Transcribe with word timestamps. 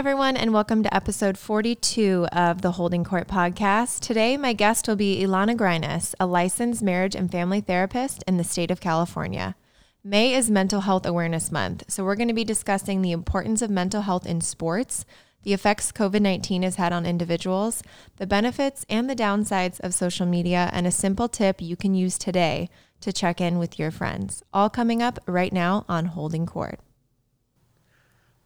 everyone, 0.00 0.34
and 0.34 0.54
welcome 0.54 0.82
to 0.82 0.94
episode 0.96 1.36
42 1.36 2.26
of 2.32 2.62
the 2.62 2.72
Holding 2.72 3.04
Court 3.04 3.28
podcast. 3.28 4.00
Today, 4.00 4.38
my 4.38 4.54
guest 4.54 4.88
will 4.88 4.96
be 4.96 5.22
Ilana 5.22 5.54
Grinas, 5.54 6.14
a 6.18 6.24
licensed 6.24 6.80
marriage 6.80 7.14
and 7.14 7.30
family 7.30 7.60
therapist 7.60 8.24
in 8.26 8.38
the 8.38 8.42
state 8.42 8.70
of 8.70 8.80
California. 8.80 9.54
May 10.02 10.32
is 10.32 10.50
Mental 10.50 10.80
Health 10.80 11.04
Awareness 11.04 11.52
Month, 11.52 11.84
so 11.88 12.02
we're 12.02 12.16
going 12.16 12.28
to 12.28 12.34
be 12.34 12.44
discussing 12.44 13.02
the 13.02 13.12
importance 13.12 13.60
of 13.60 13.68
mental 13.68 14.00
health 14.00 14.24
in 14.24 14.40
sports, 14.40 15.04
the 15.42 15.52
effects 15.52 15.92
COVID 15.92 16.22
19 16.22 16.62
has 16.62 16.76
had 16.76 16.94
on 16.94 17.04
individuals, 17.04 17.82
the 18.16 18.26
benefits 18.26 18.86
and 18.88 19.10
the 19.10 19.14
downsides 19.14 19.80
of 19.80 19.92
social 19.92 20.24
media, 20.24 20.70
and 20.72 20.86
a 20.86 20.90
simple 20.90 21.28
tip 21.28 21.60
you 21.60 21.76
can 21.76 21.94
use 21.94 22.16
today 22.16 22.70
to 23.02 23.12
check 23.12 23.38
in 23.38 23.58
with 23.58 23.78
your 23.78 23.90
friends. 23.90 24.42
All 24.54 24.70
coming 24.70 25.02
up 25.02 25.18
right 25.26 25.52
now 25.52 25.84
on 25.90 26.06
Holding 26.06 26.46
Court. 26.46 26.80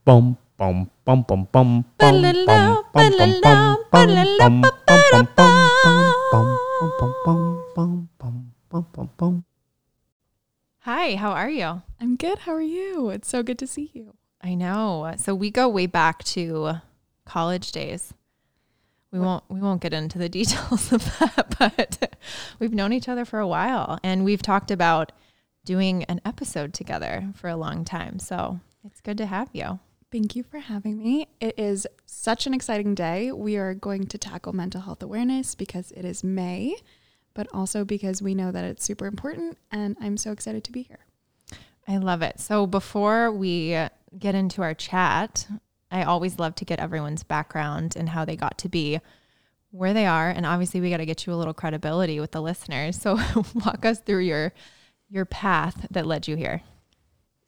Bum 0.04 0.36
bum 0.64 0.90
bum 1.04 1.22
bum 1.28 1.46
bum 1.52 1.84
bum 1.98 2.22
bum 2.22 2.82
bum 2.94 3.12
bum 3.42 3.82
bum 3.92 4.12
bum 4.32 4.62
bum 4.96 5.24
bum 7.74 8.08
bum 8.18 8.50
bum 8.70 8.86
bum 8.92 9.10
bum 9.18 9.44
Hi, 10.80 11.16
how 11.16 11.32
are 11.32 11.50
you? 11.50 11.82
I'm 12.00 12.16
good. 12.16 12.40
How 12.40 12.52
are 12.52 12.62
you? 12.62 13.10
It's 13.10 13.28
so 13.28 13.42
good 13.42 13.58
to 13.58 13.66
see 13.66 13.90
you. 13.92 14.14
I 14.40 14.54
know. 14.54 15.14
So 15.18 15.34
we 15.34 15.50
go 15.50 15.68
way 15.68 15.86
back 15.86 16.24
to 16.24 16.76
college 17.26 17.70
days. 17.72 18.14
We 19.12 19.18
won't 19.20 19.44
we 19.50 19.60
won't 19.60 19.82
get 19.82 19.92
into 19.92 20.18
the 20.18 20.28
details 20.30 20.92
of 20.92 21.04
that, 21.18 21.56
but 21.58 22.16
we've 22.58 22.72
known 22.72 22.94
each 22.94 23.08
other 23.08 23.26
for 23.26 23.38
a 23.38 23.46
while 23.46 23.98
and 24.02 24.24
we've 24.24 24.42
talked 24.42 24.70
about 24.70 25.12
doing 25.66 26.04
an 26.04 26.22
episode 26.24 26.72
together 26.72 27.28
for 27.34 27.48
a 27.48 27.56
long 27.56 27.84
time. 27.84 28.18
So 28.18 28.60
it's 28.82 29.02
good 29.02 29.18
to 29.18 29.26
have 29.26 29.50
you. 29.52 29.78
Thank 30.14 30.36
you 30.36 30.44
for 30.44 30.60
having 30.60 30.96
me. 30.96 31.26
It 31.40 31.58
is 31.58 31.88
such 32.06 32.46
an 32.46 32.54
exciting 32.54 32.94
day. 32.94 33.32
We 33.32 33.56
are 33.56 33.74
going 33.74 34.06
to 34.06 34.16
tackle 34.16 34.52
mental 34.52 34.82
health 34.82 35.02
awareness 35.02 35.56
because 35.56 35.90
it 35.90 36.04
is 36.04 36.22
May, 36.22 36.76
but 37.34 37.48
also 37.52 37.84
because 37.84 38.22
we 38.22 38.32
know 38.32 38.52
that 38.52 38.62
it's 38.62 38.84
super 38.84 39.06
important 39.06 39.58
and 39.72 39.96
I'm 40.00 40.16
so 40.16 40.30
excited 40.30 40.62
to 40.62 40.70
be 40.70 40.82
here. 40.82 41.00
I 41.88 41.96
love 41.96 42.22
it. 42.22 42.38
So 42.38 42.64
before 42.64 43.32
we 43.32 43.76
get 44.16 44.36
into 44.36 44.62
our 44.62 44.72
chat, 44.72 45.48
I 45.90 46.04
always 46.04 46.38
love 46.38 46.54
to 46.56 46.64
get 46.64 46.78
everyone's 46.78 47.24
background 47.24 47.96
and 47.96 48.10
how 48.10 48.24
they 48.24 48.36
got 48.36 48.56
to 48.58 48.68
be 48.68 49.00
where 49.72 49.94
they 49.94 50.06
are. 50.06 50.30
And 50.30 50.46
obviously 50.46 50.80
we 50.80 50.90
got 50.90 50.98
to 50.98 51.06
get 51.06 51.26
you 51.26 51.32
a 51.32 51.34
little 51.34 51.54
credibility 51.54 52.20
with 52.20 52.30
the 52.30 52.40
listeners. 52.40 53.02
So 53.02 53.18
walk 53.66 53.84
us 53.84 53.98
through 53.98 54.20
your 54.20 54.52
your 55.10 55.24
path 55.24 55.88
that 55.90 56.06
led 56.06 56.28
you 56.28 56.36
here. 56.36 56.62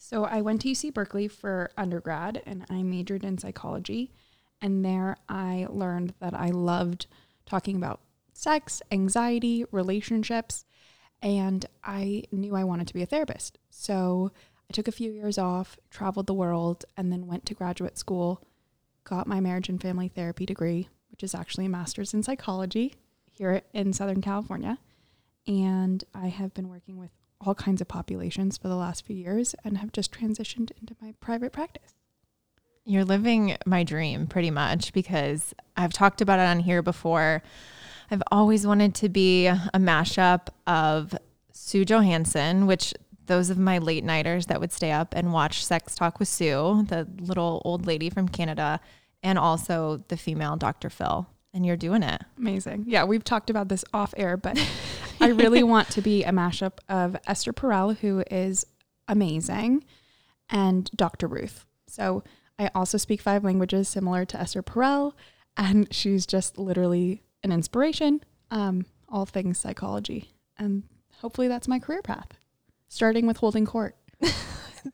So 0.09 0.23
I 0.23 0.41
went 0.41 0.61
to 0.61 0.69
UC 0.69 0.95
Berkeley 0.95 1.27
for 1.27 1.73
undergrad 1.77 2.41
and 2.47 2.65
I 2.71 2.85
majored 2.85 3.25
in 3.25 3.39
psychology. 3.39 4.13
And 4.63 4.85
there 4.85 5.17
I 5.29 5.67
learned 5.69 6.15
that 6.21 6.33
I 6.33 6.51
loved 6.51 7.09
talking 7.45 7.75
about 7.75 7.99
sex, 8.33 8.81
anxiety, 8.93 9.65
relationships. 9.73 10.65
And 11.23 11.67
I 11.83 12.23
knew 12.31 12.55
I 12.55 12.63
wanted 12.63 12.87
to 12.87 12.95
be 12.95 13.03
a 13.03 13.07
therapist. 13.07 13.59
So 13.69 14.31
I 14.71 14.73
took 14.73 14.87
a 14.87 14.93
few 14.93 15.11
years 15.11 15.39
off, 15.39 15.77
traveled 15.91 16.29
the 16.29 16.35
world, 16.35 16.85
and 16.97 17.11
then 17.11 17.27
went 17.27 17.45
to 17.47 17.55
graduate 17.55 17.99
school, 17.99 18.45
got 19.03 19.27
my 19.27 19.41
marriage 19.41 19.69
and 19.69 19.83
family 19.83 20.07
therapy 20.07 20.47
degree, 20.47 20.89
which 21.11 21.25
is 21.25 21.35
actually 21.35 21.67
a 21.67 21.69
master's 21.69 22.15
in 22.15 22.23
psychology 22.23 22.95
here 23.33 23.63
in 23.73 23.93
Southern 23.93 24.23
California. 24.23 24.79
And 25.49 26.05
I 26.15 26.29
have 26.29 26.55
been 26.55 26.69
working 26.69 26.97
with 26.97 27.11
all 27.41 27.55
kinds 27.55 27.81
of 27.81 27.89
populations 27.89 28.57
for 28.57 28.69
the 28.69 28.77
last 28.77 29.05
few 29.05 29.17
years 29.17 29.55
and 29.65 29.79
have 29.79 29.93
just 29.93 30.13
transitioned 30.13 30.71
into 30.81 30.97
my 31.01 31.15
private 31.21 31.53
practice. 31.53 31.95
You're 32.85 33.05
living 33.05 33.57
my 33.67 33.83
dream 33.83 34.27
pretty 34.27 34.51
much 34.51 34.93
because 34.93 35.55
I've 35.77 35.93
talked 35.93 36.21
about 36.21 36.39
it 36.39 36.45
on 36.45 36.61
here 36.61 36.83
before. 36.83 37.43
I've 38.11 38.23
always 38.31 38.67
wanted 38.67 38.95
to 38.97 39.09
be 39.09 39.47
a 39.49 39.59
mashup 39.75 40.49
of 40.67 41.15
Sue 41.53 41.85
Johanson, 41.85 42.67
which 42.67 42.95
those 43.27 43.51
of 43.51 43.59
my 43.59 43.79
late 43.79 44.05
nighters 44.05 44.47
that 44.47 44.61
would 44.61 44.73
stay 44.73 44.93
up 44.93 45.15
and 45.17 45.33
watch 45.33 45.65
Sex 45.65 45.97
Talk 45.97 46.21
with 46.21 46.29
Sue, 46.29 46.85
the 46.89 47.09
little 47.19 47.61
old 47.65 47.87
lady 47.87 48.09
from 48.09 48.29
Canada, 48.29 48.81
and 49.23 49.39
also 49.39 50.05
the 50.09 50.17
female 50.17 50.57
Dr. 50.57 50.89
Phil. 50.91 51.27
And 51.53 51.65
you're 51.65 51.77
doing 51.77 52.03
it. 52.03 52.23
Amazing. 52.39 52.85
Yeah, 52.87 53.05
we've 53.05 53.25
talked 53.25 53.51
about 53.51 53.69
this 53.69 53.85
off 53.93 54.15
air, 54.17 54.37
but 54.37 54.59
I 55.21 55.29
really 55.29 55.63
want 55.63 55.91
to 55.91 56.03
be 56.03 56.25
a 56.25 56.31
mashup 56.31 56.79
of 56.89 57.17
Esther 57.27 57.53
Perel, 57.53 57.97
who 57.99 58.23
is 58.31 58.67
amazing, 59.09 59.85
and 60.51 60.91
Dr. 60.95 61.27
Ruth. 61.27 61.65
So 61.87 62.23
I 62.59 62.71
also 62.75 62.99
speak 62.99 63.21
five 63.21 63.45
languages 63.45 63.89
similar 63.89 64.25
to 64.27 64.41
Esther 64.41 64.63
Perel, 64.63 65.13
and 65.57 65.93
she's 65.93 66.27
just 66.27 66.59
literally 66.59 67.23
an 67.43 67.53
inspiration. 67.53 68.23
Um, 68.51 68.87
all 69.09 69.27
things 69.27 69.59
psychology. 69.59 70.31
And 70.59 70.83
hopefully 71.21 71.49
that's 71.49 71.69
my 71.69 71.79
career 71.79 72.03
path, 72.03 72.29
starting 72.89 73.27
with 73.27 73.39
holding 73.39 73.67
court. 73.67 73.97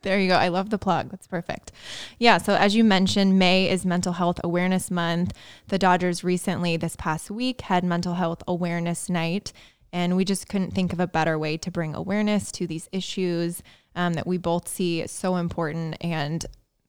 There 0.01 0.19
you 0.19 0.29
go. 0.29 0.37
I 0.37 0.49
love 0.49 0.71
the 0.71 0.79
plug. 0.79 1.11
That's 1.11 1.27
perfect. 1.27 1.71
Yeah. 2.19 2.39
So, 2.39 2.55
as 2.55 2.75
you 2.75 2.83
mentioned, 2.83 3.39
May 3.39 3.69
is 3.69 3.85
Mental 3.85 4.15
Health 4.15 4.41
Awareness 4.43 4.91
Month. 4.91 5.35
The 5.69 5.79
Dodgers 5.79 6.25
recently, 6.25 6.77
this 6.77 6.97
past 6.97 7.31
week, 7.31 7.63
had 7.63 7.85
Mental 7.85 8.15
Health 8.15 8.43
Awareness 8.49 9.11
Night. 9.11 9.53
And 9.93 10.17
we 10.17 10.25
just 10.25 10.49
couldn't 10.49 10.73
think 10.73 10.93
of 10.93 11.01
a 11.01 11.07
better 11.07 11.39
way 11.39 11.57
to 11.59 11.71
bring 11.71 11.95
awareness 11.95 12.51
to 12.53 12.67
these 12.67 12.89
issues 12.93 13.63
um, 13.95 14.15
that 14.15 14.27
we 14.27 14.39
both 14.39 14.67
see 14.67 15.07
so 15.07 15.37
important. 15.37 15.97
And 16.01 16.45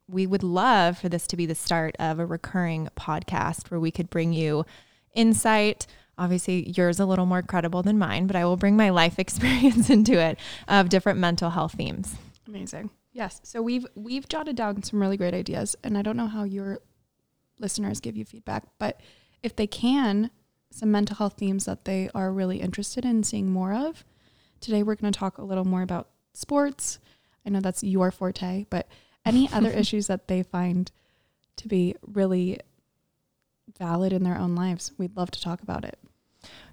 we 0.08 0.25
would 0.28 0.44
love 0.44 0.97
for 0.97 1.09
this 1.09 1.28
to 1.28 1.38
be 1.38 1.46
the 1.46 1.56
start 1.56 1.96
of 2.00 2.19
a 2.19 2.25
recurring 2.25 2.90
podcast 2.96 3.72
where 3.72 3.80
we 3.80 3.91
could 3.91 4.09
bring 4.09 4.34
you 4.34 4.66
insight. 5.14 5.86
Obviously, 6.18 6.69
yours 6.69 7.00
a 7.00 7.06
little 7.06 7.25
more 7.25 7.41
credible 7.41 7.84
than 7.84 7.97
mine, 7.97 8.28
but 8.28 8.36
I 8.36 8.46
will 8.46 8.58
bring 8.58 8.78
my 8.78 8.90
life 8.90 9.20
experience 9.20 9.90
into 9.90 10.14
it 10.14 10.40
of 10.68 10.90
different 10.90 11.20
mental 11.20 11.50
health 11.50 11.74
themes. 11.74 12.16
Amazing. 12.47 12.90
Yes. 13.12 13.40
So 13.44 13.62
we've 13.62 13.85
we've 13.96 14.28
jotted 14.28 14.56
down 14.56 14.84
some 14.84 15.00
really 15.00 15.18
great 15.18 15.34
ideas, 15.34 15.75
and 15.84 15.97
I 15.97 16.02
don't 16.02 16.18
know 16.18 16.28
how 16.28 16.44
your 16.44 16.80
listeners 17.59 18.00
give 18.00 18.18
you 18.18 18.25
feedback, 18.25 18.64
but 18.80 19.00
if 19.44 19.56
they 19.56 19.68
can, 19.68 20.31
some 20.73 20.91
mental 20.91 21.16
health 21.16 21.35
themes 21.38 21.66
that 21.66 21.85
they 21.85 22.09
are 22.16 22.31
really 22.31 22.59
interested 22.59 23.06
in 23.06 23.23
seeing 23.23 23.50
more 23.50 23.73
of. 23.73 24.03
Today 24.59 24.81
we're 24.81 24.95
going 24.95 25.13
to 25.13 25.17
talk 25.17 25.38
a 25.38 25.44
little 25.44 25.66
more 25.66 25.84
about 25.84 26.09
sports. 26.34 27.00
I 27.45 27.50
know 27.50 27.59
that's 27.59 27.84
your 27.84 28.11
forte, 28.11 28.66
but 28.69 28.88
any 29.23 29.50
other 29.53 29.69
issues 29.69 30.07
that 30.07 30.28
they 30.28 30.41
find 30.41 30.91
to 31.57 31.67
be 31.67 31.95
really 32.01 32.59
valid 33.78 34.13
in 34.13 34.23
their 34.23 34.38
own 34.38 34.56
lives, 34.56 34.91
we'd 34.97 35.16
love 35.16 35.29
to 35.31 35.41
talk 35.41 35.61
about 35.61 35.85
it. 35.85 36.00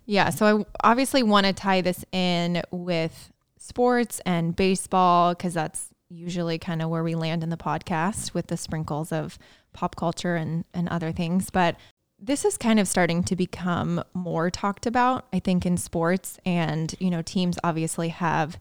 Yeah. 0.07 0.31
So 0.31 0.65
I 0.83 0.91
obviously 0.91 1.23
want 1.23 1.47
to 1.47 1.53
tie 1.53 1.83
this 1.83 2.05
in 2.11 2.63
with 2.71 3.31
sports 3.59 4.21
and 4.25 4.57
baseball 4.57 5.35
because 5.35 5.55
that's 5.55 5.91
usually 6.09 6.59
kind 6.59 6.81
of 6.83 6.89
where 6.89 7.05
we 7.05 7.15
land 7.15 7.43
in 7.43 7.51
the 7.51 7.57
podcast 7.57 8.33
with 8.33 8.47
the 8.47 8.57
sprinkles 8.57 9.13
of 9.13 9.39
pop 9.73 9.95
culture 9.95 10.37
and, 10.37 10.65
and 10.73 10.89
other 10.89 11.13
things. 11.13 11.51
But 11.51 11.77
this 12.21 12.45
is 12.45 12.57
kind 12.57 12.79
of 12.79 12.87
starting 12.87 13.25
to 13.25 13.37
become 13.37 14.05
more 14.13 14.51
talked 14.51 14.87
about, 14.87 15.27
I 15.33 15.39
think, 15.39 15.65
in 15.65 15.77
sports. 15.77 16.39
And, 16.45 16.95
you 16.99 17.11
know, 17.11 17.23
teams 17.23 17.59
obviously 17.65 18.09
have 18.09 18.59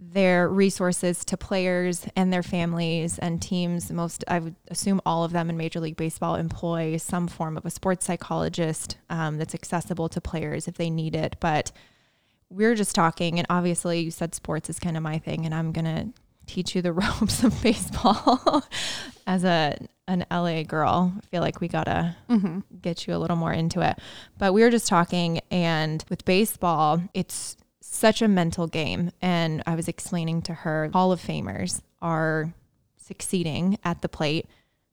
their 0.00 0.48
resources 0.48 1.24
to 1.24 1.36
players 1.36 2.06
and 2.16 2.32
their 2.32 2.42
families 2.42 3.18
and 3.18 3.40
teams. 3.40 3.90
Most, 3.90 4.24
I 4.28 4.40
would 4.40 4.56
assume 4.68 5.00
all 5.06 5.24
of 5.24 5.32
them 5.32 5.48
in 5.48 5.56
Major 5.56 5.80
League 5.80 5.96
Baseball 5.96 6.34
employ 6.34 6.96
some 6.96 7.28
form 7.28 7.56
of 7.56 7.64
a 7.64 7.70
sports 7.70 8.04
psychologist 8.06 8.96
um, 9.10 9.38
that's 9.38 9.54
accessible 9.54 10.08
to 10.10 10.20
players 10.20 10.68
if 10.68 10.76
they 10.76 10.90
need 10.90 11.14
it. 11.14 11.36
But 11.40 11.72
we're 12.50 12.74
just 12.74 12.94
talking, 12.94 13.38
and 13.38 13.46
obviously, 13.50 14.00
you 14.00 14.10
said 14.10 14.34
sports 14.34 14.70
is 14.70 14.78
kind 14.78 14.96
of 14.96 15.02
my 15.02 15.18
thing, 15.18 15.44
and 15.44 15.54
I'm 15.54 15.72
going 15.72 15.84
to 15.84 16.08
teach 16.46 16.74
you 16.74 16.82
the 16.82 16.92
ropes 16.94 17.44
of 17.44 17.60
baseball 17.62 18.64
as 19.26 19.44
a 19.44 19.78
an 20.08 20.24
LA 20.30 20.64
girl. 20.64 21.12
I 21.16 21.20
feel 21.26 21.40
like 21.42 21.60
we 21.60 21.68
got 21.68 21.84
to 21.84 22.16
Mm-hmm. 22.28 22.60
get 22.82 23.06
you 23.06 23.14
a 23.14 23.18
little 23.18 23.36
more 23.36 23.52
into 23.52 23.80
it. 23.88 23.98
But 24.38 24.52
we 24.52 24.62
were 24.62 24.70
just 24.70 24.88
talking, 24.88 25.40
and 25.50 26.04
with 26.10 26.24
baseball, 26.24 27.00
it's 27.14 27.56
such 27.80 28.20
a 28.22 28.26
mental 28.28 28.66
game. 28.66 29.12
And 29.22 29.62
I 29.66 29.74
was 29.76 29.86
explaining 29.86 30.42
to 30.42 30.54
her, 30.54 30.90
Hall 30.92 31.12
of 31.12 31.20
Famers 31.20 31.80
are 32.02 32.52
succeeding 32.96 33.78
at 33.84 34.02
the 34.02 34.08
plate 34.08 34.46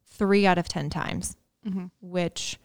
three 0.07 0.45
out 0.45 0.57
of 0.57 0.67
10 0.69 0.89
times, 0.89 1.35
Mm-hmm. 1.67 1.85
which 2.01 2.59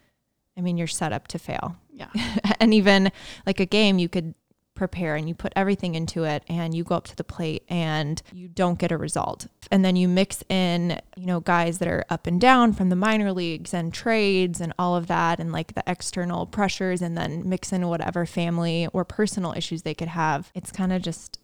I 0.58 0.60
mean, 0.62 0.76
you're 0.76 0.86
set 0.88 1.12
up 1.14 1.26
to 1.28 1.38
fail. 1.38 1.76
Yeah. 1.90 2.08
and 2.60 2.74
even 2.74 3.10
like 3.46 3.60
a 3.60 3.66
game, 3.66 3.98
you 3.98 4.08
could 4.10 4.34
prepare 4.80 5.14
and 5.14 5.28
you 5.28 5.34
put 5.34 5.52
everything 5.54 5.94
into 5.94 6.24
it 6.24 6.42
and 6.48 6.74
you 6.74 6.82
go 6.82 6.94
up 6.94 7.04
to 7.04 7.14
the 7.14 7.22
plate 7.22 7.62
and 7.68 8.22
you 8.32 8.48
don't 8.48 8.78
get 8.78 8.90
a 8.90 8.96
result. 8.96 9.46
And 9.70 9.84
then 9.84 9.94
you 9.94 10.08
mix 10.08 10.42
in, 10.48 10.98
you 11.16 11.26
know, 11.26 11.40
guys 11.40 11.80
that 11.80 11.88
are 11.88 12.06
up 12.08 12.26
and 12.26 12.40
down 12.40 12.72
from 12.72 12.88
the 12.88 12.96
minor 12.96 13.30
leagues 13.30 13.74
and 13.74 13.92
trades 13.92 14.58
and 14.58 14.72
all 14.78 14.96
of 14.96 15.06
that 15.08 15.38
and 15.38 15.52
like 15.52 15.74
the 15.74 15.82
external 15.86 16.46
pressures 16.46 17.02
and 17.02 17.14
then 17.14 17.46
mix 17.46 17.74
in 17.74 17.88
whatever 17.88 18.24
family 18.24 18.88
or 18.94 19.04
personal 19.04 19.52
issues 19.52 19.82
they 19.82 19.92
could 19.92 20.08
have. 20.08 20.50
It's 20.54 20.72
kind 20.72 20.94
of 20.94 21.02
just 21.02 21.38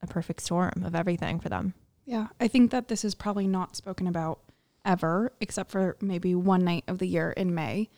a 0.00 0.06
perfect 0.06 0.40
storm 0.42 0.84
of 0.84 0.94
everything 0.94 1.40
for 1.40 1.48
them. 1.48 1.74
Yeah. 2.04 2.28
I 2.38 2.46
think 2.46 2.70
that 2.70 2.86
this 2.86 3.04
is 3.04 3.16
probably 3.16 3.48
not 3.48 3.74
spoken 3.74 4.06
about 4.06 4.38
ever, 4.84 5.32
except 5.40 5.72
for 5.72 5.96
maybe 6.00 6.32
one 6.36 6.62
night 6.62 6.84
of 6.86 6.98
the 6.98 7.08
year 7.08 7.32
in 7.32 7.56
May. 7.56 7.88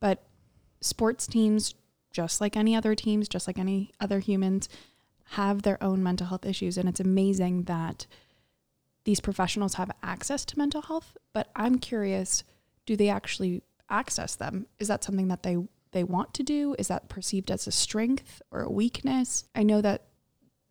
But 0.00 0.24
sports 0.80 1.28
teams, 1.28 1.76
just 2.14 2.40
like 2.40 2.56
any 2.56 2.74
other 2.74 2.94
teams, 2.94 3.28
just 3.28 3.46
like 3.46 3.58
any 3.58 3.92
other 4.00 4.20
humans, 4.20 4.68
have 5.32 5.62
their 5.62 5.82
own 5.82 6.02
mental 6.02 6.28
health 6.28 6.46
issues. 6.46 6.78
And 6.78 6.88
it's 6.88 7.00
amazing 7.00 7.64
that 7.64 8.06
these 9.04 9.20
professionals 9.20 9.74
have 9.74 9.90
access 10.02 10.44
to 10.46 10.58
mental 10.58 10.80
health. 10.80 11.16
But 11.34 11.50
I'm 11.54 11.78
curious 11.78 12.44
do 12.86 12.96
they 12.96 13.08
actually 13.08 13.62
access 13.88 14.36
them? 14.36 14.66
Is 14.78 14.88
that 14.88 15.02
something 15.02 15.28
that 15.28 15.42
they, 15.42 15.56
they 15.92 16.04
want 16.04 16.34
to 16.34 16.42
do? 16.42 16.76
Is 16.78 16.88
that 16.88 17.08
perceived 17.08 17.50
as 17.50 17.66
a 17.66 17.72
strength 17.72 18.42
or 18.50 18.60
a 18.60 18.70
weakness? 18.70 19.44
I 19.54 19.62
know 19.62 19.80
that 19.80 20.04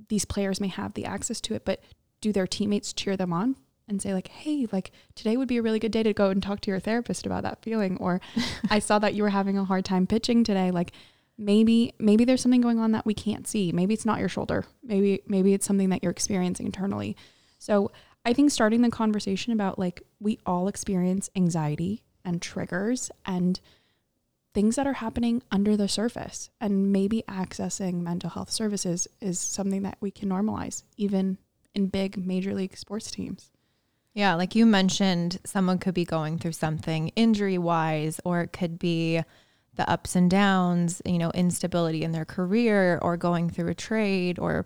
these 0.09 0.25
players 0.25 0.61
may 0.61 0.67
have 0.67 0.93
the 0.93 1.05
access 1.05 1.41
to 1.41 1.55
it, 1.55 1.65
but 1.65 1.81
do 2.21 2.31
their 2.31 2.47
teammates 2.47 2.93
cheer 2.93 3.17
them 3.17 3.33
on 3.33 3.55
and 3.87 4.01
say 4.01 4.13
like 4.13 4.29
hey 4.29 4.65
like 4.71 4.91
today 5.13 5.35
would 5.35 5.47
be 5.47 5.57
a 5.57 5.61
really 5.61 5.79
good 5.79 5.91
day 5.91 6.03
to 6.03 6.13
go 6.13 6.29
and 6.29 6.41
talk 6.41 6.61
to 6.61 6.71
your 6.71 6.79
therapist 6.79 7.25
about 7.25 7.43
that 7.43 7.61
feeling 7.61 7.97
or 7.97 8.21
i 8.69 8.79
saw 8.79 8.97
that 8.97 9.13
you 9.13 9.23
were 9.23 9.29
having 9.29 9.57
a 9.57 9.65
hard 9.65 9.83
time 9.83 10.07
pitching 10.07 10.43
today 10.43 10.71
like 10.71 10.93
maybe 11.43 11.93
maybe 11.99 12.25
there's 12.25 12.41
something 12.41 12.61
going 12.61 12.79
on 12.79 12.91
that 12.91 13.05
we 13.05 13.13
can't 13.13 13.47
see. 13.47 13.71
Maybe 13.71 13.93
it's 13.93 14.05
not 14.05 14.19
your 14.19 14.29
shoulder. 14.29 14.65
Maybe 14.83 15.21
maybe 15.27 15.53
it's 15.53 15.65
something 15.65 15.89
that 15.89 16.03
you're 16.03 16.11
experiencing 16.11 16.65
internally. 16.65 17.15
So 17.59 17.91
i 18.25 18.31
think 18.31 18.51
starting 18.51 18.81
the 18.81 18.89
conversation 18.89 19.51
about 19.51 19.77
like 19.77 20.01
we 20.21 20.39
all 20.45 20.69
experience 20.69 21.29
anxiety 21.35 22.03
and 22.23 22.41
triggers 22.41 23.11
and 23.25 23.59
things 24.53 24.75
that 24.75 24.87
are 24.87 24.93
happening 24.93 25.41
under 25.51 25.75
the 25.75 25.87
surface. 25.87 26.49
And 26.61 26.91
maybe 26.91 27.23
accessing 27.27 27.95
mental 27.95 28.29
health 28.29 28.51
services 28.51 29.07
is 29.19 29.39
something 29.39 29.81
that 29.83 29.97
we 29.99 30.11
can 30.11 30.29
normalize 30.29 30.83
even 30.95 31.37
in 31.73 31.87
big 31.87 32.17
major 32.17 32.53
league 32.53 32.77
sports 32.77 33.09
teams. 33.11 33.49
Yeah, 34.13 34.35
like 34.35 34.53
you 34.53 34.67
mentioned, 34.67 35.39
someone 35.43 35.79
could 35.79 35.95
be 35.95 36.05
going 36.05 36.37
through 36.37 36.51
something 36.51 37.07
injury 37.15 37.57
wise, 37.57 38.21
or 38.23 38.41
it 38.41 38.53
could 38.53 38.77
be 38.77 39.23
the 39.75 39.89
ups 39.89 40.15
and 40.15 40.29
downs, 40.29 41.01
you 41.05 41.17
know, 41.17 41.31
instability 41.31 42.03
in 42.03 42.11
their 42.11 42.25
career 42.25 42.99
or 43.01 43.17
going 43.17 43.49
through 43.49 43.69
a 43.69 43.75
trade 43.75 44.39
or 44.39 44.65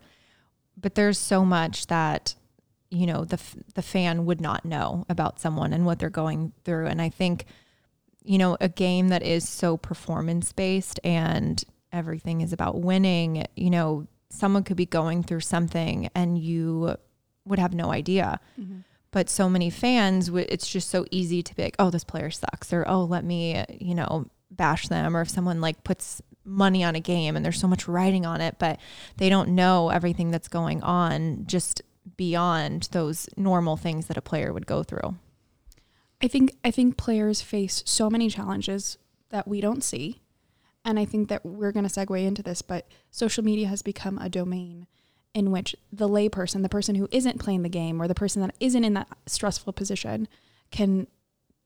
but 0.80 0.96
there's 0.96 1.18
so 1.18 1.44
much 1.44 1.88
that 1.88 2.36
you 2.90 3.06
know 3.06 3.26
the 3.26 3.40
the 3.76 3.82
fan 3.82 4.26
would 4.26 4.40
not 4.40 4.64
know 4.64 5.06
about 5.10 5.40
someone 5.40 5.74
and 5.74 5.86
what 5.86 6.00
they're 6.00 6.10
going 6.10 6.54
through. 6.64 6.86
And 6.86 7.02
I 7.02 7.10
think 7.10 7.46
you 8.24 8.38
know 8.38 8.58
a 8.62 8.70
game 8.70 9.10
that 9.10 9.24
is 9.24 9.48
so 9.48 9.78
performance 9.78 10.54
based 10.54 11.00
and 11.04 11.64
everything 11.92 12.42
is 12.42 12.54
about 12.54 12.82
winning, 12.82 13.46
you 13.56 13.70
know, 13.70 14.08
someone 14.30 14.64
could 14.64 14.78
be 14.78 14.86
going 14.86 15.24
through 15.24 15.40
something 15.40 16.10
and 16.14 16.38
you 16.38 16.96
would 17.46 17.60
have 17.60 17.74
no 17.74 17.92
idea. 17.92 18.40
Mm-hmm. 18.60 18.80
But 19.12 19.30
so 19.30 19.50
many 19.50 19.70
fans 19.70 20.30
it's 20.30 20.70
just 20.70 20.90
so 20.90 21.06
easy 21.12 21.42
to 21.42 21.56
be 21.56 21.64
like 21.64 21.76
oh 21.80 21.90
this 21.90 22.04
player 22.04 22.30
sucks 22.30 22.72
or 22.72 22.88
oh 22.88 23.04
let 23.04 23.24
me 23.24 23.64
you 23.80 23.96
know 23.96 24.30
bash 24.50 24.88
them 24.88 25.16
or 25.16 25.22
if 25.22 25.30
someone 25.30 25.62
like 25.62 25.84
puts 25.84 26.22
money 26.46 26.84
on 26.84 26.96
a 26.96 27.00
game 27.00 27.36
and 27.36 27.44
there's 27.44 27.60
so 27.60 27.68
much 27.68 27.88
writing 27.88 28.26
on 28.26 28.40
it 28.40 28.56
but 28.58 28.80
they 29.18 29.30
don't 29.30 29.50
know 29.50 29.90
everything 29.90 30.32
that's 30.32 30.48
going 30.48 30.82
on 30.82 31.44
just 31.46 31.82
beyond 32.16 32.88
those 32.92 33.28
normal 33.36 33.76
things 33.76 34.08
that 34.08 34.16
a 34.16 34.22
player 34.22 34.54
would 34.54 34.66
go 34.66 34.82
through 34.82 35.16
I 36.22 36.28
think 36.28 36.56
I 36.64 36.72
think 36.72 36.98
players 36.98 37.42
face 37.42 37.84
so 37.86 38.10
many 38.10 38.30
challenges 38.30 38.98
that 39.30 39.48
we 39.48 39.62
don't 39.62 39.84
see. 39.84 40.22
And 40.84 40.98
I 40.98 41.06
think 41.06 41.28
that 41.30 41.46
we're 41.46 41.74
going 41.74 41.88
to 41.88 41.94
segue 41.94 42.26
into 42.26 42.42
this, 42.42 42.62
but 42.62 42.88
social 43.12 43.44
media 43.44 43.68
has 43.68 43.82
become 43.82 44.18
a 44.18 44.30
domain 44.30 44.88
in 45.34 45.52
which 45.52 45.76
the 45.92 46.08
layperson, 46.08 46.64
the 46.64 46.70
person 46.70 46.96
who 46.96 47.10
isn't 47.12 47.40
playing 47.40 47.64
the 47.64 47.70
game 47.70 48.02
or 48.02 48.08
the 48.08 48.16
person 48.16 48.42
that 48.42 48.56
isn't 48.60 48.84
in 48.84 48.94
that 48.94 49.10
stressful 49.26 49.74
position 49.74 50.28
can 50.72 51.08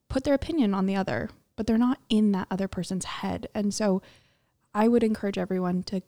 put 0.09 0.23
their 0.23 0.33
opinion 0.33 0.73
on 0.73 0.87
the 0.87 0.95
other, 0.95 1.29
but 1.55 1.67
they're 1.67 1.77
not 1.77 1.99
in 2.09 2.31
that 2.31 2.47
other 2.49 2.67
person's 2.67 3.05
head. 3.05 3.47
And 3.53 3.73
so 3.73 4.01
I 4.73 4.87
would 4.87 5.03
encourage 5.03 5.37
everyone 5.37 5.83
to 5.83 6.01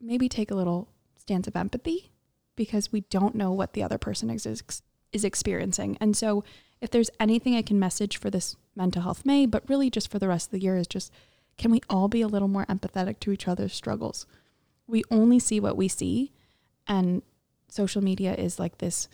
maybe 0.00 0.28
take 0.28 0.50
a 0.50 0.54
little 0.54 0.88
stance 1.16 1.46
of 1.46 1.56
empathy 1.56 2.10
because 2.56 2.92
we 2.92 3.02
don't 3.02 3.34
know 3.34 3.52
what 3.52 3.72
the 3.72 3.82
other 3.82 3.98
person 3.98 4.30
is 4.30 4.46
is 5.12 5.24
experiencing. 5.24 5.96
And 6.00 6.16
so 6.16 6.44
if 6.80 6.90
there's 6.90 7.10
anything 7.18 7.54
I 7.54 7.62
can 7.62 7.78
message 7.78 8.16
for 8.18 8.30
this 8.30 8.56
mental 8.76 9.02
health 9.02 9.24
May, 9.24 9.46
but 9.46 9.68
really 9.68 9.90
just 9.90 10.10
for 10.10 10.18
the 10.18 10.28
rest 10.28 10.48
of 10.48 10.52
the 10.52 10.60
year 10.60 10.76
is 10.76 10.86
just 10.86 11.12
can 11.56 11.70
we 11.70 11.80
all 11.90 12.08
be 12.08 12.20
a 12.20 12.28
little 12.28 12.48
more 12.48 12.66
empathetic 12.66 13.18
to 13.20 13.32
each 13.32 13.48
other's 13.48 13.72
struggles? 13.72 14.26
We 14.86 15.02
only 15.10 15.38
see 15.38 15.60
what 15.60 15.76
we 15.76 15.88
see 15.88 16.32
and 16.86 17.22
social 17.68 18.02
media 18.02 18.34
is 18.34 18.58
like 18.58 18.78
this 18.78 19.08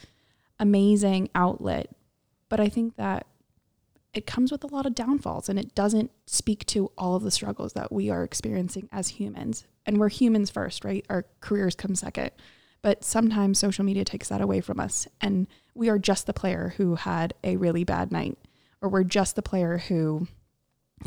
amazing 0.58 1.30
outlet, 1.34 1.90
but 2.48 2.60
I 2.60 2.68
think 2.68 2.96
that 2.96 3.26
it 4.14 4.26
comes 4.26 4.52
with 4.52 4.64
a 4.64 4.68
lot 4.68 4.86
of 4.86 4.94
downfalls 4.94 5.48
and 5.48 5.58
it 5.58 5.74
doesn't 5.74 6.10
speak 6.26 6.64
to 6.66 6.90
all 6.96 7.16
of 7.16 7.22
the 7.22 7.30
struggles 7.30 7.72
that 7.72 7.92
we 7.92 8.10
are 8.10 8.22
experiencing 8.22 8.88
as 8.92 9.08
humans. 9.08 9.64
And 9.84 9.98
we're 9.98 10.08
humans 10.08 10.50
first, 10.50 10.84
right? 10.84 11.04
Our 11.10 11.26
careers 11.40 11.74
come 11.74 11.94
second. 11.94 12.30
But 12.80 13.02
sometimes 13.02 13.58
social 13.58 13.84
media 13.84 14.04
takes 14.04 14.28
that 14.28 14.40
away 14.40 14.60
from 14.60 14.78
us 14.78 15.08
and 15.20 15.46
we 15.74 15.88
are 15.88 15.98
just 15.98 16.26
the 16.26 16.32
player 16.32 16.74
who 16.76 16.94
had 16.94 17.34
a 17.42 17.56
really 17.56 17.82
bad 17.82 18.12
night 18.12 18.38
or 18.80 18.88
we're 18.88 19.04
just 19.04 19.36
the 19.36 19.42
player 19.42 19.78
who 19.78 20.28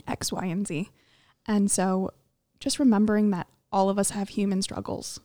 X, 0.07 0.31
Y, 0.31 0.45
and 0.45 0.68
Z. 0.68 0.89
And 1.45 1.71
so 1.71 2.12
just 2.59 2.80
remembering 2.80 3.30
that 3.31 3.48
all 3.71 3.89
of 3.89 4.00
us 4.00 4.09
have 4.09 4.30
human 4.30 4.62
struggles 4.62 5.19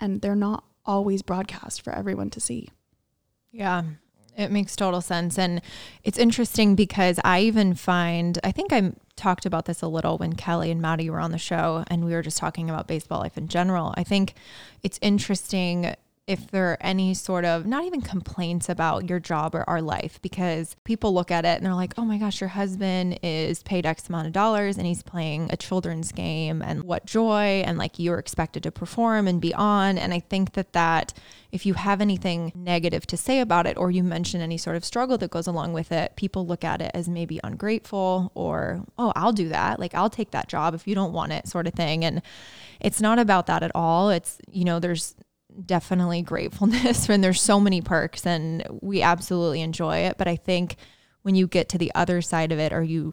and 0.00 0.22
they're 0.22 0.36
not 0.36 0.64
always 0.86 1.22
broadcast 1.22 1.82
for 1.82 1.92
everyone 1.92 2.30
to 2.30 2.40
see. 2.40 2.68
Yeah, 3.50 3.82
it 4.36 4.50
makes 4.50 4.76
total 4.76 5.00
sense. 5.00 5.38
And 5.38 5.60
it's 6.02 6.18
interesting 6.18 6.74
because 6.74 7.18
I 7.24 7.40
even 7.40 7.74
find, 7.74 8.38
I 8.44 8.52
think 8.52 8.72
I 8.72 8.92
talked 9.16 9.46
about 9.46 9.66
this 9.66 9.82
a 9.82 9.88
little 9.88 10.18
when 10.18 10.34
Kelly 10.34 10.70
and 10.70 10.82
Maddie 10.82 11.10
were 11.10 11.20
on 11.20 11.30
the 11.30 11.38
show 11.38 11.84
and 11.88 12.04
we 12.04 12.12
were 12.12 12.22
just 12.22 12.38
talking 12.38 12.68
about 12.68 12.86
baseball 12.88 13.20
life 13.20 13.38
in 13.38 13.48
general. 13.48 13.94
I 13.96 14.04
think 14.04 14.34
it's 14.82 14.98
interesting 15.00 15.94
if 16.26 16.50
there 16.50 16.70
are 16.70 16.78
any 16.80 17.12
sort 17.12 17.44
of 17.44 17.66
not 17.66 17.84
even 17.84 18.00
complaints 18.00 18.70
about 18.70 19.10
your 19.10 19.20
job 19.20 19.54
or 19.54 19.62
our 19.68 19.82
life 19.82 20.18
because 20.22 20.74
people 20.84 21.12
look 21.12 21.30
at 21.30 21.44
it 21.44 21.58
and 21.58 21.66
they're 21.66 21.74
like, 21.74 21.92
oh 21.98 22.04
my 22.04 22.16
gosh, 22.16 22.40
your 22.40 22.48
husband 22.48 23.18
is 23.22 23.62
paid 23.62 23.84
X 23.84 24.08
amount 24.08 24.26
of 24.26 24.32
dollars 24.32 24.78
and 24.78 24.86
he's 24.86 25.02
playing 25.02 25.48
a 25.50 25.56
children's 25.56 26.12
game 26.12 26.62
and 26.62 26.84
what 26.84 27.04
joy 27.04 27.62
and 27.66 27.76
like 27.76 27.98
you're 27.98 28.18
expected 28.18 28.62
to 28.62 28.70
perform 28.70 29.28
and 29.28 29.38
be 29.38 29.52
on. 29.52 29.98
And 29.98 30.14
I 30.14 30.20
think 30.20 30.54
that 30.54 30.72
that 30.72 31.12
if 31.52 31.66
you 31.66 31.74
have 31.74 32.00
anything 32.00 32.52
negative 32.54 33.06
to 33.08 33.18
say 33.18 33.40
about 33.40 33.66
it 33.66 33.76
or 33.76 33.90
you 33.90 34.02
mention 34.02 34.40
any 34.40 34.56
sort 34.56 34.76
of 34.76 34.84
struggle 34.84 35.18
that 35.18 35.30
goes 35.30 35.46
along 35.46 35.74
with 35.74 35.92
it, 35.92 36.16
people 36.16 36.46
look 36.46 36.64
at 36.64 36.80
it 36.80 36.90
as 36.94 37.06
maybe 37.06 37.38
ungrateful 37.44 38.32
or, 38.34 38.82
oh, 38.96 39.12
I'll 39.14 39.32
do 39.32 39.50
that. 39.50 39.78
Like 39.78 39.94
I'll 39.94 40.10
take 40.10 40.30
that 40.30 40.48
job 40.48 40.74
if 40.74 40.88
you 40.88 40.94
don't 40.94 41.12
want 41.12 41.32
it, 41.32 41.48
sort 41.48 41.66
of 41.66 41.74
thing. 41.74 42.02
And 42.02 42.22
it's 42.80 43.02
not 43.02 43.18
about 43.18 43.46
that 43.46 43.62
at 43.62 43.72
all. 43.74 44.08
It's, 44.08 44.38
you 44.50 44.64
know, 44.64 44.80
there's 44.80 45.14
definitely 45.64 46.22
gratefulness 46.22 47.08
and 47.10 47.22
there's 47.22 47.40
so 47.40 47.60
many 47.60 47.80
perks 47.80 48.26
and 48.26 48.66
we 48.82 49.02
absolutely 49.02 49.60
enjoy 49.60 49.98
it. 49.98 50.18
But 50.18 50.28
I 50.28 50.36
think 50.36 50.76
when 51.22 51.34
you 51.34 51.46
get 51.46 51.68
to 51.70 51.78
the 51.78 51.92
other 51.94 52.20
side 52.20 52.52
of 52.52 52.58
it 52.58 52.72
or 52.72 52.82
you 52.82 53.12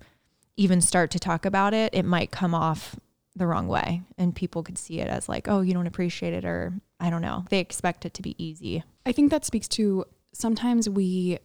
even 0.57 0.81
start 0.81 1.11
to 1.11 1.19
talk 1.19 1.45
about 1.45 1.73
it, 1.73 1.93
it 1.93 2.03
might 2.03 2.31
come 2.31 2.53
off 2.53 2.95
the 3.35 3.47
wrong 3.47 3.67
way 3.67 4.01
and 4.17 4.35
people 4.35 4.63
could 4.63 4.77
see 4.77 4.99
it 4.99 5.07
as 5.07 5.29
like, 5.29 5.47
oh, 5.47 5.61
you 5.61 5.73
don't 5.73 5.87
appreciate 5.87 6.33
it 6.33 6.45
or 6.45 6.73
I 6.99 7.09
don't 7.09 7.21
know. 7.21 7.45
They 7.49 7.59
expect 7.59 8.05
it 8.05 8.13
to 8.15 8.21
be 8.21 8.35
easy. 8.43 8.83
I 9.05 9.11
think 9.11 9.31
that 9.31 9.45
speaks 9.45 9.67
to 9.69 10.05
sometimes 10.33 10.89
we 10.89 11.39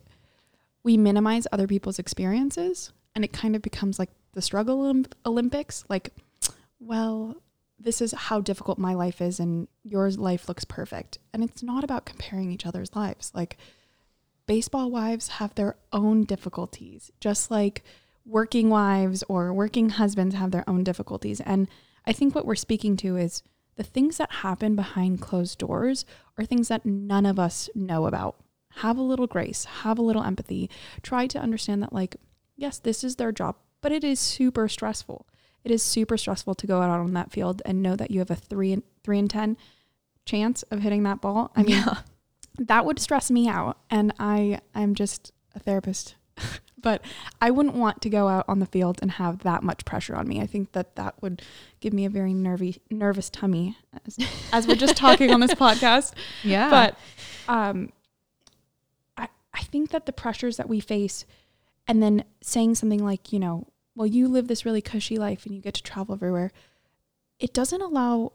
we 0.83 0.97
minimize 0.97 1.47
other 1.51 1.67
people's 1.67 1.99
experiences 1.99 2.93
and 3.15 3.25
it 3.25 3.33
kind 3.33 3.57
of 3.57 3.63
becomes 3.63 3.99
like 3.99 4.11
the 4.33 4.43
struggle 4.43 4.83
Olymp- 4.83 5.13
Olympics 5.25 5.85
like 5.89 6.13
well 6.79 7.35
this 7.79 8.01
is 8.01 8.13
how 8.13 8.41
difficult 8.41 8.79
my 8.79 8.95
life 8.95 9.21
is 9.21 9.39
and 9.39 9.69
your 9.83 10.11
life 10.11 10.49
looks 10.49 10.65
perfect. 10.65 11.19
And 11.33 11.45
it's 11.45 11.63
not 11.63 11.85
about 11.85 12.07
comparing 12.07 12.51
each 12.51 12.67
other's 12.67 12.95
lives. 12.97 13.31
Like 13.35 13.59
baseball 14.47 14.91
wives 14.91 15.29
have 15.29 15.55
their 15.55 15.77
own 15.93 16.25
difficulties 16.25 17.11
just 17.21 17.51
like 17.51 17.83
working 18.25 18.71
wives 18.71 19.23
or 19.29 19.53
working 19.53 19.91
husbands 19.91 20.35
have 20.35 20.51
their 20.51 20.69
own 20.69 20.85
difficulties. 20.85 21.41
And 21.41 21.69
i 22.09 22.13
think 22.13 22.35
what 22.35 22.47
we're 22.47 22.55
speaking 22.55 22.97
to 22.97 23.17
is 23.17 23.43
the 23.77 23.83
things 23.83 24.17
that 24.17 24.31
happen 24.31 24.75
behind 24.75 25.21
closed 25.21 25.59
doors 25.59 26.07
are 26.39 26.45
things 26.45 26.69
that 26.69 26.87
none 26.87 27.27
of 27.27 27.39
us 27.39 27.69
know 27.75 28.07
about. 28.07 28.37
Have 28.77 28.97
a 28.97 29.03
little 29.03 29.27
grace 29.27 29.65
have 29.65 29.99
a 29.99 30.03
little 30.03 30.23
empathy. 30.23 30.71
Try 31.03 31.27
to 31.27 31.39
understand 31.39 31.83
that 31.83 31.93
like 31.93 32.17
yes 32.57 32.79
this 32.79 33.05
is 33.05 33.17
their 33.17 33.33
job 33.33 33.57
but 33.83 33.93
it 33.93 34.03
is 34.03 34.19
super 34.19 34.69
stressful 34.69 35.27
it 35.67 35.73
is 35.73 35.83
super 35.83 36.17
stressful 36.17 36.55
to 36.55 36.67
go 36.67 36.81
out 36.81 36.89
on 37.01 37.13
that 37.15 37.31
field 37.33 37.61
and 37.67 37.83
know 37.83 37.97
that 37.97 38.11
you 38.11 38.21
have 38.21 38.31
a 38.31 38.37
three 38.37 38.73
and 38.73 38.83
three 39.05 39.19
and 39.19 39.29
ten 39.29 39.57
chance 40.25 40.63
of 40.65 40.81
hitting 40.81 41.03
that 41.03 41.21
ball. 41.21 41.51
I 41.55 41.63
mean, 41.65 41.83
Yeah. 41.85 41.99
that 42.59 42.87
would 42.87 42.99
stress 43.01 43.31
me 43.31 43.49
out, 43.49 43.77
and 43.91 44.13
I 44.19 44.61
I'm 44.75 44.95
just 44.95 45.33
a 45.55 45.59
therapist, 45.59 46.15
but 46.81 47.03
I 47.43 47.51
wouldn't 47.51 47.75
want 47.75 48.01
to 48.03 48.09
go 48.11 48.29
out 48.29 48.45
on 48.49 48.61
the 48.61 48.67
field 48.67 48.99
and 49.03 49.11
have 49.13 49.41
that 49.41 49.63
much 49.63 49.85
pressure 49.85 50.15
on 50.15 50.29
me. 50.29 50.41
I 50.41 50.47
think 50.47 50.73
that 50.73 50.95
that 50.97 51.15
would 51.21 51.43
give 51.81 51.93
me 51.93 52.05
a 52.05 52.11
very 52.11 52.33
nervy 52.33 52.81
nervous 52.91 53.29
tummy, 53.29 53.77
as, 54.07 54.19
as 54.53 54.67
we're 54.69 54.77
just 54.77 54.97
talking 54.97 55.33
on 55.33 55.41
this 55.41 55.55
podcast. 55.67 56.13
Yeah. 56.45 56.71
But 56.71 56.99
um, 57.53 57.93
I 59.17 59.29
I 59.53 59.63
think 59.63 59.91
that 59.91 60.07
the 60.07 60.13
pressures 60.13 60.57
that 60.59 60.69
we 60.69 60.81
face 60.81 61.25
and 61.89 62.03
then 62.03 62.25
saying 62.43 62.75
something 62.77 63.05
like, 63.05 63.33
you 63.33 63.39
know, 63.39 63.67
well, 63.97 64.07
you 64.07 64.29
live 64.29 64.47
this 64.47 64.65
really 64.65 64.83
cushy 64.83 65.19
life 65.19 65.47
and 65.47 65.55
you 65.55 65.61
get 65.61 65.75
to 65.75 65.83
travel 65.83 66.15
everywhere. 66.15 66.53
It 67.41 67.53
doesn't 67.53 67.81
allow 67.81 68.33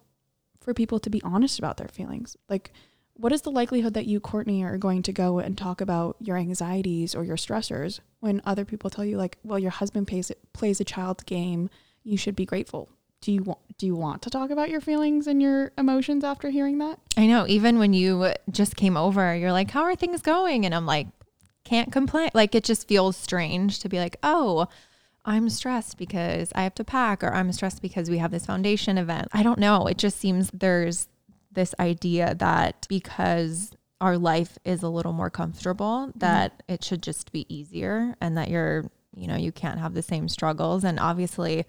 for 0.59 0.73
people 0.73 0.99
to 0.99 1.09
be 1.09 1.21
honest 1.23 1.59
about 1.59 1.77
their 1.77 1.87
feelings. 1.87 2.35
Like, 2.49 2.73
what 3.13 3.31
is 3.31 3.43
the 3.43 3.51
likelihood 3.51 3.93
that 3.93 4.07
you, 4.07 4.19
Courtney, 4.19 4.63
are 4.63 4.77
going 4.77 5.03
to 5.03 5.13
go 5.13 5.39
and 5.39 5.57
talk 5.57 5.79
about 5.79 6.15
your 6.19 6.37
anxieties 6.37 7.13
or 7.13 7.23
your 7.23 7.37
stressors 7.37 7.99
when 8.19 8.41
other 8.45 8.65
people 8.65 8.89
tell 8.89 9.05
you, 9.05 9.17
like, 9.17 9.37
well, 9.43 9.59
your 9.59 9.71
husband 9.71 10.07
plays 10.07 10.31
plays 10.53 10.81
a 10.81 10.83
child's 10.83 11.23
game, 11.23 11.69
you 12.03 12.17
should 12.17 12.35
be 12.35 12.45
grateful. 12.45 12.89
Do 13.21 13.31
you 13.31 13.43
want 13.43 13.59
do 13.77 13.85
you 13.85 13.95
want 13.95 14.23
to 14.23 14.31
talk 14.31 14.49
about 14.49 14.71
your 14.71 14.81
feelings 14.81 15.27
and 15.27 15.41
your 15.41 15.71
emotions 15.77 16.23
after 16.23 16.49
hearing 16.49 16.79
that? 16.79 16.99
I 17.15 17.27
know. 17.27 17.45
Even 17.47 17.77
when 17.77 17.93
you 17.93 18.33
just 18.49 18.75
came 18.75 18.97
over, 18.97 19.35
you're 19.35 19.51
like, 19.51 19.69
"How 19.69 19.83
are 19.83 19.95
things 19.95 20.21
going?" 20.21 20.65
And 20.65 20.73
I'm 20.73 20.87
like, 20.87 21.07
"Can't 21.63 21.91
complain." 21.91 22.31
Like 22.33 22.55
it 22.55 22.63
just 22.63 22.87
feels 22.87 23.15
strange 23.15 23.79
to 23.79 23.89
be 23.89 23.99
like, 23.99 24.17
"Oh, 24.23 24.67
I'm 25.25 25.49
stressed 25.49 25.97
because 25.97 26.51
I 26.55 26.63
have 26.63 26.75
to 26.75 26.83
pack, 26.83 27.23
or 27.23 27.33
I'm 27.33 27.51
stressed 27.51 27.81
because 27.81 28.09
we 28.09 28.17
have 28.17 28.31
this 28.31 28.45
foundation 28.45 28.97
event." 28.97 29.27
I 29.33 29.43
don't 29.43 29.59
know. 29.59 29.87
It 29.87 29.97
just 29.97 30.19
seems 30.19 30.49
there's 30.53 31.07
this 31.51 31.75
idea 31.79 32.35
that 32.35 32.85
because 32.89 33.71
our 33.99 34.17
life 34.17 34.57
is 34.65 34.81
a 34.81 34.89
little 34.89 35.13
more 35.13 35.29
comfortable, 35.29 36.11
that 36.15 36.53
mm-hmm. 36.53 36.73
it 36.73 36.83
should 36.83 37.03
just 37.03 37.31
be 37.31 37.45
easier, 37.53 38.15
and 38.19 38.37
that 38.37 38.49
you're, 38.49 38.89
you 39.15 39.27
know, 39.27 39.35
you 39.35 39.51
can't 39.51 39.79
have 39.79 39.93
the 39.93 40.01
same 40.01 40.27
struggles. 40.27 40.83
And 40.83 40.99
obviously 40.99 41.65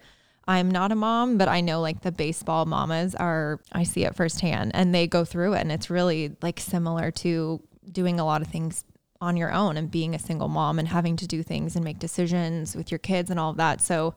I'm 0.47 0.69
not 0.69 0.91
a 0.91 0.95
mom, 0.95 1.37
but 1.37 1.47
I 1.47 1.61
know 1.61 1.79
like 1.79 2.01
the 2.01 2.11
baseball 2.11 2.65
mamas 2.65 3.15
are, 3.15 3.59
I 3.71 3.83
see 3.83 4.03
it 4.03 4.15
firsthand 4.15 4.71
and 4.73 4.93
they 4.93 5.07
go 5.07 5.23
through 5.23 5.53
it. 5.53 5.61
And 5.61 5.71
it's 5.71 5.89
really 5.89 6.35
like 6.41 6.59
similar 6.59 7.11
to 7.11 7.61
doing 7.89 8.19
a 8.19 8.25
lot 8.25 8.41
of 8.41 8.47
things 8.47 8.83
on 9.23 9.37
your 9.37 9.51
own 9.51 9.77
and 9.77 9.89
being 9.89 10.13
a 10.13 10.19
single 10.19 10.49
mom 10.49 10.77
and 10.77 10.87
having 10.87 11.15
to 11.17 11.27
do 11.27 11.41
things 11.41 11.75
and 11.75 11.83
make 11.83 11.97
decisions 11.97 12.75
with 12.75 12.91
your 12.91 12.99
kids 12.99 13.29
and 13.31 13.39
all 13.39 13.51
of 13.51 13.57
that. 13.57 13.81
So 13.81 14.15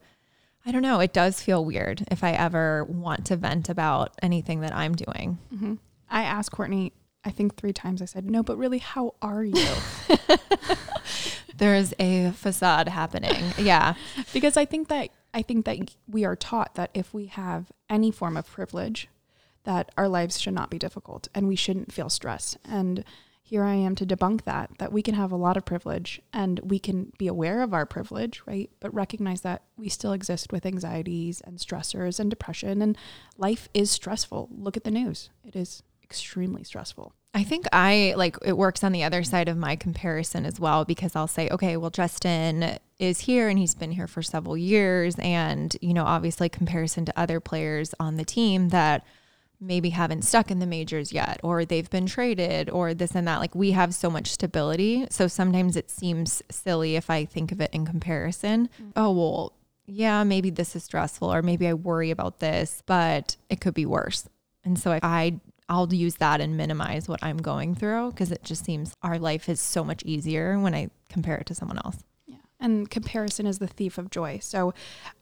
I 0.66 0.72
don't 0.72 0.82
know. 0.82 1.00
It 1.00 1.12
does 1.12 1.40
feel 1.40 1.64
weird 1.64 2.04
if 2.10 2.25
I 2.25 2.32
ever 2.32 2.84
want 2.84 3.25
to 3.26 3.36
vent 3.36 3.68
about 3.68 4.12
anything 4.20 4.60
that 4.60 4.75
I'm 4.75 4.94
doing. 4.94 5.38
Mm-hmm. 5.54 5.75
I 6.10 6.22
asked 6.25 6.50
Courtney, 6.50 6.92
I 7.25 7.30
think 7.30 7.56
three 7.56 7.72
times, 7.72 8.02
I 8.02 8.04
said, 8.04 8.28
no, 8.28 8.42
but 8.42 8.56
really, 8.56 8.78
how 8.78 9.14
are 9.22 9.44
you? 9.44 9.66
There's 11.56 11.94
a 11.98 12.32
facade 12.32 12.88
happening. 12.88 13.52
Yeah. 13.58 13.94
because 14.32 14.56
I 14.56 14.64
think 14.64 14.88
that 14.88 15.10
I 15.32 15.42
think 15.42 15.66
that 15.66 15.94
we 16.08 16.25
are 16.25 16.36
taught 16.36 16.75
that 16.75 16.90
if 16.94 17.12
we 17.12 17.26
have 17.26 17.70
any 17.90 18.10
form 18.10 18.36
of 18.36 18.46
privilege, 18.50 19.08
that 19.64 19.90
our 19.96 20.08
lives 20.08 20.40
should 20.40 20.54
not 20.54 20.70
be 20.70 20.78
difficult 20.78 21.28
and 21.34 21.46
we 21.46 21.56
shouldn't 21.56 21.92
feel 21.92 22.08
stress. 22.08 22.56
And 22.64 23.04
here 23.46 23.62
I 23.62 23.74
am 23.74 23.94
to 23.94 24.04
debunk 24.04 24.42
that, 24.42 24.72
that 24.78 24.92
we 24.92 25.02
can 25.02 25.14
have 25.14 25.30
a 25.30 25.36
lot 25.36 25.56
of 25.56 25.64
privilege 25.64 26.20
and 26.32 26.58
we 26.64 26.80
can 26.80 27.12
be 27.16 27.28
aware 27.28 27.62
of 27.62 27.72
our 27.72 27.86
privilege, 27.86 28.42
right? 28.44 28.68
But 28.80 28.92
recognize 28.92 29.42
that 29.42 29.62
we 29.76 29.88
still 29.88 30.12
exist 30.12 30.50
with 30.50 30.66
anxieties 30.66 31.40
and 31.42 31.58
stressors 31.58 32.18
and 32.18 32.28
depression, 32.28 32.82
and 32.82 32.98
life 33.38 33.68
is 33.72 33.88
stressful. 33.88 34.48
Look 34.50 34.76
at 34.76 34.82
the 34.82 34.90
news, 34.90 35.30
it 35.44 35.54
is 35.54 35.84
extremely 36.02 36.64
stressful. 36.64 37.12
I 37.34 37.44
think 37.44 37.66
I 37.72 38.14
like 38.16 38.36
it 38.44 38.56
works 38.56 38.82
on 38.82 38.90
the 38.90 39.04
other 39.04 39.22
side 39.22 39.48
of 39.48 39.56
my 39.56 39.76
comparison 39.76 40.44
as 40.44 40.58
well 40.58 40.84
because 40.84 41.14
I'll 41.14 41.28
say, 41.28 41.48
okay, 41.48 41.76
well, 41.76 41.90
Justin 41.90 42.78
is 42.98 43.20
here 43.20 43.48
and 43.48 43.60
he's 43.60 43.76
been 43.76 43.92
here 43.92 44.08
for 44.08 44.22
several 44.22 44.56
years. 44.56 45.14
And, 45.20 45.76
you 45.80 45.94
know, 45.94 46.04
obviously, 46.04 46.48
comparison 46.48 47.04
to 47.04 47.16
other 47.16 47.38
players 47.38 47.94
on 48.00 48.16
the 48.16 48.24
team 48.24 48.70
that 48.70 49.04
maybe 49.60 49.90
haven't 49.90 50.22
stuck 50.22 50.50
in 50.50 50.58
the 50.58 50.66
majors 50.66 51.12
yet 51.12 51.40
or 51.42 51.64
they've 51.64 51.88
been 51.90 52.06
traded 52.06 52.68
or 52.70 52.94
this 52.94 53.14
and 53.14 53.26
that. 53.26 53.40
Like, 53.40 53.54
we 53.54 53.72
have 53.72 53.94
so 53.94 54.10
much 54.10 54.30
stability. 54.30 55.06
So 55.10 55.28
sometimes 55.28 55.76
it 55.76 55.90
seems 55.90 56.42
silly 56.50 56.96
if 56.96 57.10
I 57.10 57.25
think 57.25 57.52
of 57.52 57.60
it 57.60 57.70
in 57.72 57.86
comparison. 57.86 58.68
Mm-hmm. 58.68 58.90
Oh, 58.96 59.12
well, 59.12 59.52
yeah, 59.86 60.25
maybe 60.25 60.50
this 60.50 60.76
is 60.76 60.84
stressful 60.84 61.32
or 61.32 61.42
maybe 61.42 61.66
I 61.66 61.75
worry 61.75 62.10
about 62.10 62.40
this, 62.40 62.82
but 62.86 63.36
it 63.48 63.60
could 63.60 63.75
be 63.75 63.86
worse. 63.86 64.28
And 64.64 64.78
so 64.78 64.98
I 65.02 65.40
I'll 65.68 65.92
use 65.92 66.16
that 66.16 66.40
and 66.40 66.56
minimize 66.56 67.08
what 67.08 67.22
I'm 67.22 67.38
going 67.38 67.75
through 67.75 68.10
because 68.10 68.30
it 68.30 68.44
just 68.44 68.64
seems 68.64 68.94
our 69.02 69.18
life 69.18 69.48
is 69.48 69.60
so 69.60 69.82
much 69.82 70.02
easier 70.04 70.58
when 70.58 70.75
I 70.75 70.90
compare 71.08 71.36
it 71.36 71.46
to 71.46 71.54
someone 71.54 71.78
else. 71.78 72.04
Yeah. 72.26 72.36
And 72.60 72.88
comparison 72.88 73.46
is 73.46 73.58
the 73.58 73.66
thief 73.66 73.98
of 73.98 74.10
joy. 74.10 74.38
So 74.40 74.75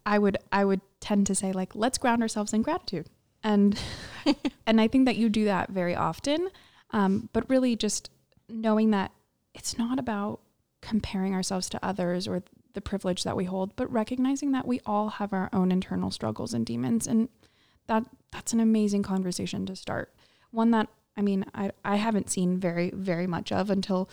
I 0.04 0.18
would 0.18 0.36
I 0.52 0.64
would 0.64 0.82
tend 1.00 1.26
to 1.28 1.34
say 1.34 1.52
like 1.52 1.74
let's 1.74 1.98
ground 1.98 2.22
ourselves 2.22 2.52
in 2.52 2.62
gratitude. 2.62 3.08
And 3.44 3.78
and 4.66 4.80
I 4.80 4.88
think 4.88 5.04
that 5.04 5.16
you 5.16 5.28
do 5.28 5.44
that 5.44 5.70
very 5.70 5.94
often. 5.94 6.48
Um, 6.90 7.28
but 7.32 7.48
really 7.48 7.76
just 7.76 8.10
knowing 8.48 8.90
that 8.90 9.12
it's 9.54 9.78
not 9.78 9.98
about 9.98 10.40
comparing 10.80 11.34
ourselves 11.34 11.68
to 11.70 11.84
others 11.84 12.26
or 12.26 12.42
the 12.72 12.80
privilege 12.80 13.22
that 13.22 13.36
we 13.36 13.44
hold, 13.44 13.76
but 13.76 13.90
recognizing 13.92 14.50
that 14.52 14.66
we 14.66 14.80
all 14.84 15.08
have 15.08 15.32
our 15.32 15.48
own 15.52 15.70
internal 15.70 16.10
struggles 16.10 16.52
and 16.52 16.66
demons 16.66 17.06
and 17.06 17.28
that 17.86 18.04
that's 18.32 18.52
an 18.52 18.60
amazing 18.60 19.02
conversation 19.02 19.64
to 19.66 19.76
start 19.76 20.12
one 20.50 20.70
that 20.70 20.88
I 21.16 21.22
mean, 21.22 21.44
I, 21.54 21.70
I 21.84 21.96
haven't 21.96 22.30
seen 22.30 22.58
very, 22.58 22.90
very 22.90 23.26
much 23.26 23.52
of 23.52 23.70
until 23.70 24.08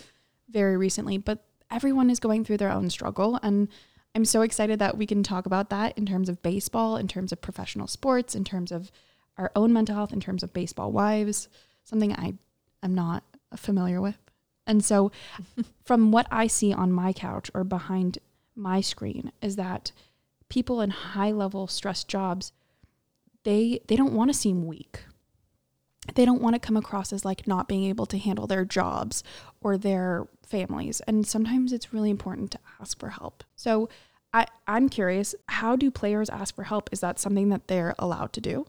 very 0.49 0.77
recently, 0.77 1.17
but 1.17 1.43
everyone 1.69 2.09
is 2.09 2.19
going 2.19 2.45
through 2.45 2.57
their 2.57 2.71
own 2.71 2.89
struggle. 2.89 3.39
And 3.41 3.69
I'm 4.13 4.25
so 4.25 4.41
excited 4.41 4.79
that 4.79 4.97
we 4.97 5.05
can 5.05 5.23
talk 5.23 5.45
about 5.45 5.69
that 5.69 5.97
in 5.97 6.05
terms 6.05 6.29
of 6.29 6.43
baseball, 6.43 6.97
in 6.97 7.07
terms 7.07 7.31
of 7.31 7.41
professional 7.41 7.87
sports, 7.87 8.35
in 8.35 8.43
terms 8.43 8.71
of 8.71 8.91
our 9.37 9.51
own 9.55 9.73
mental 9.73 9.95
health, 9.95 10.13
in 10.13 10.19
terms 10.19 10.43
of 10.43 10.53
baseball 10.53 10.91
wives, 10.91 11.49
something 11.83 12.13
I 12.13 12.35
am 12.83 12.93
not 12.93 13.23
familiar 13.55 14.01
with. 14.01 14.17
And 14.67 14.83
so, 14.83 15.11
from 15.83 16.11
what 16.11 16.27
I 16.31 16.47
see 16.47 16.73
on 16.73 16.91
my 16.91 17.13
couch 17.13 17.49
or 17.53 17.63
behind 17.63 18.19
my 18.55 18.81
screen, 18.81 19.31
is 19.41 19.55
that 19.55 19.91
people 20.49 20.81
in 20.81 20.89
high 20.89 21.31
level 21.31 21.67
stress 21.67 22.03
jobs, 22.03 22.51
they 23.43 23.79
they 23.87 23.95
don't 23.95 24.13
want 24.13 24.29
to 24.29 24.37
seem 24.37 24.67
weak 24.67 25.01
they 26.15 26.25
don't 26.25 26.41
want 26.41 26.55
to 26.55 26.59
come 26.59 26.77
across 26.77 27.13
as 27.13 27.23
like 27.25 27.47
not 27.47 27.67
being 27.67 27.85
able 27.85 28.05
to 28.07 28.17
handle 28.17 28.47
their 28.47 28.65
jobs 28.65 29.23
or 29.61 29.77
their 29.77 30.27
families. 30.43 30.99
And 31.01 31.25
sometimes 31.25 31.71
it's 31.71 31.93
really 31.93 32.09
important 32.09 32.51
to 32.51 32.59
ask 32.79 32.99
for 32.99 33.09
help. 33.09 33.43
So 33.55 33.89
I, 34.33 34.47
I'm 34.67 34.89
curious, 34.89 35.35
how 35.47 35.75
do 35.75 35.91
players 35.91 36.29
ask 36.29 36.55
for 36.55 36.63
help? 36.63 36.89
Is 36.91 37.01
that 37.01 37.19
something 37.19 37.49
that 37.49 37.67
they're 37.67 37.95
allowed 37.99 38.33
to 38.33 38.41
do? 38.41 38.65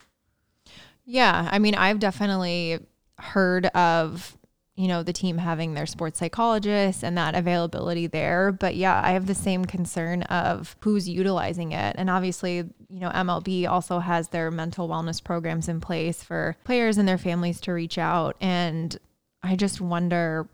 Yeah. 1.12 1.49
I 1.50 1.59
mean, 1.59 1.75
I've 1.75 1.99
definitely 1.99 2.78
heard 3.19 3.66
of 3.66 4.37
you 4.75 4.88
know, 4.88 5.02
the 5.02 5.12
team 5.12 5.37
having 5.37 5.75
their 5.75 5.85
sports 5.85 6.19
psychologists 6.19 7.04
and 7.04 7.16
that 7.19 7.35
availability 7.35 8.07
there. 8.07 8.50
But 8.52 8.75
yeah, 8.75 9.00
I 9.04 9.12
have 9.12 9.26
the 9.26 9.35
same 9.35 9.66
concern 9.66 10.23
of 10.25 10.76
who's 10.81 11.07
utilizing 11.07 11.73
it. 11.73 11.95
And 11.99 12.09
obviously, 12.09 12.57
you 12.57 13.00
know, 13.00 13.11
MLB 13.11 13.69
also 13.69 13.99
has 13.99 14.28
their 14.28 14.50
mental 14.50 14.88
wellness 14.88 15.23
programs 15.23 15.69
in 15.69 15.81
place 15.81 16.23
for 16.23 16.57
players 16.64 16.97
and 16.97 17.07
their 17.07 17.19
families 17.19 17.61
to 17.62 17.73
reach 17.73 17.99
out. 17.99 18.37
And 18.40 18.97
I 19.42 19.57
just 19.57 19.81
wonder 19.81 20.49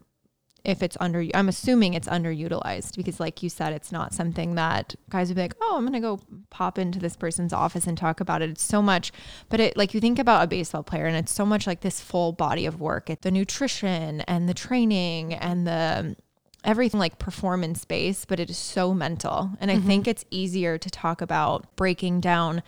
if 0.64 0.82
it's 0.82 0.96
under 1.00 1.24
I'm 1.34 1.48
assuming 1.48 1.94
it's 1.94 2.08
underutilized 2.08 2.96
because 2.96 3.20
like 3.20 3.42
you 3.42 3.48
said 3.48 3.72
it's 3.72 3.92
not 3.92 4.12
something 4.12 4.54
that 4.56 4.94
guys 5.10 5.28
would 5.28 5.36
be 5.36 5.42
like, 5.42 5.56
"Oh, 5.60 5.76
I'm 5.76 5.84
going 5.84 5.92
to 5.94 6.00
go 6.00 6.20
pop 6.50 6.78
into 6.78 6.98
this 6.98 7.16
person's 7.16 7.52
office 7.52 7.86
and 7.86 7.96
talk 7.96 8.20
about 8.20 8.42
it." 8.42 8.50
It's 8.50 8.62
so 8.62 8.82
much 8.82 9.12
but 9.48 9.60
it 9.60 9.76
like 9.76 9.94
you 9.94 10.00
think 10.00 10.18
about 10.18 10.44
a 10.44 10.46
baseball 10.46 10.82
player 10.82 11.06
and 11.06 11.16
it's 11.16 11.32
so 11.32 11.46
much 11.46 11.66
like 11.66 11.80
this 11.80 12.00
full 12.00 12.32
body 12.32 12.66
of 12.66 12.80
work. 12.80 13.10
It's 13.10 13.22
the 13.22 13.30
nutrition 13.30 14.20
and 14.22 14.48
the 14.48 14.54
training 14.54 15.34
and 15.34 15.66
the 15.66 16.16
everything 16.64 17.00
like 17.00 17.18
performance 17.18 17.84
based, 17.84 18.28
but 18.28 18.40
it 18.40 18.50
is 18.50 18.58
so 18.58 18.92
mental. 18.92 19.50
And 19.60 19.70
I 19.70 19.76
mm-hmm. 19.76 19.86
think 19.86 20.08
it's 20.08 20.24
easier 20.30 20.76
to 20.78 20.90
talk 20.90 21.20
about 21.20 21.74
breaking 21.76 22.20
down 22.20 22.62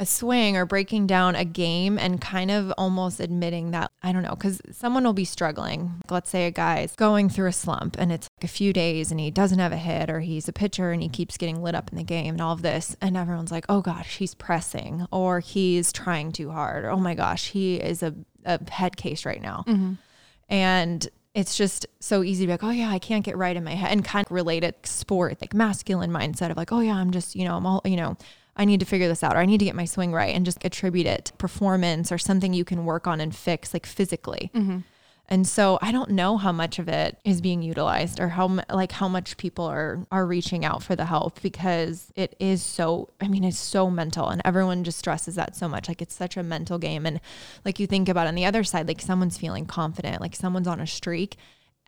a 0.00 0.06
swing 0.06 0.56
or 0.56 0.64
breaking 0.64 1.06
down 1.08 1.34
a 1.34 1.44
game 1.44 1.98
and 1.98 2.20
kind 2.20 2.52
of 2.52 2.72
almost 2.78 3.18
admitting 3.18 3.72
that, 3.72 3.90
I 4.00 4.12
don't 4.12 4.22
know, 4.22 4.36
because 4.36 4.60
someone 4.70 5.02
will 5.02 5.12
be 5.12 5.24
struggling. 5.24 6.02
Let's 6.08 6.30
say 6.30 6.46
a 6.46 6.52
guy's 6.52 6.94
going 6.94 7.28
through 7.28 7.48
a 7.48 7.52
slump 7.52 7.96
and 7.98 8.12
it's 8.12 8.28
like 8.38 8.44
a 8.44 8.52
few 8.52 8.72
days 8.72 9.10
and 9.10 9.18
he 9.18 9.32
doesn't 9.32 9.58
have 9.58 9.72
a 9.72 9.76
hit 9.76 10.08
or 10.08 10.20
he's 10.20 10.48
a 10.48 10.52
pitcher 10.52 10.92
and 10.92 11.02
he 11.02 11.08
keeps 11.08 11.36
getting 11.36 11.62
lit 11.62 11.74
up 11.74 11.90
in 11.90 11.98
the 11.98 12.04
game 12.04 12.34
and 12.34 12.40
all 12.40 12.52
of 12.52 12.62
this. 12.62 12.96
And 13.00 13.16
everyone's 13.16 13.50
like, 13.50 13.66
oh 13.68 13.80
gosh, 13.80 14.18
he's 14.18 14.34
pressing 14.34 15.06
or 15.10 15.40
he's 15.40 15.92
trying 15.92 16.30
too 16.30 16.50
hard. 16.50 16.84
Or, 16.84 16.90
oh 16.90 17.00
my 17.00 17.14
gosh, 17.14 17.48
he 17.48 17.76
is 17.76 18.04
a, 18.04 18.14
a 18.44 18.70
head 18.70 18.96
case 18.96 19.26
right 19.26 19.42
now. 19.42 19.64
Mm-hmm. 19.66 19.94
And 20.48 21.08
it's 21.34 21.56
just 21.56 21.86
so 21.98 22.22
easy 22.22 22.44
to 22.44 22.46
be 22.46 22.52
like, 22.52 22.64
oh 22.64 22.70
yeah, 22.70 22.90
I 22.90 23.00
can't 23.00 23.24
get 23.24 23.36
right 23.36 23.56
in 23.56 23.64
my 23.64 23.74
head 23.74 23.90
and 23.90 24.04
kind 24.04 24.26
of 24.26 24.32
relate 24.32 24.62
it 24.62 24.86
sport, 24.86 25.38
like 25.40 25.54
masculine 25.54 26.10
mindset 26.10 26.50
of 26.50 26.56
like, 26.56 26.72
oh 26.72 26.80
yeah, 26.80 26.94
I'm 26.94 27.10
just, 27.10 27.34
you 27.34 27.44
know, 27.44 27.56
I'm 27.56 27.66
all, 27.66 27.82
you 27.84 27.96
know, 27.96 28.16
I 28.58 28.64
need 28.64 28.80
to 28.80 28.86
figure 28.86 29.08
this 29.08 29.22
out 29.22 29.36
or 29.36 29.38
I 29.38 29.46
need 29.46 29.58
to 29.58 29.64
get 29.64 29.76
my 29.76 29.84
swing 29.84 30.12
right 30.12 30.34
and 30.34 30.44
just 30.44 30.64
attribute 30.64 31.06
it 31.06 31.26
to 31.26 31.32
performance 31.34 32.10
or 32.10 32.18
something 32.18 32.52
you 32.52 32.64
can 32.64 32.84
work 32.84 33.06
on 33.06 33.20
and 33.20 33.34
fix 33.34 33.72
like 33.72 33.86
physically. 33.86 34.50
Mm-hmm. 34.54 34.78
And 35.30 35.46
so 35.46 35.78
I 35.82 35.92
don't 35.92 36.10
know 36.10 36.38
how 36.38 36.52
much 36.52 36.78
of 36.78 36.88
it 36.88 37.18
is 37.22 37.42
being 37.42 37.60
utilized 37.60 38.18
or 38.18 38.28
how 38.28 38.60
like 38.70 38.92
how 38.92 39.08
much 39.08 39.36
people 39.36 39.66
are 39.66 40.06
are 40.10 40.26
reaching 40.26 40.64
out 40.64 40.82
for 40.82 40.96
the 40.96 41.04
help 41.04 41.42
because 41.42 42.10
it 42.16 42.34
is 42.40 42.62
so 42.62 43.10
I 43.20 43.28
mean 43.28 43.44
it's 43.44 43.58
so 43.58 43.90
mental 43.90 44.28
and 44.30 44.40
everyone 44.44 44.84
just 44.84 44.98
stresses 44.98 45.34
that 45.34 45.54
so 45.54 45.68
much 45.68 45.86
like 45.86 46.00
it's 46.00 46.14
such 46.14 46.38
a 46.38 46.42
mental 46.42 46.78
game 46.78 47.04
and 47.04 47.20
like 47.64 47.78
you 47.78 47.86
think 47.86 48.08
about 48.08 48.26
on 48.26 48.36
the 48.36 48.46
other 48.46 48.64
side 48.64 48.88
like 48.88 49.02
someone's 49.02 49.36
feeling 49.36 49.66
confident 49.66 50.22
like 50.22 50.34
someone's 50.34 50.66
on 50.66 50.80
a 50.80 50.86
streak 50.86 51.36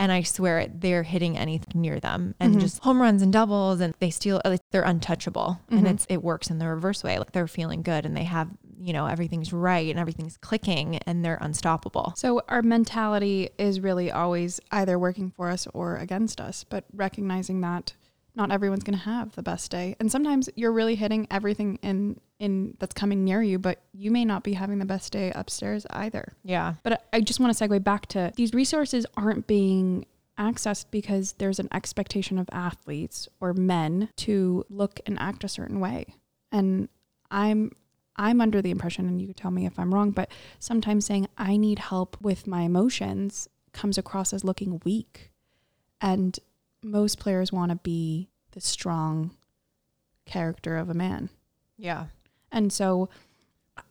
And 0.01 0.11
I 0.11 0.23
swear 0.23 0.59
it, 0.59 0.81
they're 0.81 1.03
hitting 1.03 1.37
anything 1.37 1.81
near 1.81 2.01
them 2.01 2.35
and 2.41 2.53
mm-hmm. 2.53 2.61
just 2.61 2.83
home 2.83 3.01
runs 3.01 3.21
and 3.21 3.31
doubles 3.33 3.81
and 3.81 3.95
they 4.01 4.09
steal 4.11 4.41
uh, 4.45 4.49
like, 4.51 4.61
they're 4.73 4.83
untouchable. 4.83 5.61
And 5.69 5.81
mm-hmm. 5.81 5.89
it's 5.89 6.07
it 6.09 6.23
works 6.23 6.49
in 6.49 6.59
the 6.59 6.67
reverse 6.67 7.05
way. 7.05 7.19
Like 7.19 7.33
they're 7.33 7.47
feeling 7.47 7.83
good 7.83 8.07
and 8.07 8.17
they 8.17 8.25
have, 8.25 8.49
you 8.81 8.95
know, 8.95 9.07
everything's 9.07 9.53
right 9.53 9.91
and 9.91 9.99
everything's 9.99 10.39
clicking 10.39 10.97
and 11.07 11.23
they're 11.23 11.39
unstoppable. 11.41 12.15
So 12.17 12.41
our 12.49 12.63
mentality 12.63 13.51
is 13.59 13.81
really 13.81 14.11
always 14.11 14.59
either 14.73 14.99
working 14.99 15.31
for 15.31 15.51
us 15.51 15.69
or 15.75 15.97
against 15.97 16.41
us, 16.41 16.65
but 16.65 16.85
recognizing 16.95 17.61
that 17.61 17.93
not 18.35 18.51
everyone's 18.51 18.85
going 18.85 18.99
to 18.99 19.05
have 19.05 19.35
the 19.35 19.43
best 19.43 19.71
day. 19.71 19.97
And 20.01 20.11
sometimes 20.11 20.49
you're 20.55 20.73
really 20.73 20.95
hitting 20.95 21.27
everything 21.31 21.79
in 21.83 22.21
in 22.39 22.75
that's 22.79 22.95
coming 22.95 23.23
near 23.23 23.43
you, 23.43 23.59
but 23.59 23.83
you 23.93 24.11
may 24.11 24.25
not 24.25 24.43
be 24.43 24.55
having 24.55 24.79
the 24.79 24.87
best 24.87 25.13
day 25.13 25.31
upstairs 25.35 25.87
either. 25.91 26.33
Yeah. 26.43 26.75
But 26.83 27.05
I 27.13 27.21
just 27.21 27.39
want 27.39 27.57
to 27.57 27.69
segue 27.69 27.85
back 27.85 28.07
to 28.07 28.33
these 28.37 28.55
resources 28.55 29.05
aren't 29.17 29.47
being 29.47 30.07
accessed 30.39 30.87
because 30.91 31.35
there's 31.35 31.59
an 31.59 31.69
expectation 31.73 32.39
of 32.39 32.49
athletes 32.51 33.29
or 33.41 33.53
men 33.53 34.09
to 34.17 34.65
look 34.71 35.01
and 35.05 35.19
act 35.21 35.45
a 35.45 35.49
certain 35.49 35.81
way. 35.81 36.15
And 36.51 36.89
I'm 37.31 37.73
I'm 38.17 38.41
under 38.41 38.61
the 38.61 38.71
impression 38.71 39.07
and 39.07 39.21
you 39.21 39.29
can 39.29 39.35
tell 39.35 39.51
me 39.51 39.67
if 39.67 39.79
I'm 39.79 39.95
wrong, 39.95 40.11
but 40.11 40.31
sometimes 40.59 41.07
saying 41.07 41.29
I 41.39 41.57
need 41.57 41.79
help 41.79 42.17
with 42.21 42.47
my 42.47 42.63
emotions 42.63 43.49
comes 43.73 43.99
across 43.99 44.33
as 44.33 44.45
looking 44.45 44.81
weak. 44.85 45.31
And 46.01 46.39
most 46.83 47.19
players 47.19 47.53
want 47.53 47.71
to 47.71 47.77
be 47.77 48.29
the 48.53 48.61
strong 48.61 49.33
character 50.27 50.77
of 50.77 50.89
a 50.89 50.95
man. 50.95 51.31
Yeah. 51.77 52.07
And 52.53 52.73
so 52.73 53.09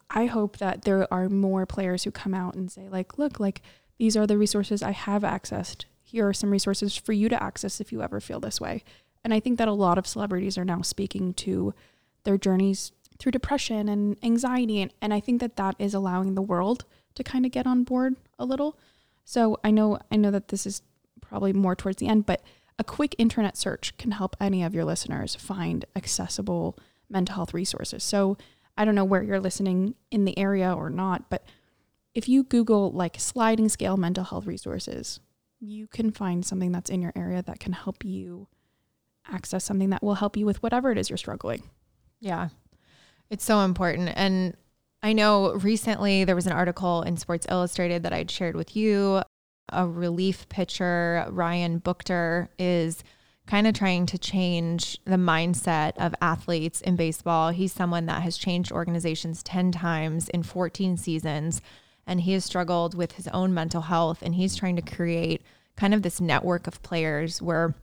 I 0.10 0.26
hope 0.26 0.58
that 0.58 0.84
there 0.84 1.12
are 1.14 1.30
more 1.30 1.66
players 1.66 2.04
who 2.04 2.12
come 2.12 2.34
out 2.34 2.56
and 2.56 2.72
say, 2.72 2.90
like, 2.90 3.18
look, 3.18 3.40
like 3.40 3.62
these 3.98 4.18
are 4.18 4.26
the 4.26 4.38
resources 4.38 4.82
I 4.82 4.92
have 4.92 5.24
accessed. 5.24 5.86
Here 6.02 6.28
are 6.28 6.34
some 6.34 6.50
resources 6.50 6.96
for 6.96 7.14
you 7.14 7.30
to 7.30 7.42
access 7.42 7.80
if 7.80 7.92
you 7.92 8.02
ever 8.02 8.20
feel 8.20 8.40
this 8.40 8.60
way. 8.60 8.84
And 9.24 9.34
I 9.34 9.40
think 9.40 9.58
that 9.58 9.68
a 9.68 9.74
lot 9.74 9.98
of 9.98 10.08
celebrities 10.08 10.58
are 10.58 10.66
now 10.66 10.82
speaking 10.82 11.34
to 11.36 11.74
their 12.24 12.38
journeys 12.38 12.92
through 13.20 13.34
depression 13.34 13.90
and 13.90 14.18
anxiety. 14.24 14.82
And, 14.82 14.94
and 15.02 15.14
I 15.14 15.20
think 15.20 15.42
that 15.42 15.58
that 15.58 15.76
is 15.78 15.94
allowing 15.94 16.36
the 16.36 16.42
world 16.42 16.86
to 17.16 17.24
kind 17.24 17.46
of 17.46 17.52
get 17.52 17.68
on 17.68 17.84
board 17.84 18.16
a 18.40 18.46
little. 18.46 18.78
So 19.26 19.60
I 19.64 19.72
know, 19.72 20.00
I 20.12 20.16
know 20.16 20.32
that 20.32 20.48
this 20.48 20.66
is 20.66 20.82
probably 21.22 21.54
more 21.54 21.76
towards 21.76 21.98
the 21.98 22.08
end, 22.08 22.26
but 22.26 22.42
a 22.80 22.84
quick 22.84 23.14
internet 23.18 23.58
search 23.58 23.96
can 23.98 24.12
help 24.12 24.36
any 24.40 24.64
of 24.64 24.74
your 24.74 24.86
listeners 24.86 25.36
find 25.36 25.86
accessible 25.96 26.80
mental 27.10 27.36
health 27.36 27.54
resources. 27.54 28.04
So 28.04 28.38
I 28.78 28.86
don't 28.86 28.96
know 28.96 29.06
where 29.06 29.22
you're 29.22 29.42
listening 29.42 29.96
in 30.10 30.24
the 30.24 30.40
area 30.40 30.74
or 30.74 30.90
not, 30.90 31.30
but 31.30 31.44
if 32.16 32.30
you 32.30 32.44
Google 32.44 32.92
like 32.92 33.20
sliding 33.20 33.68
scale 33.68 33.98
mental 33.98 34.24
health 34.24 34.46
resources, 34.46 35.20
you 35.60 35.88
can 35.88 36.12
find 36.12 36.46
something 36.46 36.72
that's 36.72 36.90
in 36.90 37.02
your 37.02 37.12
area 37.16 37.44
that 37.44 37.60
can 37.60 37.74
help 37.74 38.06
you 38.06 38.48
access 39.30 39.66
something 39.66 39.90
that 39.90 40.02
will 40.02 40.16
help 40.16 40.38
you 40.38 40.46
with 40.46 40.64
whatever 40.64 40.90
it 40.90 40.98
is 40.98 41.10
you're 41.10 41.18
struggling. 41.18 41.64
Yeah. 42.22 42.50
It's 43.30 43.44
so 43.44 43.60
important. 43.60 44.12
And 44.16 44.56
I 45.04 45.12
know 45.14 45.54
recently 45.54 46.24
there 46.24 46.36
was 46.36 46.48
an 46.48 46.54
article 46.54 47.02
in 47.04 47.18
Sports 47.18 47.46
Illustrated 47.50 48.04
that 48.04 48.14
I'd 48.14 48.32
shared 48.32 48.56
with 48.56 48.76
you. 48.76 49.22
A 49.72 49.88
relief 49.88 50.48
pitcher, 50.50 51.26
Ryan 51.30 51.80
Buchter, 51.80 52.48
is 52.58 53.04
kind 53.48 53.66
of 53.66 53.74
trying 53.74 54.06
to 54.06 54.18
change 54.18 55.00
the 55.06 55.16
mindset 55.16 55.94
of 55.98 56.14
athletes 56.22 56.82
in 56.82 56.96
baseball. 56.96 57.50
He's 57.50 57.74
someone 57.74 58.06
that 58.06 58.22
has 58.22 58.38
changed 58.38 58.72
organizations 58.72 59.42
10 59.42 59.72
times 59.72 60.30
in 60.30 60.44
14 60.44 60.98
seasons, 60.98 61.62
and 62.06 62.22
he 62.22 62.34
has 62.34 62.46
struggled 62.46 62.94
with 62.94 63.14
his 63.14 63.28
own 63.30 63.54
mental 63.54 63.82
health. 63.82 64.22
And 64.22 64.36
he's 64.36 64.56
trying 64.56 64.76
to 64.76 64.82
create 64.82 65.42
kind 65.76 65.94
of 65.94 66.04
this 66.04 66.22
network 66.22 66.68
of 66.68 66.82
players 66.84 67.42
where 67.42 67.74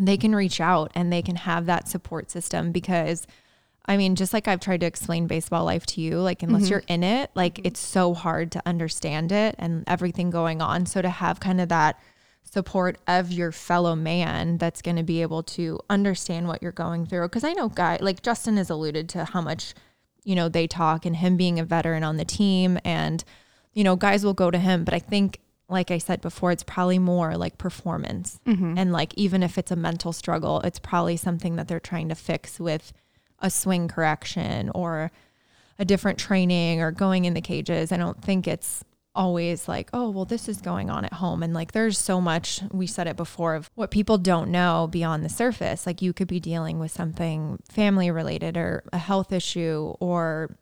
they 0.00 0.16
can 0.16 0.34
reach 0.34 0.60
out 0.60 0.90
and 0.94 1.12
they 1.12 1.22
can 1.22 1.36
have 1.36 1.66
that 1.66 1.88
support 1.88 2.30
system 2.30 2.72
because 2.72 3.26
I 3.86 3.96
mean, 3.96 4.16
just 4.16 4.32
like 4.32 4.48
I've 4.48 4.60
tried 4.60 4.80
to 4.80 4.86
explain 4.86 5.26
baseball 5.26 5.64
life 5.64 5.84
to 5.86 6.00
you, 6.00 6.18
like 6.18 6.42
unless 6.42 6.62
mm-hmm. 6.62 6.70
you're 6.70 6.82
in 6.88 7.02
it, 7.02 7.30
like 7.34 7.56
mm-hmm. 7.56 7.66
it's 7.66 7.80
so 7.80 8.14
hard 8.14 8.52
to 8.52 8.62
understand 8.64 9.30
it 9.30 9.54
and 9.58 9.84
everything 9.86 10.30
going 10.30 10.62
on. 10.62 10.86
So 10.86 11.02
to 11.02 11.10
have 11.10 11.40
kind 11.40 11.60
of 11.60 11.68
that 11.68 12.00
support 12.42 12.98
of 13.06 13.32
your 13.32 13.52
fellow 13.52 13.94
man 13.94 14.58
that's 14.58 14.80
going 14.80 14.96
to 14.96 15.02
be 15.02 15.22
able 15.22 15.42
to 15.42 15.80
understand 15.90 16.46
what 16.46 16.62
you're 16.62 16.72
going 16.72 17.04
through 17.06 17.26
because 17.26 17.42
I 17.42 17.52
know 17.54 17.68
guy 17.68 17.98
like 18.00 18.22
Justin 18.22 18.58
has 18.58 18.70
alluded 18.70 19.08
to 19.10 19.24
how 19.24 19.40
much 19.40 19.74
you 20.24 20.34
know 20.34 20.48
they 20.48 20.66
talk 20.66 21.04
and 21.04 21.16
him 21.16 21.36
being 21.36 21.58
a 21.58 21.64
veteran 21.64 22.04
on 22.04 22.16
the 22.16 22.24
team 22.24 22.78
and 22.84 23.24
you 23.72 23.82
know 23.82 23.96
guys 23.96 24.24
will 24.24 24.34
go 24.34 24.50
to 24.50 24.58
him, 24.58 24.84
but 24.84 24.94
I 24.94 24.98
think 24.98 25.40
like 25.68 25.90
I 25.90 25.98
said 25.98 26.20
before, 26.20 26.52
it's 26.52 26.62
probably 26.62 26.98
more 26.98 27.36
like 27.36 27.58
performance. 27.58 28.38
Mm-hmm. 28.46 28.74
And 28.76 28.92
like, 28.92 29.14
even 29.14 29.42
if 29.42 29.56
it's 29.56 29.70
a 29.70 29.76
mental 29.76 30.12
struggle, 30.12 30.60
it's 30.60 30.78
probably 30.78 31.16
something 31.16 31.56
that 31.56 31.68
they're 31.68 31.80
trying 31.80 32.10
to 32.10 32.14
fix 32.14 32.60
with 32.60 32.92
a 33.44 33.50
swing 33.50 33.86
correction 33.86 34.70
or 34.74 35.12
a 35.78 35.84
different 35.84 36.18
training 36.18 36.80
or 36.80 36.90
going 36.90 37.26
in 37.26 37.34
the 37.34 37.40
cages. 37.40 37.92
I 37.92 37.96
don't 37.98 38.20
think 38.20 38.48
it's 38.48 38.82
always 39.14 39.68
like, 39.68 39.90
oh, 39.92 40.10
well, 40.10 40.24
this 40.24 40.48
is 40.48 40.60
going 40.60 40.90
on 40.90 41.04
at 41.04 41.12
home. 41.12 41.42
And 41.42 41.52
like, 41.54 41.72
there's 41.72 41.98
so 41.98 42.20
much, 42.20 42.62
we 42.72 42.86
said 42.86 43.06
it 43.06 43.16
before, 43.16 43.54
of 43.54 43.70
what 43.74 43.90
people 43.90 44.18
don't 44.18 44.50
know 44.50 44.88
beyond 44.90 45.24
the 45.24 45.28
surface. 45.28 45.86
Like, 45.86 46.02
you 46.02 46.12
could 46.12 46.26
be 46.26 46.40
dealing 46.40 46.80
with 46.80 46.90
something 46.90 47.58
family 47.68 48.10
related 48.10 48.56
or 48.56 48.82
a 48.92 48.98
health 48.98 49.30
issue 49.30 49.94
or 50.00 50.56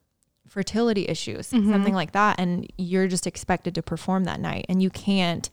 fertility 0.49 1.07
issues, 1.09 1.51
mm-hmm. 1.51 1.71
something 1.71 1.95
like 1.95 2.13
that. 2.13 2.39
And 2.39 2.71
you're 2.77 3.09
just 3.09 3.27
expected 3.27 3.75
to 3.77 3.83
perform 3.83 4.25
that 4.25 4.41
night. 4.41 4.67
And 4.69 4.83
you 4.83 4.91
can't 4.91 5.49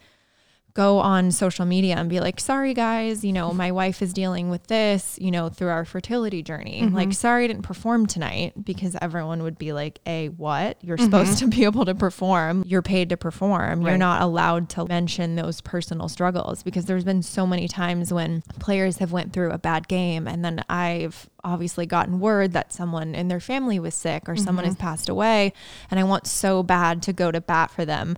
go 0.73 0.99
on 0.99 1.31
social 1.31 1.65
media 1.65 1.95
and 1.95 2.09
be 2.09 2.19
like, 2.19 2.39
sorry 2.39 2.73
guys, 2.73 3.23
you 3.23 3.33
know, 3.33 3.53
my 3.53 3.71
wife 3.71 4.01
is 4.01 4.13
dealing 4.13 4.49
with 4.49 4.67
this, 4.67 5.17
you 5.19 5.31
know, 5.31 5.49
through 5.49 5.69
our 5.69 5.85
fertility 5.85 6.43
journey. 6.43 6.81
Like, 6.81 7.09
mm-hmm. 7.09 7.11
sorry 7.11 7.45
I 7.45 7.47
didn't 7.47 7.63
perform 7.63 8.05
tonight 8.05 8.53
because 8.63 8.95
everyone 9.01 9.43
would 9.43 9.57
be 9.57 9.73
like, 9.73 9.99
A, 10.05 10.29
what? 10.29 10.77
You're 10.81 10.97
mm-hmm. 10.97 11.05
supposed 11.05 11.39
to 11.39 11.47
be 11.47 11.63
able 11.63 11.85
to 11.85 11.95
perform. 11.95 12.63
You're 12.65 12.81
paid 12.81 13.09
to 13.09 13.17
perform. 13.17 13.81
You're 13.81 13.97
not 13.97 14.21
allowed 14.21 14.69
to 14.69 14.85
mention 14.85 15.35
those 15.35 15.61
personal 15.61 16.07
struggles 16.07 16.63
because 16.63 16.85
there's 16.85 17.03
been 17.03 17.23
so 17.23 17.47
many 17.47 17.67
times 17.67 18.13
when 18.13 18.41
players 18.59 18.97
have 18.97 19.11
went 19.11 19.33
through 19.33 19.51
a 19.51 19.57
bad 19.57 19.87
game 19.87 20.27
and 20.27 20.45
then 20.45 20.63
I've 20.69 21.29
obviously 21.43 21.85
gotten 21.85 22.19
word 22.19 22.53
that 22.53 22.73
someone 22.73 23.15
in 23.15 23.27
their 23.27 23.39
family 23.39 23.79
was 23.79 23.95
sick 23.95 24.27
or 24.27 24.35
someone 24.35 24.63
mm-hmm. 24.63 24.71
has 24.71 24.77
passed 24.77 25.09
away 25.09 25.53
and 25.89 25.99
I 25.99 26.03
want 26.03 26.27
so 26.27 26.63
bad 26.63 27.01
to 27.03 27.13
go 27.13 27.31
to 27.31 27.41
bat 27.41 27.71
for 27.71 27.85
them 27.85 28.17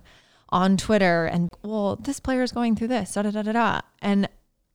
on 0.52 0.76
Twitter 0.76 1.24
and 1.24 1.50
well, 1.62 1.96
this 1.96 2.20
player 2.20 2.42
is 2.42 2.52
going 2.52 2.76
through 2.76 2.88
this, 2.88 3.14
da 3.14 3.22
da 3.22 3.30
da 3.30 3.42
da 3.42 3.52
da. 3.52 3.80
And 4.00 4.28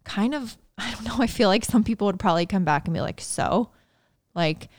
kind 0.04 0.34
of, 0.34 0.58
I 0.78 0.92
don't 0.92 1.06
know, 1.06 1.18
I 1.20 1.28
feel 1.28 1.48
like 1.48 1.64
some 1.64 1.84
people 1.84 2.08
would 2.08 2.20
probably 2.20 2.46
come 2.46 2.66
back 2.66 2.86
and 2.86 2.94
be 2.94 3.02
like, 3.02 3.22
so 3.22 3.70
like, 4.36 4.70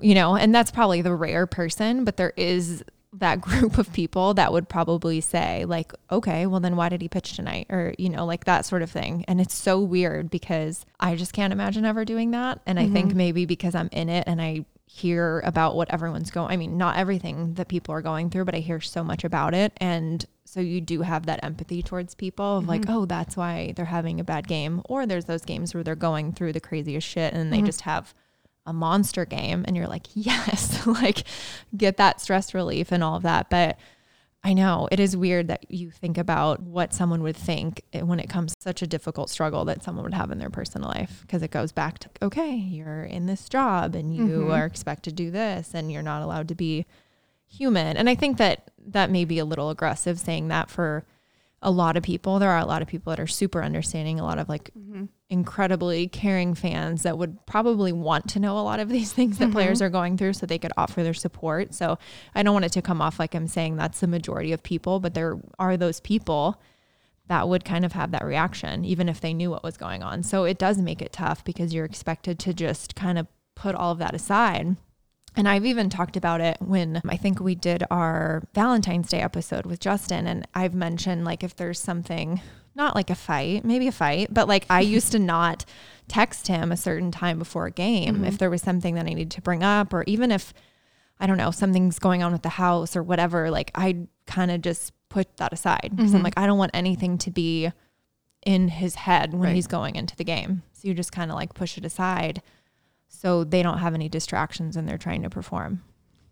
you 0.00 0.14
know, 0.14 0.36
and 0.36 0.54
that's 0.54 0.70
probably 0.70 1.02
the 1.02 1.14
rare 1.14 1.46
person, 1.46 2.04
but 2.04 2.16
there 2.16 2.32
is 2.36 2.84
that 3.12 3.40
group 3.42 3.78
of 3.78 3.92
people 3.92 4.34
that 4.34 4.52
would 4.52 4.68
probably 4.68 5.20
say 5.20 5.64
like, 5.64 5.92
okay, 6.10 6.46
well 6.46 6.60
then 6.60 6.76
why 6.76 6.88
did 6.88 7.02
he 7.02 7.08
pitch 7.08 7.34
tonight? 7.34 7.66
Or, 7.68 7.94
you 7.98 8.08
know, 8.08 8.24
like 8.24 8.44
that 8.44 8.64
sort 8.64 8.82
of 8.82 8.90
thing. 8.90 9.24
And 9.26 9.40
it's 9.40 9.54
so 9.54 9.80
weird 9.80 10.30
because 10.30 10.86
I 11.00 11.16
just 11.16 11.32
can't 11.32 11.52
imagine 11.52 11.84
ever 11.84 12.04
doing 12.04 12.30
that. 12.30 12.60
And 12.66 12.78
I 12.78 12.88
think 12.88 13.08
mm-hmm. 13.08 13.18
maybe 13.18 13.46
because 13.46 13.74
I'm 13.74 13.88
in 13.92 14.08
it 14.08 14.24
and 14.26 14.40
I 14.40 14.64
hear 14.88 15.40
about 15.40 15.76
what 15.76 15.92
everyone's 15.92 16.30
going, 16.30 16.50
I 16.50 16.56
mean, 16.56 16.78
not 16.78 16.96
everything 16.96 17.54
that 17.54 17.68
people 17.68 17.94
are 17.94 18.00
going 18.00 18.30
through, 18.30 18.46
but 18.46 18.54
I 18.54 18.60
hear 18.60 18.80
so 18.80 19.04
much 19.04 19.22
about 19.22 19.54
it. 19.54 19.72
And 19.76 20.24
so 20.46 20.60
you 20.60 20.80
do 20.80 21.02
have 21.02 21.26
that 21.26 21.44
empathy 21.44 21.82
towards 21.82 22.14
people 22.14 22.58
of 22.58 22.66
like, 22.66 22.82
mm-hmm. 22.82 22.96
oh, 22.96 23.04
that's 23.04 23.36
why 23.36 23.74
they're 23.76 23.84
having 23.84 24.18
a 24.18 24.24
bad 24.24 24.48
game. 24.48 24.80
Or 24.86 25.04
there's 25.04 25.26
those 25.26 25.44
games 25.44 25.74
where 25.74 25.84
they're 25.84 25.94
going 25.94 26.32
through 26.32 26.54
the 26.54 26.60
craziest 26.60 27.06
shit 27.06 27.34
and 27.34 27.52
they 27.52 27.58
mm-hmm. 27.58 27.66
just 27.66 27.82
have 27.82 28.14
a 28.64 28.72
monster 28.72 29.26
game 29.26 29.62
and 29.68 29.76
you're 29.76 29.86
like, 29.86 30.06
yes, 30.14 30.86
like 30.86 31.24
get 31.76 31.98
that 31.98 32.22
stress 32.22 32.54
relief 32.54 32.90
and 32.90 33.04
all 33.04 33.16
of 33.16 33.22
that. 33.24 33.50
But 33.50 33.78
I 34.44 34.52
know 34.52 34.88
it 34.92 35.00
is 35.00 35.16
weird 35.16 35.48
that 35.48 35.70
you 35.70 35.90
think 35.90 36.16
about 36.16 36.62
what 36.62 36.94
someone 36.94 37.22
would 37.22 37.36
think 37.36 37.82
when 37.92 38.20
it 38.20 38.28
comes 38.28 38.54
to 38.54 38.62
such 38.62 38.82
a 38.82 38.86
difficult 38.86 39.30
struggle 39.30 39.64
that 39.64 39.82
someone 39.82 40.04
would 40.04 40.14
have 40.14 40.30
in 40.30 40.38
their 40.38 40.48
personal 40.48 40.88
life 40.88 41.22
because 41.22 41.42
it 41.42 41.50
goes 41.50 41.72
back 41.72 41.98
to, 41.98 42.10
okay, 42.22 42.54
you're 42.54 43.02
in 43.02 43.26
this 43.26 43.48
job 43.48 43.94
and 43.94 44.14
you 44.14 44.22
mm-hmm. 44.22 44.50
are 44.52 44.64
expected 44.64 45.16
to 45.16 45.24
do 45.24 45.30
this 45.30 45.74
and 45.74 45.90
you're 45.90 46.02
not 46.02 46.22
allowed 46.22 46.48
to 46.48 46.54
be 46.54 46.86
human. 47.48 47.96
And 47.96 48.08
I 48.08 48.14
think 48.14 48.38
that 48.38 48.70
that 48.86 49.10
may 49.10 49.24
be 49.24 49.38
a 49.38 49.44
little 49.44 49.70
aggressive 49.70 50.20
saying 50.20 50.48
that 50.48 50.70
for 50.70 51.04
a 51.60 51.70
lot 51.70 51.96
of 51.96 52.02
people. 52.02 52.38
There 52.38 52.50
are 52.50 52.58
a 52.58 52.66
lot 52.66 52.82
of 52.82 52.88
people 52.88 53.10
that 53.10 53.20
are 53.20 53.26
super 53.26 53.62
understanding, 53.62 54.20
a 54.20 54.24
lot 54.24 54.38
of 54.38 54.48
like 54.48 54.70
mm-hmm. 54.78 55.06
incredibly 55.28 56.06
caring 56.06 56.54
fans 56.54 57.02
that 57.02 57.18
would 57.18 57.44
probably 57.46 57.92
want 57.92 58.28
to 58.30 58.40
know 58.40 58.58
a 58.58 58.60
lot 58.62 58.80
of 58.80 58.88
these 58.88 59.12
things 59.18 59.38
that 59.38 59.50
players 59.50 59.78
mm-hmm. 59.78 59.86
are 59.86 59.90
going 59.90 60.16
through 60.16 60.34
so 60.34 60.46
they 60.46 60.58
could 60.58 60.72
offer 60.76 61.02
their 61.02 61.14
support. 61.14 61.74
So 61.74 61.98
I 62.34 62.42
don't 62.42 62.54
want 62.54 62.64
it 62.64 62.72
to 62.72 62.82
come 62.82 63.02
off 63.02 63.18
like 63.18 63.34
I'm 63.34 63.48
saying 63.48 63.76
that's 63.76 64.00
the 64.00 64.06
majority 64.06 64.52
of 64.52 64.62
people, 64.62 65.00
but 65.00 65.14
there 65.14 65.38
are 65.58 65.76
those 65.76 66.00
people 66.00 66.60
that 67.26 67.48
would 67.48 67.64
kind 67.64 67.84
of 67.84 67.92
have 67.92 68.12
that 68.12 68.24
reaction 68.24 68.84
even 68.84 69.08
if 69.08 69.20
they 69.20 69.34
knew 69.34 69.50
what 69.50 69.64
was 69.64 69.76
going 69.76 70.02
on. 70.02 70.22
So 70.22 70.44
it 70.44 70.58
does 70.58 70.78
make 70.78 71.02
it 71.02 71.12
tough 71.12 71.44
because 71.44 71.74
you're 71.74 71.84
expected 71.84 72.38
to 72.40 72.54
just 72.54 72.94
kind 72.94 73.18
of 73.18 73.26
put 73.54 73.74
all 73.74 73.92
of 73.92 73.98
that 73.98 74.14
aside. 74.14 74.76
And 75.38 75.48
I've 75.48 75.64
even 75.64 75.88
talked 75.88 76.16
about 76.16 76.40
it 76.40 76.56
when 76.60 77.00
I 77.08 77.16
think 77.16 77.38
we 77.38 77.54
did 77.54 77.84
our 77.92 78.42
Valentine's 78.54 79.08
Day 79.08 79.20
episode 79.20 79.66
with 79.66 79.78
Justin. 79.78 80.26
And 80.26 80.46
I've 80.52 80.74
mentioned, 80.74 81.24
like, 81.24 81.44
if 81.44 81.54
there's 81.54 81.78
something 81.78 82.40
not 82.74 82.96
like 82.96 83.08
a 83.08 83.14
fight, 83.14 83.64
maybe 83.64 83.86
a 83.86 83.92
fight, 83.92 84.34
but 84.34 84.48
like 84.48 84.66
I 84.68 84.80
used 84.96 85.12
to 85.12 85.18
not 85.20 85.64
text 86.08 86.48
him 86.48 86.72
a 86.72 86.76
certain 86.76 87.10
time 87.12 87.38
before 87.38 87.66
a 87.66 87.70
game 87.70 88.24
if 88.24 88.38
there 88.38 88.50
was 88.50 88.62
something 88.62 88.96
that 88.96 89.06
I 89.06 89.10
needed 89.10 89.30
to 89.32 89.40
bring 89.40 89.62
up, 89.62 89.94
or 89.94 90.02
even 90.08 90.32
if 90.32 90.52
I 91.20 91.26
don't 91.28 91.36
know, 91.38 91.50
something's 91.52 91.98
going 92.00 92.22
on 92.24 92.32
with 92.32 92.42
the 92.42 92.48
house 92.50 92.96
or 92.96 93.02
whatever, 93.04 93.50
like 93.50 93.70
I 93.76 94.06
kind 94.26 94.50
of 94.50 94.60
just 94.62 94.92
put 95.08 95.36
that 95.38 95.52
aside 95.52 95.90
because 95.96 96.14
I'm 96.14 96.20
Mhm. 96.20 96.24
like, 96.24 96.34
I 96.38 96.46
don't 96.46 96.58
want 96.58 96.70
anything 96.74 97.16
to 97.18 97.30
be 97.30 97.70
in 98.46 98.68
his 98.68 98.94
head 98.96 99.32
when 99.32 99.42
Right. 99.42 99.54
he's 99.54 99.66
going 99.68 99.94
into 99.96 100.14
the 100.16 100.24
game. 100.24 100.62
So 100.72 100.86
you 100.88 100.94
just 100.94 101.10
kind 101.12 101.30
of 101.30 101.36
like 101.36 101.54
push 101.54 101.76
it 101.78 101.84
aside 101.84 102.42
so 103.08 103.44
they 103.44 103.62
don't 103.62 103.78
have 103.78 103.94
any 103.94 104.08
distractions 104.08 104.76
and 104.76 104.88
they're 104.88 104.98
trying 104.98 105.22
to 105.22 105.30
perform. 105.30 105.82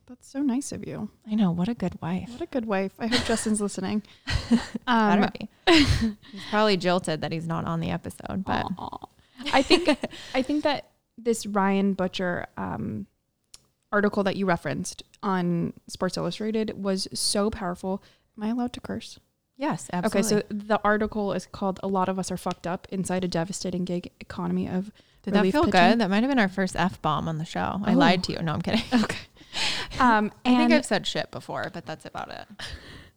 That's 0.06 0.28
so 0.28 0.40
nice 0.40 0.70
of 0.70 0.86
you. 0.86 1.10
I 1.28 1.34
know, 1.34 1.50
what 1.50 1.66
a 1.68 1.74
good 1.74 2.00
wife. 2.00 2.30
What 2.30 2.40
a 2.40 2.46
good 2.46 2.64
wife. 2.64 2.92
I 2.98 3.08
hope 3.08 3.24
Justin's 3.24 3.60
listening. 3.60 4.02
Um, 4.86 5.20
Better 5.20 5.32
be. 5.40 5.48
he's 6.30 6.42
probably 6.50 6.76
jilted 6.76 7.20
that 7.22 7.32
he's 7.32 7.48
not 7.48 7.64
on 7.64 7.80
the 7.80 7.90
episode, 7.90 8.44
but. 8.44 8.66
I 9.52 9.60
think 9.60 9.88
I 10.32 10.42
think 10.42 10.62
that 10.62 10.90
this 11.18 11.44
Ryan 11.44 11.96
Buchter 11.96 12.46
um, 12.56 13.06
article 13.90 14.22
that 14.22 14.36
you 14.36 14.46
referenced 14.46 15.02
on 15.24 15.72
Sports 15.88 16.16
Illustrated 16.16 16.80
was 16.80 17.08
so 17.12 17.50
powerful. 17.50 18.00
Am 18.36 18.44
I 18.44 18.48
allowed 18.50 18.72
to 18.74 18.80
curse? 18.80 19.18
yes, 19.56 19.90
absolutely. 19.92 20.36
Okay, 20.36 20.46
so 20.48 20.54
the 20.54 20.80
article 20.84 21.32
is 21.32 21.46
called 21.46 21.80
"A 21.82 21.88
Lot 21.88 22.08
of 22.08 22.16
Us 22.18 22.30
Are 22.30 22.36
Fucked 22.36 22.66
Up 22.68 22.86
Inside 22.90 23.24
a 23.24 23.28
Devastating 23.28 23.84
Gig 23.84 24.12
Economy 24.20 24.68
of." 24.68 24.92
Did 25.26 25.34
that 25.34 25.42
feel 25.52 25.64
pitching? 25.64 25.70
good? 25.90 26.00
That 26.00 26.08
might 26.10 26.22
have 26.22 26.30
been 26.30 26.38
our 26.38 26.48
first 26.48 26.74
F 26.76 27.00
bomb 27.02 27.28
on 27.28 27.36
the 27.38 27.44
show. 27.44 27.80
I 27.84 27.92
Oh. 27.92 27.96
lied 27.96 28.24
to 28.24 28.32
you. 28.32 28.38
No, 28.40 28.52
I'm 28.54 28.62
kidding. 28.62 28.82
Okay. 29.04 29.16
Um, 29.98 30.30
I 30.44 30.56
think 30.56 30.72
I've 30.72 30.84
said 30.84 31.06
shit 31.06 31.30
before, 31.30 31.70
but 31.72 31.86
that's 31.86 32.04
about 32.04 32.28
it. 32.30 32.44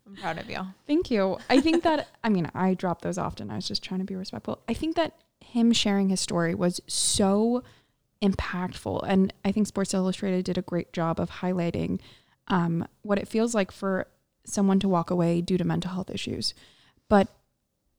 I'm 0.08 0.16
proud 0.16 0.38
of 0.38 0.50
you. 0.50 0.60
Thank 0.88 1.12
you. 1.12 1.38
I 1.50 1.60
think 1.60 1.84
that, 1.84 2.08
I 2.24 2.30
mean, 2.30 2.50
I 2.56 2.74
drop 2.74 3.02
those 3.02 3.18
often. 3.18 3.52
I 3.52 3.56
was 3.56 3.68
just 3.68 3.84
trying 3.84 4.00
to 4.00 4.06
be 4.06 4.16
respectful. 4.16 4.60
I 4.70 4.74
think 4.74 4.96
that 4.96 5.14
him 5.42 5.74
sharing 5.74 6.08
his 6.08 6.22
story 6.22 6.56
was 6.56 6.80
so 6.88 7.64
impactful. 8.22 9.04
And 9.08 9.34
I 9.44 9.52
think 9.52 9.68
Sports 9.68 9.94
Illustrated 9.94 10.46
did 10.46 10.58
a 10.58 10.62
great 10.62 10.94
job 10.94 11.20
of 11.20 11.30
highlighting 11.30 12.00
um, 12.48 12.88
what 13.02 13.18
it 13.20 13.28
feels 13.28 13.54
like 13.54 13.72
for 13.72 14.08
someone 14.46 14.80
to 14.80 14.88
walk 14.90 15.12
away 15.12 15.42
due 15.42 15.58
to 15.58 15.66
mental 15.66 15.92
health 15.92 16.10
issues. 16.10 16.54
But, 17.10 17.28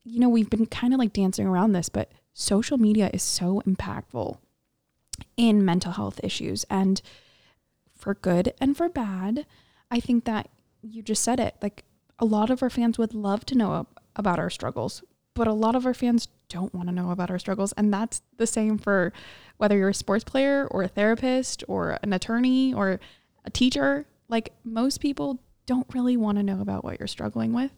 you 0.05 0.19
know, 0.21 0.29
we've 0.31 0.51
been 0.51 0.67
kind 0.67 0.95
of 0.95 0.99
like 0.99 1.13
dancing 1.13 1.47
around 1.47 1.73
this, 1.73 1.89
but 1.91 2.11
social 2.33 2.79
media 2.79 3.11
is 3.13 3.23
so 3.23 3.63
impactful 3.67 4.39
in 5.37 5.65
mental 5.65 5.93
health 5.93 6.21
issues. 6.23 6.65
And 6.71 7.01
for 7.95 8.15
good 8.15 8.55
and 8.61 8.77
for 8.77 8.89
bad, 8.89 9.47
I 9.91 10.01
think 10.01 10.25
that 10.25 10.49
you 10.83 11.03
just 11.03 11.23
said 11.23 11.41
it. 11.41 11.57
Like 11.61 11.85
a 12.19 12.25
lot 12.25 12.51
of 12.51 12.63
our 12.63 12.71
fans 12.71 12.99
would 12.99 13.15
love 13.15 13.45
to 13.47 13.55
know 13.55 13.87
about 14.17 14.39
our 14.39 14.51
struggles, 14.51 15.03
but 15.35 15.47
a 15.47 15.53
lot 15.53 15.75
of 15.75 15.87
our 15.87 15.95
fans 15.95 16.29
don't 16.49 16.75
want 16.75 16.89
to 16.89 16.95
know 16.95 17.11
about 17.11 17.31
our 17.31 17.39
struggles. 17.39 17.73
And 17.73 17.93
that's 17.93 18.23
the 18.37 18.47
same 18.47 18.79
for 18.79 19.13
whether 19.57 19.77
you're 19.77 19.91
a 19.91 19.95
sports 19.95 20.25
player 20.25 20.67
or 20.71 20.83
a 20.83 20.89
therapist 20.89 21.65
or 21.69 21.99
an 22.03 22.13
attorney 22.13 22.75
or 22.75 23.01
a 23.45 23.51
teacher. 23.51 24.07
Like 24.29 24.53
most 24.65 25.01
people 25.01 25.41
don't 25.67 25.87
really 25.95 26.17
want 26.17 26.39
to 26.39 26.43
know 26.43 26.61
about 26.61 26.85
what 26.85 26.99
you're 26.99 27.07
struggling 27.07 27.53
with. 27.53 27.71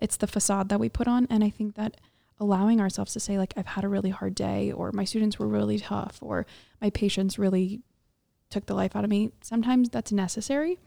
It's 0.00 0.16
the 0.16 0.26
facade 0.26 0.68
that 0.70 0.80
we 0.80 0.88
put 0.88 1.06
on. 1.06 1.26
And 1.30 1.44
I 1.44 1.50
think 1.50 1.74
that 1.76 1.96
allowing 2.44 2.80
ourselves 2.80 3.12
to 3.14 3.20
say, 3.20 3.38
like, 3.38 3.54
I've 3.56 3.66
had 3.66 3.84
a 3.84 3.88
really 3.88 4.10
hard 4.10 4.34
day, 4.34 4.70
or 4.70 4.92
my 4.92 5.04
students 5.04 5.38
were 5.38 5.48
really 5.48 5.78
tough, 5.78 6.18
or 6.20 6.46
my 6.80 6.90
patients 6.90 7.38
really 7.38 7.80
took 8.50 8.66
the 8.66 8.74
life 8.74 8.94
out 8.94 9.02
of 9.04 9.10
me, 9.10 9.32
sometimes 9.42 9.88
that's 9.88 10.12
necessary. 10.12 10.78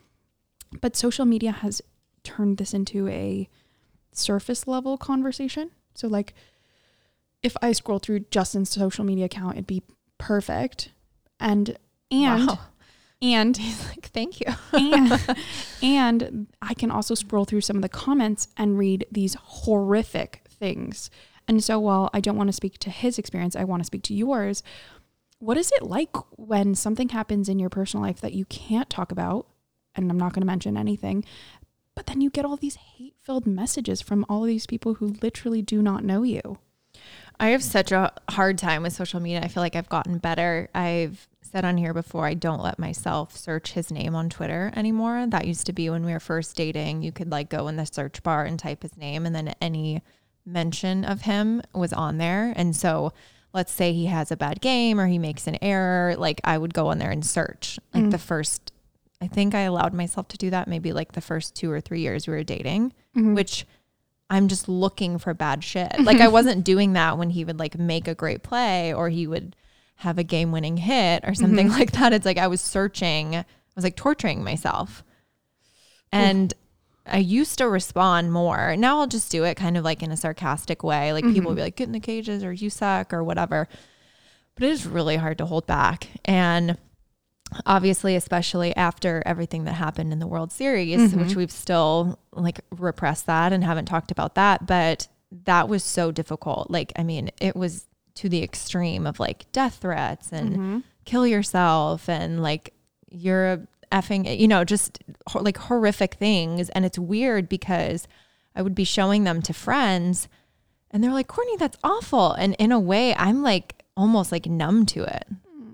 But 0.81 0.95
social 0.95 1.25
media 1.25 1.51
has 1.51 1.81
turned 2.23 2.57
this 2.57 2.73
into 2.73 3.07
a 3.07 3.49
surface 4.11 4.67
level 4.67 4.97
conversation. 4.97 5.71
So, 5.93 6.07
like, 6.07 6.33
if 7.43 7.55
I 7.61 7.71
scroll 7.71 7.99
through 7.99 8.21
Justin's 8.31 8.69
social 8.69 9.03
media 9.03 9.25
account, 9.25 9.53
it'd 9.55 9.67
be 9.67 9.83
perfect. 10.17 10.91
And, 11.39 11.77
and, 12.11 12.47
Wow. 12.47 12.59
and, 13.21 13.55
He's 13.57 13.85
like, 13.89 14.07
thank 14.07 14.39
you. 14.39 14.47
and, 14.73 15.37
and 15.83 16.47
I 16.61 16.73
can 16.73 16.91
also 16.91 17.15
scroll 17.15 17.45
through 17.45 17.61
some 17.61 17.75
of 17.75 17.81
the 17.81 17.89
comments 17.89 18.47
and 18.57 18.77
read 18.77 19.05
these 19.11 19.35
horrific 19.35 20.41
things. 20.49 21.09
And 21.47 21.63
so, 21.63 21.79
while 21.79 22.09
I 22.13 22.19
don't 22.19 22.37
want 22.37 22.49
to 22.49 22.53
speak 22.53 22.77
to 22.79 22.89
his 22.89 23.17
experience, 23.17 23.55
I 23.55 23.63
want 23.63 23.81
to 23.81 23.87
speak 23.87 24.03
to 24.03 24.13
yours. 24.13 24.63
What 25.39 25.57
is 25.57 25.71
it 25.71 25.83
like 25.83 26.15
when 26.37 26.75
something 26.75 27.09
happens 27.09 27.47
in 27.47 27.59
your 27.59 27.69
personal 27.69 28.05
life 28.05 28.19
that 28.21 28.33
you 28.33 28.45
can't 28.45 28.89
talk 28.89 29.11
about? 29.11 29.47
And 29.95 30.11
I'm 30.11 30.17
not 30.17 30.33
going 30.33 30.41
to 30.41 30.47
mention 30.47 30.77
anything, 30.77 31.23
but 31.95 32.05
then 32.05 32.21
you 32.21 32.29
get 32.29 32.45
all 32.45 32.57
these 32.57 32.75
hate 32.75 33.15
filled 33.21 33.47
messages 33.47 34.01
from 34.01 34.25
all 34.29 34.43
these 34.43 34.67
people 34.67 34.95
who 34.95 35.15
literally 35.21 35.61
do 35.61 35.81
not 35.81 36.03
know 36.03 36.23
you. 36.23 36.59
I 37.39 37.49
have 37.49 37.63
such 37.63 37.91
a 37.91 38.11
hard 38.29 38.57
time 38.57 38.83
with 38.83 38.93
social 38.93 39.19
media. 39.19 39.41
I 39.41 39.47
feel 39.47 39.61
like 39.61 39.75
I've 39.75 39.89
gotten 39.89 40.17
better. 40.17 40.69
I've 40.73 41.27
said 41.41 41.65
on 41.65 41.77
here 41.77 41.93
before, 41.93 42.25
I 42.25 42.33
don't 42.33 42.61
let 42.61 42.79
myself 42.79 43.35
search 43.35 43.73
his 43.73 43.91
name 43.91 44.15
on 44.15 44.29
Twitter 44.29 44.71
anymore. 44.75 45.25
That 45.27 45.47
used 45.47 45.65
to 45.67 45.73
be 45.73 45.89
when 45.89 46.05
we 46.05 46.13
were 46.13 46.19
first 46.19 46.55
dating. 46.55 47.03
You 47.03 47.11
could 47.11 47.31
like 47.31 47.49
go 47.49 47.67
in 47.67 47.77
the 47.77 47.85
search 47.85 48.23
bar 48.23 48.45
and 48.45 48.59
type 48.59 48.83
his 48.83 48.97
name, 48.97 49.25
and 49.25 49.35
then 49.35 49.53
any 49.61 50.01
mention 50.47 51.03
of 51.05 51.21
him 51.21 51.61
was 51.75 51.93
on 51.93 52.17
there. 52.17 52.53
And 52.55 52.75
so 52.75 53.13
let's 53.53 53.71
say 53.71 53.91
he 53.93 54.05
has 54.07 54.31
a 54.31 54.37
bad 54.37 54.61
game 54.61 54.99
or 54.99 55.07
he 55.07 55.19
makes 55.19 55.45
an 55.47 55.57
error, 55.61 56.15
like 56.17 56.41
I 56.43 56.57
would 56.57 56.73
go 56.73 56.87
on 56.87 56.97
there 56.97 57.11
and 57.11 57.25
search. 57.25 57.79
Like 57.93 58.05
Mm. 58.05 58.11
the 58.11 58.17
first, 58.17 58.71
I 59.21 59.27
think 59.27 59.53
I 59.53 59.61
allowed 59.61 59.93
myself 59.93 60.27
to 60.29 60.37
do 60.37 60.49
that 60.51 60.67
maybe 60.67 60.93
like 60.93 61.11
the 61.13 61.21
first 61.21 61.55
two 61.55 61.69
or 61.71 61.81
three 61.81 62.01
years 62.01 62.27
we 62.27 62.33
were 62.33 62.43
dating, 62.43 62.93
Mm-hmm. 63.15 63.33
which 63.35 63.65
I'm 64.29 64.47
just 64.47 64.67
looking 64.67 65.17
for 65.17 65.33
bad 65.33 65.63
shit. 65.63 65.99
Like 65.99 66.19
I 66.19 66.27
wasn't 66.27 66.63
doing 66.65 66.93
that 66.93 67.17
when 67.17 67.29
he 67.29 67.45
would 67.45 67.59
like 67.59 67.77
make 67.77 68.07
a 68.07 68.15
great 68.15 68.43
play 68.43 68.93
or 68.93 69.09
he 69.09 69.25
would 69.27 69.55
have 69.95 70.17
a 70.17 70.23
game 70.23 70.51
winning 70.51 70.77
hit 70.77 71.23
or 71.25 71.33
something 71.33 71.69
like 71.79 71.91
that. 71.93 72.13
It's 72.13 72.25
like 72.25 72.37
I 72.37 72.47
was 72.47 72.61
searching, 72.61 73.35
I 73.35 73.45
was 73.75 73.83
like 73.83 73.95
torturing 73.95 74.43
myself. 74.43 75.03
And 76.11 76.53
I 77.09 77.17
used 77.17 77.57
to 77.59 77.67
respond 77.69 78.31
more. 78.31 78.75
Now 78.75 78.99
I'll 78.99 79.07
just 79.07 79.31
do 79.31 79.43
it 79.43 79.55
kind 79.55 79.77
of 79.77 79.83
like 79.83 80.03
in 80.03 80.11
a 80.11 80.17
sarcastic 80.17 80.83
way. 80.83 81.13
Like 81.13 81.23
people 81.25 81.49
will 81.49 81.55
be 81.55 81.61
like, 81.61 81.75
get 81.75 81.87
in 81.87 81.93
the 81.93 81.99
cages 81.99 82.43
or 82.43 82.51
you 82.53 82.69
suck 82.69 83.13
or 83.13 83.23
whatever. 83.23 83.67
But 84.55 84.63
it 84.65 84.71
is 84.71 84.85
really 84.87 85.15
hard 85.17 85.37
to 85.39 85.45
hold 85.45 85.67
back. 85.67 86.07
And 86.25 86.77
obviously, 87.65 88.15
especially 88.15 88.75
after 88.75 89.23
everything 89.25 89.63
that 89.65 89.73
happened 89.73 90.11
in 90.11 90.19
the 90.19 90.27
World 90.27 90.51
Series, 90.51 91.13
which 91.15 91.35
we've 91.35 91.51
still 91.51 92.19
like 92.33 92.59
repressed 92.71 93.25
that 93.27 93.53
and 93.53 93.63
haven't 93.63 93.85
talked 93.85 94.11
about 94.11 94.35
that. 94.35 94.65
But 94.65 95.07
that 95.45 95.69
was 95.69 95.83
so 95.83 96.11
difficult. 96.11 96.69
Like, 96.71 96.91
I 96.95 97.03
mean, 97.03 97.31
it 97.39 97.55
was 97.55 97.85
to 98.15 98.29
the 98.29 98.43
extreme 98.43 99.05
of 99.05 99.19
like 99.19 99.45
death 99.51 99.75
threats 99.81 100.31
and 100.31 100.49
Mm-hmm. 100.51 100.79
kill 101.05 101.27
yourself 101.27 102.09
and 102.09 102.41
like 102.41 102.73
you're 103.09 103.45
a 103.53 103.67
effing, 103.91 104.39
you 104.39 104.47
know, 104.47 104.63
just 104.63 104.99
like 105.33 105.57
horrific 105.57 106.15
things. 106.15 106.69
And 106.69 106.85
it's 106.85 106.99
weird 106.99 107.47
because 107.49 108.07
I 108.55 108.61
would 108.61 108.75
be 108.75 108.83
showing 108.83 109.23
them 109.23 109.41
to 109.43 109.53
friends 109.53 110.27
and 110.91 111.03
they're 111.03 111.11
like, 111.11 111.27
Courtney, 111.27 111.57
that's 111.57 111.77
awful. 111.83 112.31
And 112.33 112.55
in 112.59 112.71
a 112.71 112.79
way, 112.79 113.13
I'm 113.15 113.43
like 113.43 113.83
almost 113.95 114.31
like 114.31 114.45
numb 114.45 114.85
to 114.87 115.03
it 115.03 115.25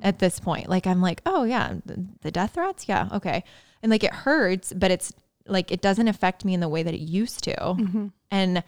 at 0.01 0.19
this 0.19 0.39
point. 0.39 0.69
Like, 0.69 0.87
I'm 0.87 1.01
like, 1.01 1.21
oh, 1.25 1.43
yeah, 1.43 1.75
the, 1.85 2.05
the 2.21 2.31
death 2.31 2.55
threats. 2.55 2.87
Yeah. 2.87 3.09
Okay. 3.11 3.43
And 3.81 3.89
like 3.89 4.03
it 4.03 4.13
hurts, 4.13 4.73
but 4.73 4.91
it's 4.91 5.13
like 5.47 5.71
it 5.71 5.81
doesn't 5.81 6.07
affect 6.07 6.45
me 6.45 6.53
in 6.53 6.59
the 6.59 6.69
way 6.69 6.83
that 6.83 6.93
it 6.93 7.01
used 7.01 7.43
to. 7.43 7.55
Mm-hmm. 7.55 8.07
And 8.31 8.63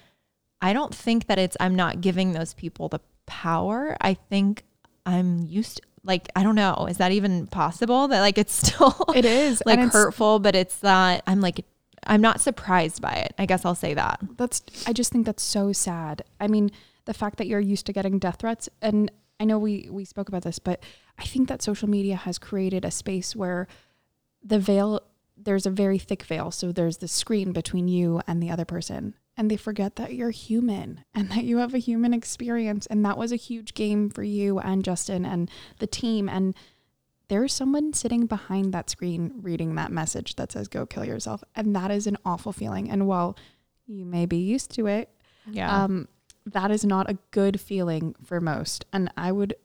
I 0.62 0.73
don't 0.73 0.93
think 0.93 1.27
that 1.27 1.39
it's, 1.39 1.58
I'm 1.60 1.75
not 1.75 2.01
giving 2.01 2.34
those 2.34 2.53
people 2.53 2.89
the 2.89 3.01
power. 3.25 3.97
I 4.01 4.13
think 4.13 4.63
I'm 5.05 5.45
used 5.45 5.77
to, 5.77 5.84
like, 6.05 6.29
I 6.35 6.43
don't 6.43 6.55
know. 6.55 6.87
Is 6.89 6.97
that 6.97 7.11
even 7.11 7.47
possible 7.47 8.07
that 8.07 8.21
like 8.21 8.37
it's 8.37 8.53
still 8.67 8.95
It 9.15 9.25
is 9.25 9.61
like 9.65 9.79
it's- 9.79 9.93
hurtful, 9.93 10.39
but 10.39 10.55
it's 10.55 10.81
not, 10.83 11.21
I'm 11.27 11.41
like, 11.41 11.65
I'm 12.07 12.21
not 12.21 12.39
surprised 12.39 13.01
by 13.01 13.13
it. 13.13 13.33
I 13.39 13.45
guess 13.47 13.65
I'll 13.65 13.73
say 13.75 13.93
that. 13.95 14.19
That's 14.37 14.61
I 14.85 14.93
just 14.93 15.11
think 15.11 15.25
that's 15.25 15.41
so 15.43 15.73
sad. 15.73 16.23
I 16.39 16.47
mean, 16.47 16.69
the 17.05 17.13
fact 17.13 17.37
that 17.37 17.47
you're 17.47 17.59
used 17.59 17.85
to 17.87 17.93
getting 17.93 18.19
death 18.19 18.37
threats 18.39 18.69
and 18.81 19.11
I 19.39 19.43
know 19.45 19.57
we 19.59 19.89
we 19.91 20.05
spoke 20.05 20.29
about 20.29 20.43
this, 20.43 20.59
but 20.59 20.81
I 21.19 21.23
think 21.25 21.49
that 21.49 21.61
social 21.61 21.89
media 21.89 22.15
has 22.15 22.37
created 22.37 22.85
a 22.85 22.91
space 22.91 23.35
where 23.35 23.67
the 24.43 24.59
veil 24.59 25.01
there's 25.35 25.65
a 25.65 25.69
very 25.69 25.97
thick 25.99 26.23
veil. 26.23 26.51
So 26.51 26.71
there's 26.71 26.97
the 26.97 27.07
screen 27.09 27.51
between 27.51 27.87
you 27.89 28.21
and 28.27 28.41
the 28.41 28.49
other 28.49 28.63
person. 28.65 29.15
And 29.37 29.51
they 29.51 29.57
forget 29.57 29.97
that 29.97 30.13
you're 30.13 30.29
human 30.31 31.03
and 31.13 31.29
that 31.31 31.43
you 31.43 31.57
have 31.57 31.73
a 31.73 31.77
human 31.79 32.13
experience. 32.13 32.85
And 32.87 33.03
that 33.05 33.17
was 33.17 33.31
a 33.31 33.35
huge 33.37 33.73
game 33.73 34.09
for 34.09 34.23
you 34.23 34.59
and 34.59 34.83
Justin 34.83 35.25
and 35.25 35.51
the 35.79 35.87
team. 35.87 36.29
And 36.29 36.55
there's 37.27 37.51
someone 37.53 37.91
sitting 37.91 38.27
behind 38.27 38.73
that 38.73 38.89
screen 38.89 39.33
reading 39.41 39.75
that 39.75 39.91
message 39.91 40.35
that 40.35 40.51
says, 40.51 40.67
go 40.67 40.85
kill 40.85 41.03
yourself. 41.03 41.43
And 41.55 41.75
that 41.75 41.91
is 41.91 42.07
an 42.07 42.17
awful 42.23 42.53
feeling. 42.53 42.89
And 42.89 43.07
while 43.07 43.35
you 43.87 44.05
may 44.05 44.25
be 44.25 44.37
used 44.37 44.71
to 44.75 44.87
it, 44.87 45.09
Yeah. 45.51 45.83
um, 45.83 46.07
that 46.45 46.71
is 46.71 46.85
not 46.85 47.09
a 47.09 47.17
good 47.31 47.59
feeling 47.59 48.15
for 48.23 48.39
most. 48.39 48.85
And 48.93 49.11
I 49.17 49.31
would, 49.31 49.55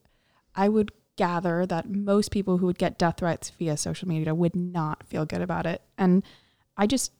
I 0.54 0.68
would 0.68 0.90
gather 1.16 1.66
that 1.66 1.88
most 1.88 2.30
people 2.30 2.59
who 2.59 2.66
would 2.66 2.78
get 2.78 2.98
death 2.98 3.18
threats 3.18 3.50
via 3.50 3.76
social 3.76 4.09
media 4.09 4.35
would 4.35 4.56
not 4.56 5.06
feel 5.06 5.26
good 5.26 5.42
about 5.42 5.66
it. 5.66 5.83
And 5.98 6.22
I 6.78 6.87
just, 6.87 7.12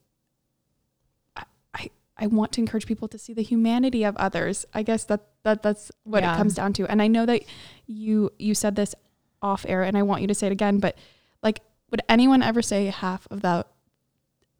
I, 2.20 2.26
want 2.26 2.52
to 2.52 2.61
encourage 2.61 2.87
people 2.87 3.09
to 3.09 3.18
see 3.18 3.33
the 3.33 3.42
humanity 3.42 4.04
of 4.04 4.16
others. 4.16 4.66
I 4.74 4.83
guess 4.83 5.04
that 5.04 5.20
that 5.42 5.62
that's 5.62 5.90
what 6.04 6.22
Yeah. 6.22 6.35
it 6.35 6.37
comes 6.37 6.54
down 6.54 6.72
to. 6.74 6.87
And 6.90 7.00
I 7.00 7.06
know 7.09 7.26
that 7.26 7.42
you 7.87 8.30
you 8.38 8.54
said 8.54 8.76
this 8.76 8.94
off 9.42 9.64
air 9.68 9.83
and 9.83 9.96
I 9.96 10.02
want 10.02 10.20
you 10.22 10.28
to 10.28 10.35
say 10.35 10.46
it 10.46 10.52
again, 10.52 10.78
but 10.78 10.96
like 11.42 11.61
would 11.90 12.02
anyone 12.09 12.42
ever 12.42 12.62
say 12.62 12.87
half 12.87 13.26
of 13.30 13.40
that 13.42 13.66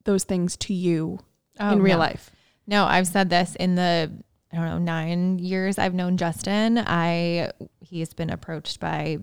those 0.05 0.25
things 0.25 0.57
to 0.59 0.75
you 0.75 1.21
Oh, 1.59 1.73
in 1.73 1.83
real 1.83 1.99
no. 1.99 2.05
life? 2.05 2.31
No, 2.67 2.85
I've 2.87 3.07
said 3.07 3.29
this 3.31 3.55
in 3.57 3.75
the 3.75 4.11
I 4.53 4.57
don't 4.57 4.65
know 4.67 4.79
nine 4.79 5.39
years 5.39 5.79
I've 5.79 5.95
known 5.95 6.17
Justin. 6.17 6.79
I 6.79 7.51
he's 7.81 8.15
been 8.15 8.31
approached 8.31 8.81
by 8.81 9.19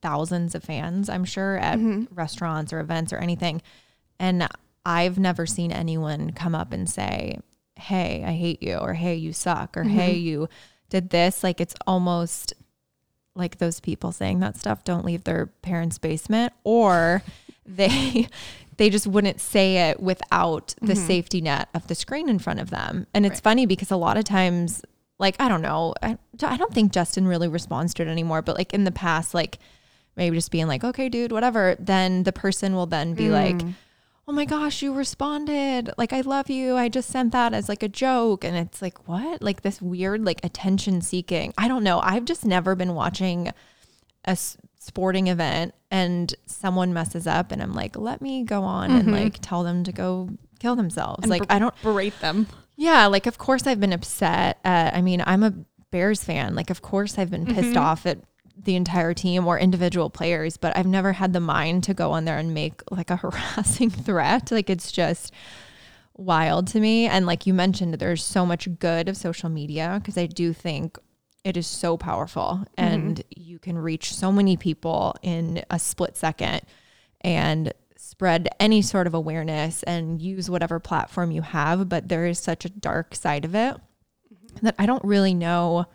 thousands 0.00 0.54
of 0.54 0.62
fans, 0.64 1.08
I'm 1.08 1.24
sure, 1.24 1.56
at 1.56 1.78
mm-hmm. 1.78 2.14
restaurants 2.14 2.72
or 2.72 2.80
events 2.80 3.12
or 3.12 3.18
anything, 3.18 3.62
and 4.18 4.46
I've 4.86 5.18
never 5.18 5.46
seen 5.46 5.72
anyone 5.72 6.32
come 6.32 6.54
up 6.54 6.72
and 6.72 6.88
say, 6.88 7.38
"Hey, 7.76 8.22
I 8.24 8.32
hate 8.32 8.62
you," 8.62 8.76
or 8.76 8.94
"Hey, 8.94 9.14
you 9.14 9.32
suck," 9.32 9.76
or 9.76 9.84
mm-hmm. 9.84 9.94
"Hey, 9.94 10.14
you 10.14 10.48
did 10.90 11.10
this." 11.10 11.42
Like 11.42 11.60
it's 11.60 11.74
almost 11.86 12.54
like 13.34 13.58
those 13.58 13.80
people 13.80 14.12
saying 14.12 14.40
that 14.40 14.56
stuff 14.56 14.84
don't 14.84 15.04
leave 15.04 15.24
their 15.24 15.46
parents' 15.46 15.98
basement 15.98 16.52
or 16.62 17.22
they 17.66 18.28
they 18.76 18.90
just 18.90 19.06
wouldn't 19.06 19.40
say 19.40 19.90
it 19.90 20.00
without 20.00 20.74
the 20.80 20.94
mm-hmm. 20.94 21.06
safety 21.06 21.40
net 21.40 21.68
of 21.74 21.86
the 21.86 21.94
screen 21.94 22.28
in 22.28 22.38
front 22.38 22.60
of 22.60 22.70
them. 22.70 23.06
And 23.14 23.24
it's 23.24 23.36
Right. 23.36 23.44
funny 23.44 23.66
because 23.66 23.90
a 23.90 23.96
lot 23.96 24.16
of 24.16 24.24
times 24.24 24.82
like 25.18 25.36
I 25.38 25.48
don't 25.48 25.62
know, 25.62 25.94
I, 26.02 26.18
I 26.42 26.56
don't 26.56 26.72
think 26.72 26.92
Justin 26.92 27.26
really 27.26 27.48
responds 27.48 27.94
to 27.94 28.02
it 28.02 28.08
anymore, 28.08 28.42
but 28.42 28.56
like 28.56 28.74
in 28.74 28.84
the 28.84 28.90
past 28.90 29.32
like 29.34 29.58
maybe 30.16 30.36
just 30.36 30.50
being 30.50 30.66
like, 30.66 30.84
"Okay, 30.84 31.08
dude, 31.08 31.32
whatever." 31.32 31.76
Then 31.78 32.24
the 32.24 32.32
person 32.32 32.74
will 32.74 32.86
then 32.86 33.14
be 33.14 33.30
like, 33.30 33.56
mm. 33.56 33.74
"Oh 34.26 34.32
my 34.32 34.44
gosh, 34.44 34.82
you 34.82 34.92
responded. 34.92 35.90
Like 35.98 36.12
I 36.12 36.22
love 36.22 36.50
you. 36.50 36.76
I 36.76 36.88
just 36.88 37.10
sent 37.10 37.32
that 37.32 37.52
as 37.52 37.68
like 37.68 37.82
a 37.82 37.88
joke." 37.88 38.44
And 38.44 38.56
it's 38.56 38.80
like, 38.82 39.08
"What?" 39.08 39.42
Like 39.42 39.62
this 39.62 39.80
weird 39.82 40.24
like 40.24 40.44
attention 40.44 41.00
seeking. 41.00 41.52
I 41.58 41.68
don't 41.68 41.84
know. 41.84 42.00
I've 42.02 42.24
just 42.24 42.44
never 42.44 42.74
been 42.74 42.94
watching 42.94 43.48
a 44.26 44.30
s- 44.30 44.56
sporting 44.78 45.26
event 45.26 45.74
and 45.90 46.34
someone 46.46 46.92
messes 46.92 47.26
up 47.26 47.52
and 47.52 47.62
I'm 47.62 47.74
like, 47.74 47.96
"Let 47.96 48.20
me 48.22 48.44
go 48.44 48.62
on 48.62 48.90
and 48.90 49.02
mm-hmm. 49.02 49.14
like 49.14 49.38
tell 49.40 49.62
them 49.62 49.84
to 49.84 49.92
go 49.92 50.30
kill 50.58 50.76
themselves." 50.76 51.22
And 51.22 51.30
like 51.30 51.46
ber- 51.46 51.52
I 51.52 51.58
don't 51.58 51.82
berate 51.82 52.18
them. 52.20 52.46
yeah, 52.76 53.06
like 53.06 53.26
of 53.26 53.38
course 53.38 53.66
I've 53.66 53.80
been 53.80 53.92
upset. 53.92 54.58
At, 54.64 54.94
I 54.94 55.02
mean, 55.02 55.22
I'm 55.26 55.42
a 55.42 55.54
Bears 55.90 56.24
fan. 56.24 56.54
Like 56.54 56.70
of 56.70 56.82
course 56.82 57.18
I've 57.18 57.30
been 57.30 57.46
pissed 57.46 57.68
mm-hmm. 57.68 57.78
off 57.78 58.06
at 58.06 58.18
the 58.56 58.76
entire 58.76 59.14
team 59.14 59.46
or 59.46 59.58
individual 59.58 60.10
players, 60.10 60.56
but 60.56 60.76
I've 60.76 60.86
never 60.86 61.12
had 61.12 61.32
the 61.32 61.40
mind 61.40 61.84
to 61.84 61.94
go 61.94 62.12
on 62.12 62.24
there 62.24 62.38
and 62.38 62.54
make 62.54 62.82
like 62.90 63.10
a 63.10 63.16
harassing 63.56 63.90
threat. 63.90 64.50
Like 64.50 64.70
it's 64.70 64.92
just 64.92 65.32
wild 66.16 66.66
to 66.68 66.80
me. 66.80 67.06
And 67.06 67.26
like 67.26 67.46
you 67.46 67.54
mentioned, 67.54 67.94
there's 67.94 68.22
so 68.22 68.46
much 68.46 68.68
good 68.78 69.08
of 69.08 69.16
social 69.16 69.48
media 69.48 69.98
because 70.00 70.16
I 70.16 70.26
do 70.26 70.52
think 70.52 70.98
it 71.42 71.56
is 71.56 71.66
so 71.66 71.96
powerful 71.96 72.60
mm-hmm. 72.60 72.64
and 72.76 73.22
you 73.30 73.58
can 73.58 73.76
reach 73.76 74.14
so 74.14 74.32
many 74.32 74.56
people 74.56 75.14
in 75.22 75.62
a 75.70 75.78
split 75.78 76.16
second 76.16 76.62
and 77.20 77.72
spread 77.96 78.48
any 78.60 78.82
sort 78.82 79.06
of 79.06 79.14
awareness 79.14 79.82
and 79.84 80.20
use 80.20 80.48
whatever 80.48 80.78
platform 80.78 81.30
you 81.30 81.42
have. 81.42 81.88
But 81.88 82.08
there 82.08 82.26
is 82.26 82.38
such 82.38 82.64
a 82.64 82.70
dark 82.70 83.14
side 83.14 83.44
of 83.44 83.54
it 83.54 83.74
mm-hmm. 83.74 84.66
that 84.66 84.74
I 84.78 84.86
don't 84.86 85.04
really 85.04 85.34
know. 85.34 85.86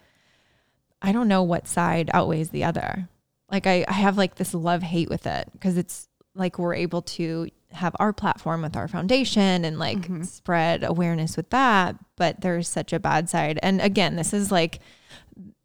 I 1.02 1.12
don't 1.12 1.28
know 1.28 1.44
what 1.44 1.68
side 1.68 2.10
outweighs 2.14 2.50
the 2.50 2.64
other. 2.64 3.08
Like 3.52 3.68
I, 3.68 3.86
I 3.88 3.94
have 3.94 4.18
like 4.18 4.36
this 4.36 4.54
love 4.54 4.84
hate 4.84 5.10
with 5.10 5.26
it 5.26 5.50
because 5.54 5.78
it's 5.78 6.08
like 6.36 6.60
we're 6.60 6.76
able 6.76 7.02
to 7.02 7.50
have 7.72 7.96
our 8.00 8.14
platform 8.14 8.62
with 8.62 8.76
our 8.76 8.88
foundation 8.88 9.64
and 9.64 9.78
like 9.80 10.00
mm-hmm. 10.00 10.24
spread 10.24 10.84
awareness 10.84 11.38
with 11.38 11.50
that. 11.52 11.96
But 12.16 12.42
there's 12.42 12.68
such 12.68 12.94
a 12.94 13.00
bad 13.00 13.30
side. 13.30 13.60
And 13.64 13.82
again, 13.82 14.16
this 14.16 14.34
is 14.34 14.52
like 14.52 14.80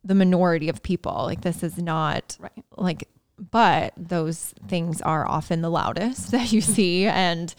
the 0.03 0.15
minority 0.15 0.69
of 0.69 0.83
people. 0.83 1.13
Like 1.13 1.43
this 1.43 1.63
is 1.63 1.79
not 1.79 2.37
Right. 2.41 2.65
like 2.77 3.09
but 3.51 3.93
those 3.97 4.55
things 4.69 5.01
are 5.03 5.27
often 5.27 5.61
the 5.61 5.71
loudest 5.71 6.31
that 6.31 6.53
you 6.53 6.61
see 6.61 7.07
and 7.07 7.55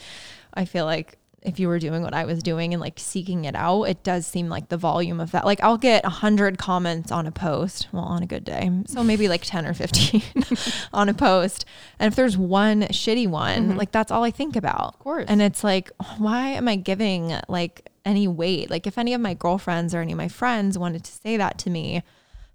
i 0.54 0.66
feel 0.66 0.86
like 0.86 1.18
if 1.46 1.60
you 1.60 1.68
were 1.68 1.80
doing 1.80 2.02
what 2.02 2.14
i 2.14 2.26
was 2.26 2.42
doing 2.42 2.74
and 2.74 2.82
like 2.82 2.98
seeking 2.98 3.46
it 3.46 3.56
out 3.56 3.84
it 3.84 4.04
does 4.04 4.26
seem 4.26 4.50
like 4.50 4.70
the 4.70 4.78
volume 4.78 5.20
of 5.20 5.32
that 5.32 5.46
like 5.46 5.62
i'll 5.64 5.78
get 5.78 6.04
a 6.04 6.10
100 6.10 6.58
comments 6.58 7.12
on 7.12 7.28
a 7.28 7.32
post 7.32 7.88
well 7.92 8.04
on 8.04 8.24
a 8.24 8.26
good 8.26 8.44
day 8.44 8.70
so 8.86 9.04
maybe 9.04 9.28
like 9.28 9.44
10 9.44 9.66
or 9.66 9.74
15 9.74 10.22
on 10.94 11.10
a 11.10 11.14
post. 11.14 11.66
And 12.00 12.12
if 12.12 12.16
there's 12.16 12.38
one 12.38 12.82
shitty 12.84 13.28
one 13.28 13.70
mm-hmm. 13.70 13.78
like 13.78 13.92
that's 13.92 14.12
all 14.12 14.24
i 14.24 14.32
think 14.32 14.56
about. 14.56 14.96
Of 14.96 15.00
course. 15.00 15.26
and 15.28 15.42
it's 15.42 15.64
like 15.64 15.92
why 16.18 16.50
am 16.50 16.68
i 16.68 16.76
giving 16.76 17.38
like 17.48 17.90
any 18.06 18.28
weight? 18.28 18.70
Like 18.70 18.86
if 18.86 18.98
any 18.98 19.14
of 19.14 19.22
my 19.22 19.34
girlfriends 19.34 19.96
or 19.96 20.00
any 20.00 20.12
of 20.12 20.18
my 20.18 20.28
friends 20.28 20.78
wanted 20.78 21.04
to 21.04 21.12
say 21.12 21.38
that 21.38 21.58
to 21.60 21.70
me 21.70 22.04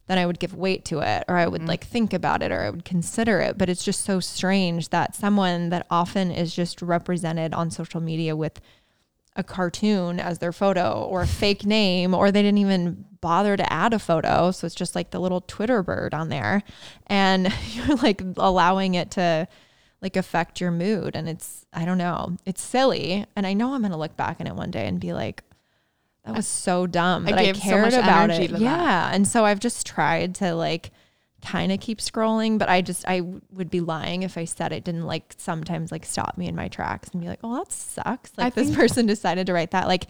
then 0.06 0.18
I 0.18 0.26
would 0.26 0.40
give 0.40 0.56
weight 0.56 0.84
to 0.86 0.98
it 1.00 1.24
or 1.28 1.36
I 1.36 1.46
would 1.46 1.60
mm-hmm. 1.60 1.68
like 1.68 1.84
think 1.84 2.12
about 2.12 2.42
it 2.42 2.50
or 2.50 2.62
I 2.62 2.70
would 2.70 2.84
consider 2.84 3.38
it. 3.38 3.56
But 3.56 3.68
it's 3.68 3.84
just 3.84 4.04
so 4.04 4.18
strange 4.18 4.88
that 4.88 5.14
someone 5.14 5.68
that 5.68 5.86
often 5.88 6.32
is 6.32 6.52
just 6.52 6.82
represented 6.82 7.54
on 7.54 7.70
social 7.70 8.00
media 8.00 8.34
with 8.34 8.60
a 9.36 9.44
cartoon 9.44 10.18
as 10.20 10.38
their 10.38 10.52
photo 10.52 11.02
or 11.02 11.22
a 11.22 11.26
fake 11.26 11.64
name, 11.64 12.14
or 12.14 12.30
they 12.32 12.42
didn't 12.42 12.58
even 12.58 13.04
bother 13.20 13.56
to 13.56 13.72
add 13.72 13.92
a 13.94 13.98
photo. 13.98 14.50
So 14.50 14.66
it's 14.66 14.74
just 14.74 14.94
like 14.94 15.10
the 15.10 15.20
little 15.20 15.40
Twitter 15.42 15.82
bird 15.82 16.14
on 16.14 16.28
there. 16.30 16.62
And 17.06 17.52
you're 17.72 17.96
like 17.96 18.22
allowing 18.36 18.94
it 18.94 19.10
to 19.12 19.46
like 20.02 20.16
affect 20.16 20.60
your 20.60 20.70
mood. 20.70 21.14
And 21.14 21.28
it's, 21.28 21.66
I 21.72 21.84
don't 21.84 21.98
know, 21.98 22.36
it's 22.46 22.62
silly. 22.62 23.26
And 23.36 23.46
I 23.46 23.52
know 23.52 23.74
I'm 23.74 23.82
going 23.82 23.92
to 23.92 23.98
look 23.98 24.16
back 24.16 24.38
on 24.40 24.46
it 24.46 24.54
one 24.56 24.70
day 24.70 24.86
and 24.86 24.98
be 24.98 25.12
like, 25.12 25.42
that 26.24 26.34
was 26.34 26.46
so 26.46 26.86
dumb. 26.86 27.26
I 27.26 27.30
That 27.30 27.38
I, 27.38 27.52
so 27.52 27.60
cared 27.60 27.82
much 27.82 27.94
about 27.94 28.30
it. 28.30 28.46
to 28.48 28.52
that. 28.54 28.60
yeah. 28.60 29.10
And 29.12 29.26
so 29.28 29.44
I've 29.44 29.60
just 29.60 29.86
tried 29.86 30.34
to 30.36 30.54
like 30.54 30.90
kind 31.44 31.72
of 31.72 31.80
keep 31.80 31.98
scrolling, 31.98 32.58
but 32.58 32.68
I 32.68 32.82
just, 32.82 33.08
I 33.08 33.18
w- 33.20 33.40
would 33.52 33.70
be 33.70 33.80
lying 33.80 34.22
if 34.22 34.36
I 34.36 34.44
said 34.44 34.72
it 34.72 34.84
didn't 34.84 35.06
like 35.06 35.34
sometimes 35.38 35.90
like 35.90 36.04
stop 36.04 36.36
me 36.38 36.46
in 36.48 36.54
my 36.54 36.68
tracks 36.68 37.08
and 37.10 37.20
be 37.20 37.28
like, 37.28 37.40
oh, 37.42 37.56
that 37.56 37.72
sucks. 37.72 38.32
Like 38.36 38.46
I 38.46 38.50
this 38.50 38.66
think- 38.68 38.78
person 38.78 39.06
decided 39.06 39.46
to 39.46 39.52
write 39.52 39.70
that. 39.70 39.86
Like 39.88 40.06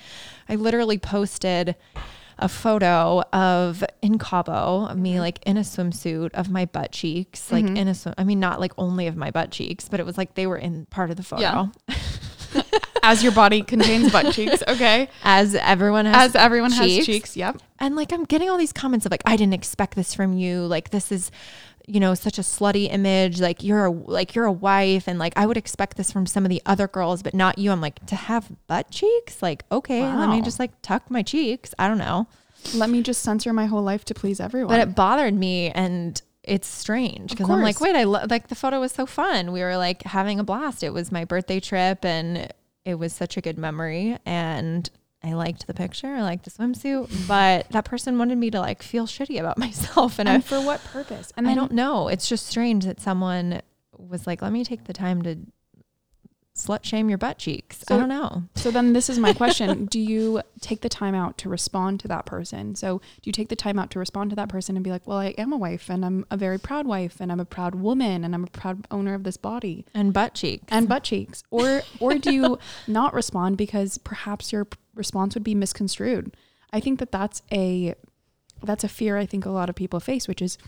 I 0.49 0.57
literally 0.57 0.99
posted 0.99 1.77
a 2.43 2.49
photo 2.49 3.21
of 3.35 3.85
in 4.01 4.19
Cabo 4.19 4.85
of 4.87 4.91
Mm-hmm. 4.93 5.03
me 5.03 5.21
like 5.21 5.41
in 5.45 5.57
a 5.59 5.61
swimsuit 5.61 6.31
of 6.33 6.49
my 6.51 6.65
butt 6.65 6.91
cheeks, 6.91 7.53
like 7.53 7.67
in 7.67 7.87
a 7.87 7.95
swim. 7.95 8.15
I 8.17 8.25
mean, 8.25 8.41
not 8.41 8.61
like 8.61 8.73
only 8.79 9.07
of 9.07 9.15
my 9.17 9.31
butt 9.31 9.51
cheeks, 9.51 9.89
but 9.91 10.01
it 10.01 10.07
was 10.07 10.17
like 10.17 10.35
they 10.35 10.47
were 10.47 10.57
in 10.57 10.87
part 10.87 11.11
of 11.11 11.17
the 11.17 11.23
photo. 11.23 11.43
Yeah. 11.43 11.67
As 13.03 13.23
your 13.23 13.33
body 13.33 13.63
contains 13.63 14.13
butt 14.13 14.33
cheeks, 14.35 14.63
okay? 14.69 15.09
As 15.25 15.55
everyone 15.55 16.07
has 16.07 16.31
As 16.31 16.37
everyone 16.37 16.73
has 16.73 17.07
cheeks, 17.07 17.37
yep. 17.37 17.61
and 17.79 17.97
like 17.97 18.13
I'm 18.13 18.25
getting 18.25 18.51
all 18.51 18.59
these 18.59 18.73
comments 18.73 19.07
of 19.07 19.13
like 19.13 19.23
I 19.27 19.37
didn't 19.37 19.55
expect 19.55 19.95
this 19.95 20.15
from 20.15 20.37
you. 20.37 20.63
Like 20.63 20.91
this 20.91 21.11
is 21.11 21.31
you 21.87 21.99
know 22.01 22.15
such 22.15 22.39
a 22.39 22.43
slutty 22.43 22.93
image. 22.93 23.41
Like 23.41 23.63
you're 23.63 23.87
a 23.87 23.91
like 23.91 24.35
you're 24.35 24.45
a 24.45 24.53
wife 24.53 25.09
and 25.09 25.19
like 25.19 25.33
I 25.37 25.47
would 25.47 25.57
expect 25.57 25.97
this 25.97 26.13
from 26.13 26.27
some 26.27 26.45
of 26.45 26.51
the 26.51 26.63
other 26.67 26.89
girls 26.89 27.23
but 27.23 27.35
not 27.35 27.59
you. 27.59 27.73
I'm 27.73 27.81
like 27.81 28.05
to 28.07 28.17
have 28.17 28.51
butt 28.67 28.91
cheeks? 28.91 29.43
Like 29.43 29.65
okay, 29.73 30.03
let 30.03 30.29
me 30.29 30.41
just 30.43 30.59
like 30.59 30.71
tuck 30.83 31.11
my 31.11 31.23
cheeks. 31.23 31.75
I 31.79 31.89
don't 31.89 31.99
know. 31.99 32.27
Let 32.75 32.91
me 32.91 33.03
just 33.03 33.23
censor 33.23 33.53
my 33.53 33.67
whole 33.67 33.83
life 33.83 34.05
to 34.07 34.15
please 34.15 34.39
everyone. 34.39 34.69
But 34.69 34.81
it 34.81 34.95
bothered 34.95 35.35
me 35.35 35.71
and 35.71 36.21
it's 36.43 36.67
strange 36.67 37.31
because 37.31 37.49
I'm 37.51 37.63
like, 37.63 37.81
wait, 37.81 37.95
I 37.95 38.05
lo- 38.05 38.25
like 38.29 38.49
the 38.49 38.55
photo 38.55 38.81
was 38.81 38.93
so 38.93 39.07
fun. 39.07 39.53
We 39.53 39.61
were 39.61 39.77
like 39.77 40.03
having 40.03 40.41
a 40.41 40.45
blast. 40.45 40.83
It 40.83 40.93
was 40.93 41.13
my 41.13 41.25
birthday 41.25 41.61
trip 41.61 42.05
and 42.05 42.53
it 42.85 42.95
was 42.97 43.13
such 43.13 43.37
a 43.37 43.41
good 43.41 43.59
memory. 43.59 44.19
And 44.25 44.89
I 45.23 45.35
liked 45.35 45.67
the 45.67 45.75
picture. 45.75 46.09
I 46.09 46.23
liked 46.23 46.45
the 46.45 46.51
swimsuit, 46.51 47.29
but 47.29 47.69
that 47.71 47.85
person 47.85 48.19
wanted 48.19 48.39
me 48.39 48.51
to 48.51 48.61
like 48.61 48.83
feel 48.83 49.07
shitty 49.07 49.39
about 49.39 49.59
myself. 49.59 50.19
And, 50.19 50.29
and 50.29 50.39
I, 50.39 50.47
for 50.47 50.61
what 50.61 50.83
purpose? 50.85 51.33
And 51.37 51.49
I 51.49 51.55
don't 51.55 51.73
know. 51.73 52.09
It's 52.09 52.29
just 52.29 52.47
strange 52.47 52.85
that 52.87 53.01
someone 53.01 53.61
was 53.97 54.27
like, 54.27 54.43
let 54.43 54.53
me 54.53 54.65
take 54.65 54.85
the 54.85 54.93
time 54.93 55.23
to 55.23 55.39
slut 56.57 56.85
shame 56.85 57.09
your 57.09 57.17
butt 57.19 57.39
cheeks. 57.39 57.83
I 57.89 57.97
don't 57.97 58.09
know. 58.09 58.43
So 58.55 58.71
then 58.71 58.93
this 58.93 59.09
is 59.09 59.19
my 59.19 59.33
question. 59.33 59.87
do 59.91 59.99
you 59.99 60.43
take 60.61 60.81
the 60.81 60.89
time 60.89 61.15
out 61.15 61.39
to 61.39 61.49
respond 61.49 62.01
to 62.01 62.09
that 62.09 62.27
person? 62.27 62.75
So 62.75 62.99
do 62.99 63.29
you 63.29 63.33
take 63.33 63.49
the 63.49 63.57
time 63.57 63.79
out 63.79 63.91
to 63.93 63.99
respond 63.99 64.31
to 64.31 64.37
that 64.37 64.49
person 64.49 64.77
and 64.77 64.85
be 64.85 64.91
like, 64.91 65.07
well, 65.07 65.19
I 65.19 65.29
am 65.39 65.53
a 65.53 65.57
wife 65.57 65.89
and 65.89 66.05
I'm 66.05 66.27
a 66.31 66.37
very 66.37 66.59
proud 66.59 66.87
wife 66.87 67.17
and 67.21 67.31
I'm 67.33 67.41
a 67.41 67.45
proud 67.45 67.75
woman 67.77 68.25
and 68.25 68.35
I'm 68.35 68.45
a 68.45 68.49
proud 68.49 68.87
owner 68.91 69.15
of 69.15 69.23
this 69.25 69.37
body 69.37 69.87
And 69.95 70.13
butt 70.13 70.35
cheeks. 70.35 70.65
and 70.69 70.89
butt 70.89 71.05
cheeks? 71.05 71.43
Or 71.51 71.83
or 71.99 72.19
do 72.19 72.33
you 72.33 72.59
not 72.87 73.15
respond 73.15 73.57
because 73.57 73.97
perhaps 73.99 74.53
your 74.53 74.67
response 74.95 75.35
would 75.35 75.45
be 75.45 75.55
misconstrued? 75.55 76.37
I 76.73 76.81
think 76.81 76.99
that 76.99 77.13
that's 77.13 77.43
a 77.51 77.95
that's 78.63 78.85
a 78.85 78.89
fear 78.89 79.17
I 79.17 79.25
think 79.25 79.47
a 79.47 79.51
lot 79.51 79.71
of 79.71 79.77
people 79.77 80.01
face, 80.01 80.29
which 80.29 80.43
is 80.43 80.59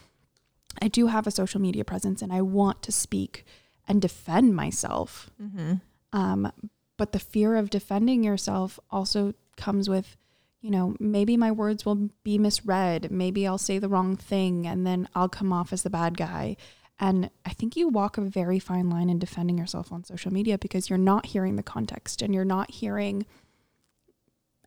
I 0.80 0.88
do 0.88 1.08
have 1.08 1.26
a 1.26 1.30
social 1.30 1.60
media 1.60 1.84
presence 1.84 2.22
and 2.22 2.32
I 2.32 2.40
want 2.40 2.82
to 2.82 2.92
speak 2.92 3.44
and 3.88 4.00
defend 4.00 4.54
myself. 4.54 5.30
mm-hmm. 5.40 5.74
Um, 6.14 6.52
but 6.98 7.12
the 7.12 7.18
fear 7.18 7.56
of 7.56 7.70
defending 7.70 8.22
yourself 8.22 8.78
also 8.90 9.34
comes 9.56 9.88
with, 9.88 10.16
you 10.60 10.70
know, 10.70 10.94
maybe 11.00 11.36
my 11.36 11.50
words 11.50 11.84
will 11.84 12.10
be 12.22 12.38
misread. 12.38 13.10
Maybe 13.10 13.46
I'll 13.46 13.58
say 13.58 13.78
the 13.78 13.88
wrong 13.88 14.14
thing 14.16 14.66
and 14.66 14.86
then 14.86 15.08
I'll 15.14 15.28
come 15.28 15.52
off 15.52 15.72
as 15.72 15.82
the 15.82 15.90
bad 15.90 16.16
guy. 16.16 16.56
And 17.00 17.30
I 17.44 17.50
think 17.50 17.76
you 17.76 17.88
walk 17.88 18.18
a 18.18 18.20
very 18.20 18.58
fine 18.58 18.88
line 18.88 19.10
in 19.10 19.18
defending 19.18 19.58
yourself 19.58 19.90
on 19.90 20.04
social 20.04 20.32
media 20.32 20.58
because 20.58 20.88
you're 20.88 20.98
not 20.98 21.26
hearing 21.26 21.56
the 21.56 21.62
context 21.62 22.22
and 22.22 22.32
you're 22.34 22.44
not 22.44 22.70
hearing 22.70 23.26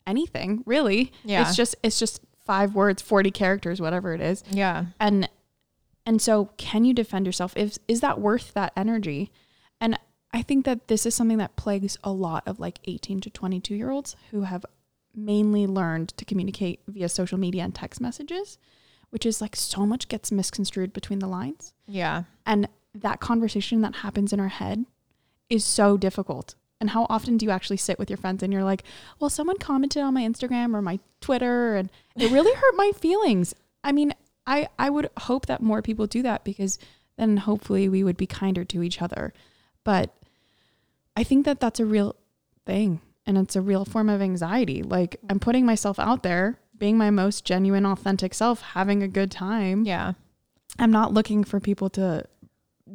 anything 0.06 0.63
really. 0.65 1.13
Yeah. 1.23 1.47
It's 1.47 1.56
just 1.56 1.75
it's 1.84 1.99
just 1.99 2.21
five 2.45 2.75
words, 2.75 3.01
40 3.01 3.32
characters, 3.32 3.80
whatever 3.80 4.13
it 4.13 4.21
is. 4.21 4.43
Yeah. 4.51 4.86
And 4.99 5.30
and 6.05 6.21
so 6.21 6.49
can 6.57 6.85
you 6.85 6.93
defend 6.93 7.25
yourself? 7.25 7.53
If 7.55 7.77
is 7.87 8.01
that 8.01 8.19
worth 8.19 8.53
that 8.53 8.73
energy? 8.75 9.31
And 9.81 9.97
I 10.31 10.41
think 10.41 10.65
that 10.65 10.87
this 10.87 11.05
is 11.05 11.15
something 11.15 11.37
that 11.37 11.55
plagues 11.55 11.97
a 12.03 12.11
lot 12.11 12.43
of 12.45 12.59
like 12.59 12.79
18 12.85 13.21
to 13.21 13.29
22 13.29 13.75
year 13.75 13.89
olds 13.89 14.15
who 14.31 14.41
have 14.41 14.65
mainly 15.15 15.65
learned 15.65 16.09
to 16.17 16.25
communicate 16.25 16.81
via 16.87 17.09
social 17.09 17.37
media 17.37 17.63
and 17.63 17.73
text 17.73 18.01
messages, 18.01 18.57
which 19.09 19.25
is 19.25 19.41
like 19.41 19.55
so 19.55 19.85
much 19.85 20.07
gets 20.07 20.31
misconstrued 20.31 20.93
between 20.93 21.19
the 21.19 21.27
lines. 21.27 21.73
Yeah. 21.87 22.23
And 22.45 22.67
that 22.93 23.19
conversation 23.19 23.81
that 23.81 23.95
happens 23.95 24.33
in 24.33 24.39
our 24.39 24.49
head 24.49 24.85
is 25.49 25.63
so 25.63 25.97
difficult. 25.97 26.55
And 26.81 26.89
how 26.89 27.07
often 27.09 27.37
do 27.37 27.45
you 27.45 27.51
actually 27.51 27.77
sit 27.77 27.97
with 27.97 28.09
your 28.09 28.17
friends 28.17 28.43
and 28.43 28.51
you're 28.51 28.63
like, 28.63 28.83
well, 29.19 29.29
someone 29.29 29.57
commented 29.57 30.03
on 30.03 30.13
my 30.13 30.23
Instagram 30.23 30.75
or 30.75 30.81
my 30.81 30.99
Twitter 31.21 31.75
and 31.75 31.89
it 32.17 32.31
really 32.31 32.53
hurt 32.53 32.75
my 32.75 32.91
feelings. 32.93 33.55
I 33.83 33.91
mean, 33.91 34.13
I, 34.47 34.67
I 34.77 34.89
would 34.89 35.10
hope 35.17 35.47
that 35.47 35.62
more 35.62 35.81
people 35.81 36.08
do 36.08 36.21
that 36.23 36.43
because 36.43 36.77
then 37.17 37.38
hopefully 37.38 37.89
we 37.89 38.03
would 38.03 38.17
be 38.17 38.27
kinder 38.27 38.63
to 38.65 38.84
each 38.84 39.01
other. 39.01 39.34
But 39.84 40.13
I 41.15 41.23
think 41.23 41.45
that 41.45 41.60
that's 41.60 41.79
a 41.79 41.86
real 41.86 42.15
thing 42.65 43.01
and 43.25 43.38
it's 43.38 43.55
a 43.55 43.62
real 43.62 43.86
form 43.86 44.10
of 44.10 44.21
anxiety. 44.21 44.84
Like 44.84 45.17
I'm 45.29 45.39
putting 45.39 45.65
myself 45.65 45.97
out 45.99 46.23
there, 46.23 46.60
being 46.77 46.97
my 46.97 47.10
most 47.10 47.45
genuine, 47.45 47.86
authentic 47.86 48.34
self, 48.34 48.62
having 48.62 49.01
a 49.01 49.08
good 49.08 49.31
time. 49.31 49.84
Yeah. 49.86 50.13
I'm 50.77 50.91
not 50.91 51.13
looking 51.13 51.43
for 51.43 51.60
people 51.60 51.89
to 51.91 52.25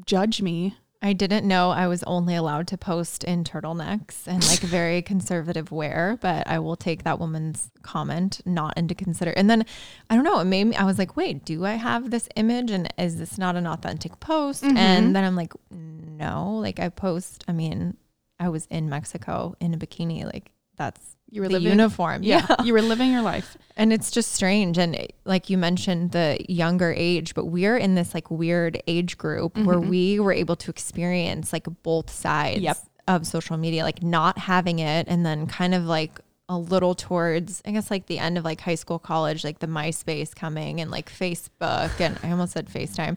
judge 0.06 0.42
me. 0.42 0.76
I 1.02 1.14
didn't 1.14 1.48
know 1.48 1.70
I 1.70 1.86
was 1.86 2.02
only 2.02 2.34
allowed 2.34 2.66
to 2.68 2.76
post 2.78 3.24
in 3.24 3.42
turtlenecks 3.44 4.26
and 4.26 4.46
like 4.46 4.58
very 4.60 5.00
conservative 5.00 5.72
wear, 5.72 6.18
but 6.20 6.46
I 6.46 6.58
will 6.58 6.76
take 6.76 7.04
that 7.04 7.18
woman's 7.18 7.70
comment 7.82 8.42
not 8.44 8.76
into 8.76 8.94
consider. 8.94 9.30
And 9.30 9.48
then 9.48 9.64
I 10.10 10.14
don't 10.14 10.24
know, 10.24 10.40
it 10.40 10.44
made 10.44 10.64
me, 10.64 10.76
I 10.76 10.84
was 10.84 10.98
like, 10.98 11.16
wait, 11.16 11.44
do 11.44 11.64
I 11.64 11.72
have 11.74 12.10
this 12.10 12.28
image 12.36 12.70
and 12.70 12.92
is 12.98 13.16
this 13.16 13.38
not 13.38 13.56
an 13.56 13.66
authentic 13.66 14.20
post? 14.20 14.62
Mhm. 14.62 14.76
And 14.76 15.16
then 15.16 15.24
I'm 15.24 15.36
like, 15.36 15.54
no, 15.70 16.56
like 16.56 16.78
I 16.78 16.90
post, 16.90 17.44
I 17.48 17.52
mean, 17.52 17.96
I 18.38 18.50
was 18.50 18.66
in 18.66 18.90
Mexico 18.90 19.54
in 19.58 19.72
a 19.72 19.78
bikini, 19.78 20.24
like 20.24 20.50
that's 20.76 21.16
You 21.30 21.42
were 21.42 21.48
the 21.48 21.54
living 21.54 21.70
uniform. 21.78 22.22
Yeah, 22.22 22.46
you 22.64 22.72
were 22.72 22.82
living 22.82 23.12
your 23.12 23.22
life. 23.22 23.56
And 23.76 23.94
it's 23.94 24.10
just 24.10 24.32
strange. 24.32 24.76
And 24.76 25.06
like 25.24 25.48
you 25.48 25.56
mentioned, 25.56 26.10
the 26.12 26.36
younger 26.50 26.92
age, 26.94 27.34
but 27.34 27.46
we're 27.46 27.78
in 27.78 27.94
this 27.94 28.12
like 28.12 28.30
weird 28.30 28.82
age 28.86 29.16
group 29.16 29.56
where 29.56 29.78
Mhm. 29.78 29.88
we 29.88 30.20
were 30.20 30.34
able 30.34 30.54
to 30.56 30.70
experience 30.70 31.50
like 31.50 31.66
both 31.82 32.10
sides 32.10 32.60
Yep. 32.60 32.76
of 33.08 33.26
social 33.26 33.56
media, 33.56 33.82
like 33.84 34.02
not 34.02 34.36
having 34.36 34.80
it 34.80 35.06
and 35.08 35.24
then 35.24 35.46
kind 35.46 35.74
of 35.74 35.86
like 35.86 36.20
a 36.50 36.58
little 36.58 36.94
towards, 36.94 37.62
I 37.64 37.70
guess, 37.70 37.90
like 37.90 38.04
the 38.04 38.18
end 38.18 38.36
of 38.36 38.44
like 38.44 38.60
high 38.60 38.74
school, 38.74 38.98
college, 38.98 39.44
like 39.44 39.60
the 39.60 39.66
MySpace 39.66 40.34
coming 40.34 40.78
and 40.82 40.90
like 40.90 41.10
Facebook. 41.10 41.98
And 42.00 42.18
I 42.22 42.30
almost 42.32 42.52
said 42.52 42.66
FaceTime, 42.68 43.16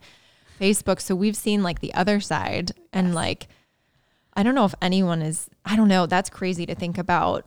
Facebook. 0.61 1.01
So 1.01 1.13
we've 1.13 1.35
seen 1.35 1.61
like 1.61 1.79
the 1.81 1.93
other 1.93 2.21
side 2.21 2.71
and 2.93 3.13
like, 3.13 3.49
I 4.33 4.43
don't 4.43 4.55
know 4.55 4.65
if 4.65 4.75
anyone 4.81 5.21
is, 5.21 5.49
I 5.65 5.75
don't 5.75 5.89
know. 5.89 6.05
That's 6.05 6.29
crazy 6.29 6.65
to 6.67 6.75
think 6.75 6.97
about 6.97 7.45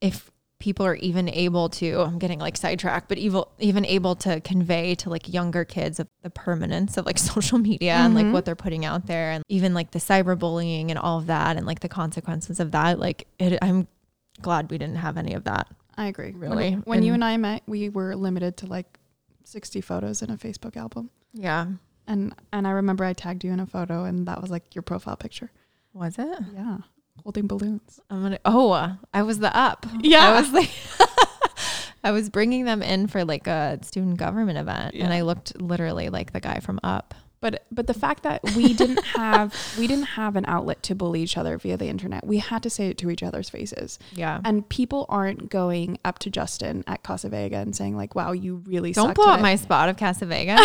if 0.00 0.30
people 0.58 0.84
are 0.84 0.96
even 0.96 1.28
able 1.28 1.68
to 1.68 2.00
i'm 2.00 2.18
getting 2.18 2.40
like 2.40 2.56
sidetracked 2.56 3.08
but 3.08 3.16
evil 3.16 3.48
even 3.60 3.84
able 3.86 4.16
to 4.16 4.40
convey 4.40 4.92
to 4.94 5.08
like 5.08 5.32
younger 5.32 5.64
kids 5.64 6.00
of 6.00 6.08
the 6.22 6.30
permanence 6.30 6.96
of 6.96 7.06
like 7.06 7.16
social 7.32 7.58
media 7.58 7.92
and 7.94 8.14
like 8.14 8.26
Mhm. 8.26 8.32
what 8.32 8.44
they're 8.44 8.56
putting 8.56 8.84
out 8.84 9.06
there 9.06 9.30
and 9.30 9.44
even 9.48 9.72
like 9.72 9.92
the 9.92 10.00
cyberbullying 10.00 10.88
and 10.90 10.98
all 10.98 11.18
of 11.18 11.26
that 11.26 11.56
and 11.56 11.64
like 11.64 11.78
the 11.80 11.88
consequences 11.88 12.58
of 12.58 12.72
that 12.72 12.98
like 12.98 13.28
it, 13.38 13.56
i'm 13.62 13.86
glad 14.42 14.68
we 14.70 14.78
didn't 14.78 14.96
have 14.96 15.16
any 15.16 15.34
of 15.34 15.44
that 15.44 15.68
I 15.96 16.06
agree. 16.06 16.30
Really? 16.30 16.74
When, 16.74 17.02
you 17.02 17.12
And- 17.12 17.24
and 17.24 17.32
I 17.32 17.36
met, 17.38 17.62
we 17.66 17.88
were 17.88 18.14
limited 18.14 18.56
to 18.58 18.66
like 18.66 19.00
60 19.42 19.80
photos 19.80 20.22
in 20.22 20.30
a 20.30 20.36
Facebook 20.36 20.76
album. 20.76 21.10
yeah 21.34 21.66
And 22.06 22.34
and 22.52 22.66
I 22.68 22.70
remember 22.70 23.04
I 23.04 23.14
tagged 23.14 23.42
you 23.44 23.52
in 23.52 23.58
a 23.60 23.66
photo 23.66 24.04
and 24.04 24.26
that 24.28 24.40
was 24.40 24.48
like 24.50 24.74
your 24.76 24.82
profile 24.82 25.16
picture. 25.16 25.50
was 25.92 26.16
it 26.18 26.38
Yeah. 26.54 26.78
Holding 27.28 27.46
balloons. 27.46 28.00
i'm 28.08 28.22
gonna 28.22 28.38
oh 28.46 28.70
uh, 28.70 28.92
i 29.12 29.20
was 29.22 29.38
the 29.38 29.54
up 29.54 29.84
Yeah. 30.00 30.30
i 30.30 30.40
was 30.40 30.50
like 30.50 30.70
i 32.04 32.10
was 32.10 32.30
bringing 32.30 32.64
them 32.64 32.80
in 32.82 33.06
for 33.06 33.22
like 33.22 33.46
a 33.46 33.78
student 33.82 34.16
government 34.16 34.56
event 34.56 34.94
and 34.94 35.12
i 35.12 35.20
looked 35.20 35.60
literally 35.60 36.08
like 36.08 36.32
the 36.32 36.40
guy 36.40 36.60
from 36.60 36.80
up 36.82 37.14
But 37.42 37.66
but 37.70 37.86
the 37.86 37.92
fact 37.94 38.22
that 38.22 38.40
we 38.56 38.72
didn't 38.72 39.04
have 39.16 39.54
we 39.78 39.86
didn't 39.86 40.06
have 40.16 40.36
an 40.36 40.46
outlet 40.46 40.82
to 40.84 40.94
bully 40.94 41.20
each 41.22 41.36
other 41.36 41.58
via 41.58 41.76
the 41.76 41.86
internet. 41.88 42.26
We 42.26 42.38
had 42.38 42.62
to 42.64 42.70
say 42.70 42.88
it 42.88 42.96
to 42.98 43.10
each 43.10 43.22
other's 43.22 43.48
faces. 43.50 43.98
yeah 44.12 44.40
And 44.44 44.66
people 44.68 45.04
aren't 45.10 45.48
going 45.50 45.98
up 46.04 46.18
to 46.20 46.30
Justin 46.30 46.82
at 46.88 47.02
Casa 47.04 47.28
Vega 47.28 47.58
and 47.58 47.76
saying 47.76 47.94
like, 47.96 48.14
"Wow, 48.16 48.32
you 48.32 48.62
really 48.66 48.92
sucked. 48.92 49.06
don't 49.06 49.14
blow 49.14 49.34
up 49.34 49.40
my 49.40 49.54
spot 49.56 49.88
of 49.90 49.96
Casa 49.98 50.26
Vega 50.26 50.56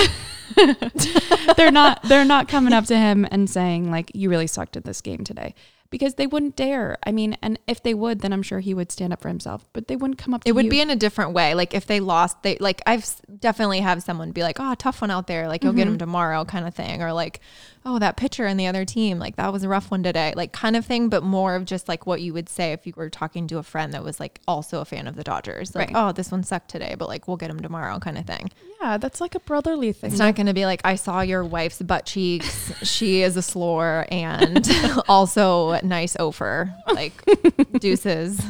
they're 1.57 1.71
not 1.71 2.01
they're 2.03 2.25
not 2.25 2.47
coming 2.47 2.73
up 2.73 2.85
to 2.85 2.97
him 2.97 3.27
and 3.31 3.49
saying 3.49 3.91
like 3.91 4.11
you 4.15 4.29
really 4.29 4.47
sucked 4.47 4.75
at 4.77 4.83
this 4.85 5.01
game 5.01 5.23
today 5.23 5.53
because 5.93 6.15
they 6.15 6.25
wouldn't 6.25 6.55
dare. 6.55 6.97
I 7.05 7.11
mean, 7.11 7.37
and 7.43 7.59
if 7.67 7.83
they 7.83 7.93
would, 7.93 8.21
then 8.21 8.33
I'm 8.33 8.41
sure 8.41 8.59
he 8.59 8.73
would 8.73 8.91
stand 8.91 9.13
up 9.13 9.21
for 9.21 9.27
himself. 9.27 9.63
But 9.73 9.87
they 9.87 9.95
wouldn't 9.95 10.17
come 10.17 10.33
up 10.33 10.43
to 10.43 10.49
It 10.49 10.53
would 10.53 10.65
you. 10.65 10.71
be 10.71 10.81
in 10.81 10.89
a 10.89 10.95
different 10.95 11.33
way. 11.33 11.53
Like 11.53 11.75
if 11.75 11.85
they 11.85 11.99
lost, 11.99 12.41
they 12.41 12.57
like 12.57 12.81
I've 12.87 13.05
definitely 13.39 13.79
have 13.81 14.01
someone 14.01 14.31
be 14.31 14.41
like, 14.41 14.57
"Oh, 14.59 14.73
tough 14.73 15.01
one 15.01 15.11
out 15.11 15.27
there. 15.27 15.47
Like 15.47 15.63
you'll 15.63 15.73
get 15.73 15.83
Mm-hmm. 15.85 15.93
him 15.93 15.97
tomorrow," 15.99 16.45
kind 16.45 16.65
of 16.67 16.73
thing, 16.73 17.03
or 17.03 17.13
like, 17.13 17.39
"Oh, 17.85 17.99
that 17.99 18.17
pitcher 18.17 18.47
in 18.47 18.57
the 18.57 18.65
other 18.67 18.85
team, 18.85 19.19
like 19.19 19.35
that 19.35 19.53
was 19.53 19.61
a 19.63 19.69
rough 19.69 19.91
one 19.91 20.01
today," 20.01 20.33
like 20.35 20.51
kind 20.51 20.75
of 20.75 20.83
thing. 20.85 21.09
But 21.09 21.21
more 21.23 21.55
of 21.55 21.65
just 21.65 21.87
like 21.87 22.07
what 22.07 22.21
you 22.21 22.33
would 22.33 22.49
say 22.49 22.71
if 22.71 22.87
you 22.87 22.93
were 22.97 23.11
talking 23.11 23.45
to 23.49 23.59
a 23.59 23.63
friend 23.63 23.93
that 23.93 24.03
was 24.03 24.19
like 24.19 24.39
also 24.47 24.81
a 24.81 24.85
fan 24.85 25.05
of 25.07 25.15
the 25.15 25.23
Dodgers, 25.23 25.75
like, 25.75 25.89
Right. 25.91 25.95
"Oh, 26.09 26.11
this 26.11 26.31
one 26.31 26.43
sucked 26.43 26.69
today, 26.71 26.95
but 26.97 27.07
like 27.07 27.27
we'll 27.27 27.37
get 27.37 27.51
him 27.51 27.59
tomorrow," 27.59 27.99
kind 27.99 28.17
of 28.17 28.25
thing. 28.25 28.49
yeah, 28.81 28.97
that's 28.97 29.21
like 29.21 29.35
a 29.35 29.39
brotherly 29.41 29.93
thing. 29.93 30.09
It's 30.09 30.19
not 30.19 30.35
going 30.35 30.47
to 30.47 30.53
be 30.55 30.65
like, 30.65 30.81
"I 30.83 30.95
saw 30.95 31.21
your 31.21 31.43
wife's 31.45 31.81
butt 31.81 32.05
cheeks. 32.05 32.71
she 32.83 33.21
is 33.21 33.37
a 33.37 33.41
slore 33.43 34.05
and 34.11 34.67
also 35.07 35.79
nice 35.83 36.15
offer. 36.17 36.73
Like 36.87 37.13
deuces. 37.79 38.41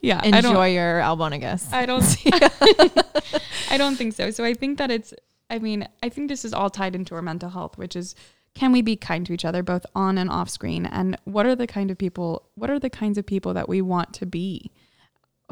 yeah, 0.00 0.22
Enjoy 0.24 0.68
your 0.68 1.00
albondigas. 1.00 1.72
I 1.72 1.86
don't 1.86 2.02
see. 2.12 2.30
I 3.70 3.78
don't 3.78 3.96
think 3.96 4.14
so. 4.14 4.30
So 4.30 4.44
I 4.44 4.54
think 4.54 4.78
that 4.78 4.90
it's. 4.90 5.14
I 5.48 5.58
mean, 5.58 5.88
I 6.02 6.08
think 6.08 6.28
this 6.28 6.44
is 6.44 6.52
all 6.52 6.70
tied 6.70 6.94
into 6.94 7.14
our 7.14 7.22
mental 7.22 7.50
health, 7.50 7.76
which 7.76 7.96
is 7.96 8.14
can 8.54 8.72
we 8.72 8.82
be 8.82 8.96
kind 8.96 9.24
to 9.26 9.32
each 9.32 9.44
other 9.44 9.62
both 9.62 9.86
on 9.94 10.18
and 10.18 10.30
off 10.30 10.50
screen, 10.50 10.86
and 10.86 11.16
what 11.24 11.46
are 11.46 11.56
the 11.56 11.66
kind 11.66 11.90
of 11.90 11.98
people? 11.98 12.48
What 12.54 12.70
are 12.70 12.78
the 12.78 12.90
kinds 12.90 13.18
of 13.18 13.26
people 13.26 13.54
that 13.54 13.68
we 13.68 13.80
want 13.80 14.12
to 14.14 14.26
be? 14.26 14.70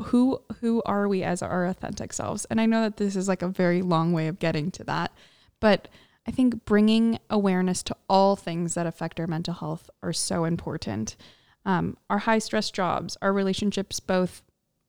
Who 0.07 0.41
who 0.61 0.83
are 0.87 1.09
we 1.09 1.23
as 1.23 1.43
our 1.43 1.67
authentic 1.67 2.13
selves? 2.13 2.45
And 2.47 2.61
I 2.61 2.67
know 2.67 2.83
that 2.83 2.97
this 2.97 3.17
is 3.17 3.29
like 3.29 3.43
a 3.43 3.49
very 3.49 3.83
long 3.83 4.13
way 4.13 4.29
of 4.29 4.39
getting 4.39 4.71
to 4.73 4.85
that, 4.85 5.13
but 5.61 5.89
I 6.29 6.31
think 6.31 6.67
bringing 6.67 7.19
awareness 7.31 7.83
to 7.85 7.97
all 8.07 8.37
things 8.37 8.75
that 8.75 8.87
affect 8.87 9.19
our 9.19 9.27
mental 9.27 9.55
health 9.55 9.89
are 10.03 10.13
so 10.13 10.45
important. 10.45 11.17
Um, 11.65 11.97
our 12.11 12.19
high 12.19 12.39
stress 12.39 12.71
jobs, 12.71 13.17
our 13.23 13.33
relationships, 13.33 13.99
both 13.99 14.43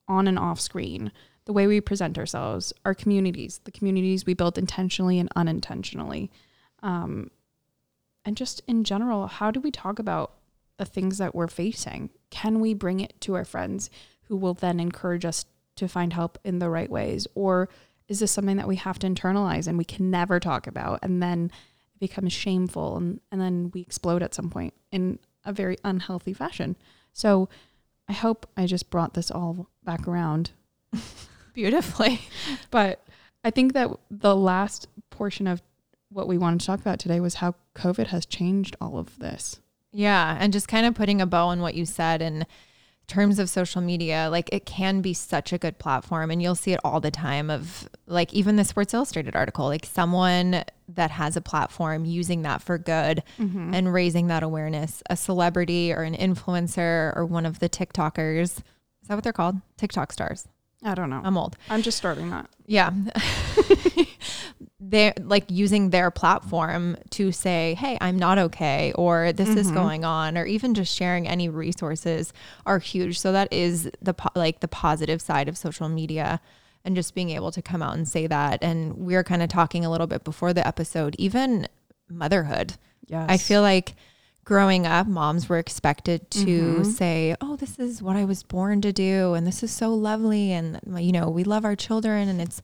on 0.06 0.28
and 0.28 0.38
off 0.38 0.60
screen, 0.60 1.10
the 1.46 1.54
way 1.54 1.66
we 1.66 1.80
present 1.80 2.18
ourselves, 2.18 2.74
our 2.84 2.94
communities, 2.94 3.58
the 3.64 3.70
communities 3.70 4.26
we 4.26 4.34
build 4.34 4.58
intentionally 4.58 5.18
and 5.18 5.30
unintentionally, 5.34 6.30
um, 6.82 7.30
and 8.22 8.36
just 8.36 8.60
in 8.68 8.84
general, 8.84 9.26
how 9.26 9.50
do 9.50 9.60
we 9.60 9.70
talk 9.70 9.98
about 9.98 10.34
the 10.76 10.84
things 10.84 11.16
that 11.16 11.34
we're 11.34 11.48
facing? 11.48 12.10
Can 12.28 12.60
we 12.60 12.74
bring 12.74 13.00
it 13.00 13.18
to 13.22 13.34
our 13.34 13.46
friends 13.46 13.88
who 14.24 14.36
will 14.36 14.52
then 14.52 14.78
encourage 14.78 15.24
us 15.24 15.46
to 15.76 15.88
find 15.88 16.12
help 16.12 16.38
in 16.44 16.58
the 16.58 16.68
right 16.68 16.90
ways? 16.90 17.26
Or 17.34 17.70
is 18.10 18.18
this 18.18 18.32
something 18.32 18.56
that 18.56 18.68
we 18.68 18.76
have 18.76 18.98
to 18.98 19.06
internalize 19.06 19.68
and 19.68 19.78
we 19.78 19.84
can 19.84 20.10
never 20.10 20.40
talk 20.40 20.66
about 20.66 20.98
and 21.00 21.22
then 21.22 21.50
it 21.94 22.00
becomes 22.00 22.32
shameful 22.32 22.96
and, 22.96 23.20
and 23.30 23.40
then 23.40 23.70
we 23.72 23.80
explode 23.80 24.20
at 24.22 24.34
some 24.34 24.50
point 24.50 24.74
in 24.90 25.18
a 25.44 25.52
very 25.52 25.76
unhealthy 25.84 26.34
fashion? 26.34 26.76
So 27.12 27.48
I 28.08 28.12
hope 28.12 28.46
I 28.56 28.66
just 28.66 28.90
brought 28.90 29.14
this 29.14 29.30
all 29.30 29.68
back 29.84 30.08
around 30.08 30.50
Beautifully. 31.54 32.20
but 32.72 33.00
I 33.44 33.50
think 33.50 33.74
that 33.74 33.90
the 34.10 34.34
last 34.34 34.88
portion 35.10 35.46
of 35.46 35.62
what 36.08 36.26
we 36.26 36.36
wanted 36.36 36.58
to 36.60 36.66
talk 36.66 36.80
about 36.80 36.98
today 36.98 37.20
was 37.20 37.36
how 37.36 37.54
COVID 37.76 38.08
has 38.08 38.26
changed 38.26 38.74
all 38.80 38.98
of 38.98 39.16
this. 39.20 39.60
Yeah. 39.92 40.36
And 40.40 40.52
just 40.52 40.66
kind 40.66 40.84
of 40.84 40.94
putting 40.94 41.20
a 41.20 41.26
bow 41.26 41.46
on 41.46 41.60
what 41.60 41.74
you 41.74 41.86
said 41.86 42.22
in 42.22 42.44
terms 43.10 43.38
of 43.38 43.50
social 43.50 43.82
media, 43.82 44.28
like 44.30 44.48
it 44.52 44.64
can 44.64 45.02
be 45.02 45.12
such 45.12 45.52
a 45.52 45.58
good 45.58 45.78
platform. 45.78 46.30
And 46.30 46.40
you'll 46.40 46.54
see 46.54 46.72
it 46.72 46.80
all 46.84 47.00
the 47.00 47.10
time 47.10 47.50
of 47.50 47.88
like 48.06 48.32
even 48.32 48.56
the 48.56 48.64
Sports 48.64 48.94
Illustrated 48.94 49.36
article, 49.36 49.66
like 49.66 49.84
someone 49.84 50.64
that 50.88 51.10
has 51.10 51.36
a 51.36 51.40
platform 51.40 52.04
using 52.04 52.42
that 52.42 52.62
for 52.62 52.78
good 52.78 53.22
mm-hmm. 53.38 53.74
and 53.74 53.92
raising 53.92 54.28
that 54.28 54.42
awareness, 54.42 55.02
a 55.10 55.16
celebrity 55.16 55.92
or 55.92 56.02
an 56.02 56.14
influencer 56.14 57.14
or 57.16 57.26
one 57.26 57.44
of 57.44 57.58
the 57.58 57.68
TikTokers. 57.68 58.42
Is 58.42 59.08
that 59.08 59.16
what 59.16 59.24
they're 59.24 59.32
called? 59.32 59.56
TikTok 59.76 60.12
stars. 60.12 60.46
I 60.82 60.94
don't 60.94 61.10
know. 61.10 61.20
I'm 61.22 61.36
old. 61.36 61.56
I'm 61.68 61.82
just 61.82 61.98
starting 61.98 62.30
that. 62.30 62.48
Yeah. 62.66 62.90
they're 64.80 65.12
like 65.20 65.44
using 65.48 65.90
their 65.90 66.10
platform 66.10 66.96
to 67.10 67.32
say, 67.32 67.74
Hey, 67.78 67.98
I'm 68.00 68.18
not 68.18 68.38
okay, 68.38 68.92
or 68.94 69.32
this 69.32 69.50
is 69.50 69.66
mm-hmm. 69.66 69.76
going 69.76 70.04
on, 70.04 70.38
or 70.38 70.46
even 70.46 70.74
just 70.74 70.94
sharing 70.94 71.28
any 71.28 71.48
resources 71.48 72.32
are 72.64 72.78
huge. 72.78 73.18
So 73.18 73.32
that 73.32 73.52
is 73.52 73.90
the, 74.00 74.14
po- 74.14 74.30
like 74.34 74.60
the 74.60 74.68
positive 74.68 75.20
side 75.20 75.48
of 75.48 75.58
social 75.58 75.88
media 75.88 76.40
and 76.84 76.96
just 76.96 77.14
being 77.14 77.30
able 77.30 77.52
to 77.52 77.60
come 77.60 77.82
out 77.82 77.94
and 77.94 78.08
say 78.08 78.26
that. 78.26 78.60
And 78.62 78.96
we 78.96 79.14
were 79.14 79.24
kind 79.24 79.42
of 79.42 79.50
talking 79.50 79.84
a 79.84 79.90
little 79.90 80.06
bit 80.06 80.24
before 80.24 80.54
the 80.54 80.66
episode, 80.66 81.14
even 81.18 81.68
motherhood. 82.08 82.74
Yes. 83.06 83.26
I 83.28 83.36
feel 83.36 83.60
like 83.60 83.94
growing 84.44 84.86
up, 84.86 85.06
moms 85.06 85.48
were 85.48 85.58
expected 85.58 86.30
to 86.32 86.46
Mm-hmm. 86.46 86.82
say, 86.84 87.36
"Oh, 87.40 87.56
this 87.56 87.78
is 87.78 88.02
what 88.02 88.16
I 88.16 88.24
was 88.24 88.42
born 88.42 88.80
to 88.82 88.92
do, 88.92 89.34
and 89.34 89.46
this 89.46 89.62
is 89.62 89.70
so 89.70 89.94
lovely, 89.94 90.52
and 90.52 90.80
you 90.98 91.12
know, 91.12 91.28
we 91.28 91.44
love 91.44 91.64
our 91.64 91.76
children, 91.76 92.28
and 92.28 92.40
it's 92.40 92.60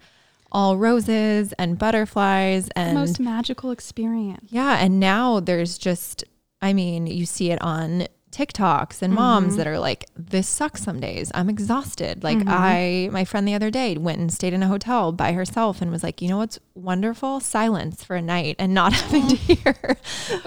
all 0.52 0.76
roses 0.76 1.52
and 1.58 1.78
butterflies, 1.78 2.66
the 2.66 2.78
and 2.78 2.94
most 2.94 3.20
magical 3.20 3.70
experience. 3.70 4.48
yeah." 4.50 4.78
And 4.78 4.98
now 5.00 5.40
there's 5.40 5.78
just, 5.78 6.24
I 6.62 6.72
mean, 6.72 7.06
you 7.06 7.26
see 7.26 7.50
it 7.50 7.60
on 7.62 8.06
TikToks 8.32 9.00
and 9.02 9.14
moms 9.14 9.46
Mm-hmm. 9.52 9.56
that 9.58 9.66
are 9.66 9.78
like, 9.78 10.06
"This 10.16 10.46
sucks 10.48 10.82
some 10.82 11.00
days. 11.00 11.30
I'm 11.34 11.48
exhausted." 11.48 12.22
Like 12.22 12.38
I, 12.46 13.08
my 13.12 13.24
friend 13.24 13.46
the 13.48 13.54
other 13.54 13.70
day 13.70 13.96
went 13.96 14.18
and 14.18 14.32
stayed 14.32 14.52
in 14.52 14.62
a 14.62 14.68
hotel 14.68 15.12
by 15.12 15.32
herself 15.32 15.80
and 15.80 15.90
was 15.90 16.02
like, 16.02 16.20
"You 16.20 16.28
know 16.28 16.38
what's 16.38 16.58
wonderful? 16.74 17.40
Silence 17.40 18.04
for 18.04 18.16
a 18.16 18.22
night 18.22 18.56
and 18.58 18.74
not 18.74 18.92
having 19.00 19.28
to 19.28 19.36
hear 19.54 19.96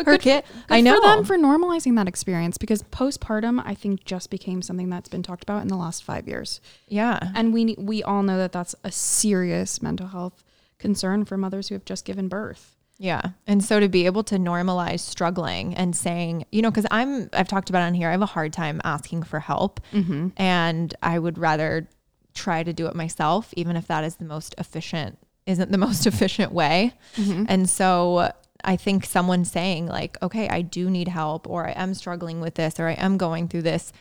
her 0.06 0.18
kid." 0.18 0.44
I 0.70 0.82
know 0.82 1.00
for 1.02 1.08
them 1.08 1.24
for 1.26 1.38
normalizing 1.38 1.96
that 1.96 2.08
experience 2.08 2.58
because 2.58 2.84
postpartum, 2.84 3.62
I 3.66 3.74
think, 3.74 4.06
just 4.06 4.30
became 4.30 4.62
something 4.62 4.90
that's 4.90 5.10
been 5.10 5.24
talked 5.24 5.44
about 5.44 5.62
in 5.62 5.68
the 5.70 5.78
last 5.78 6.04
five 6.04 6.28
years, 6.28 6.62
yeah. 6.88 7.32
and 7.34 7.54
we 7.54 7.76
we 7.80 8.04
all 8.04 8.22
know 8.24 8.38
that 8.38 8.52
that's 8.52 8.76
a 8.84 8.92
serious 8.92 9.82
mental 9.82 10.08
health 10.08 10.44
concern 10.78 11.26
for 11.26 11.38
mothers 11.38 11.70
who 11.70 11.76
have 11.76 11.86
just 11.86 12.06
given 12.06 12.28
birth. 12.28 12.76
Yeah. 13.00 13.22
And 13.48 13.64
so 13.64 13.80
to 13.80 13.88
be 13.88 14.06
able 14.06 14.24
to 14.26 14.36
normalize 14.36 15.00
struggling 15.00 15.74
and 15.74 15.96
saying, 15.96 16.46
you 16.52 16.62
know, 16.62 16.70
because 16.70 16.86
I'm, 16.92 17.30
I've 17.32 17.48
talked 17.48 17.70
about 17.70 17.82
on 17.84 17.94
here, 17.94 18.10
I 18.10 18.12
have 18.12 18.22
a 18.22 18.28
hard 18.28 18.52
time 18.52 18.82
asking 18.84 19.24
for 19.24 19.40
help. 19.40 19.80
Mm-hmm. 19.94 20.28
And 20.36 20.94
I 21.02 21.18
would 21.18 21.38
rather 21.38 21.88
try 22.34 22.62
to 22.62 22.74
do 22.74 22.88
it 22.88 22.96
myself, 22.96 23.54
even 23.56 23.78
if 23.78 23.88
that 23.88 24.04
is 24.04 24.18
the 24.18 24.26
most 24.26 24.54
efficient, 24.58 25.18
isn't 25.46 25.72
the 25.72 25.78
most 25.88 26.06
efficient 26.06 26.52
way. 26.52 26.94
Mm-hmm. 27.16 27.46
And 27.48 27.70
so 27.70 28.34
I 28.66 28.76
think 28.76 29.06
someone 29.06 29.46
saying, 29.46 29.88
like, 29.88 30.22
okay, 30.22 30.50
I 30.50 30.62
do 30.62 30.90
need 30.90 31.08
help, 31.08 31.48
or 31.48 31.68
I 31.68 31.72
am 31.72 31.94
struggling 31.94 32.42
with 32.42 32.56
this, 32.56 32.82
or 32.82 32.88
I 32.88 32.94
am 32.94 33.18
going 33.18 33.48
through 33.48 33.62
this 33.62 33.94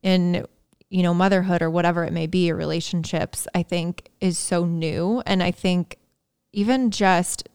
in, 0.00 0.46
you 0.90 1.02
know, 1.02 1.12
motherhood 1.12 1.60
or 1.60 1.70
whatever 1.70 2.04
it 2.04 2.12
may 2.12 2.28
be, 2.28 2.52
or 2.52 2.54
relationships, 2.54 3.48
I 3.52 3.64
think 3.64 4.10
is 4.20 4.38
so 4.38 4.64
new. 4.64 5.24
And 5.26 5.42
I 5.42 5.50
think 5.50 5.98
even 6.52 6.92
just 6.92 7.48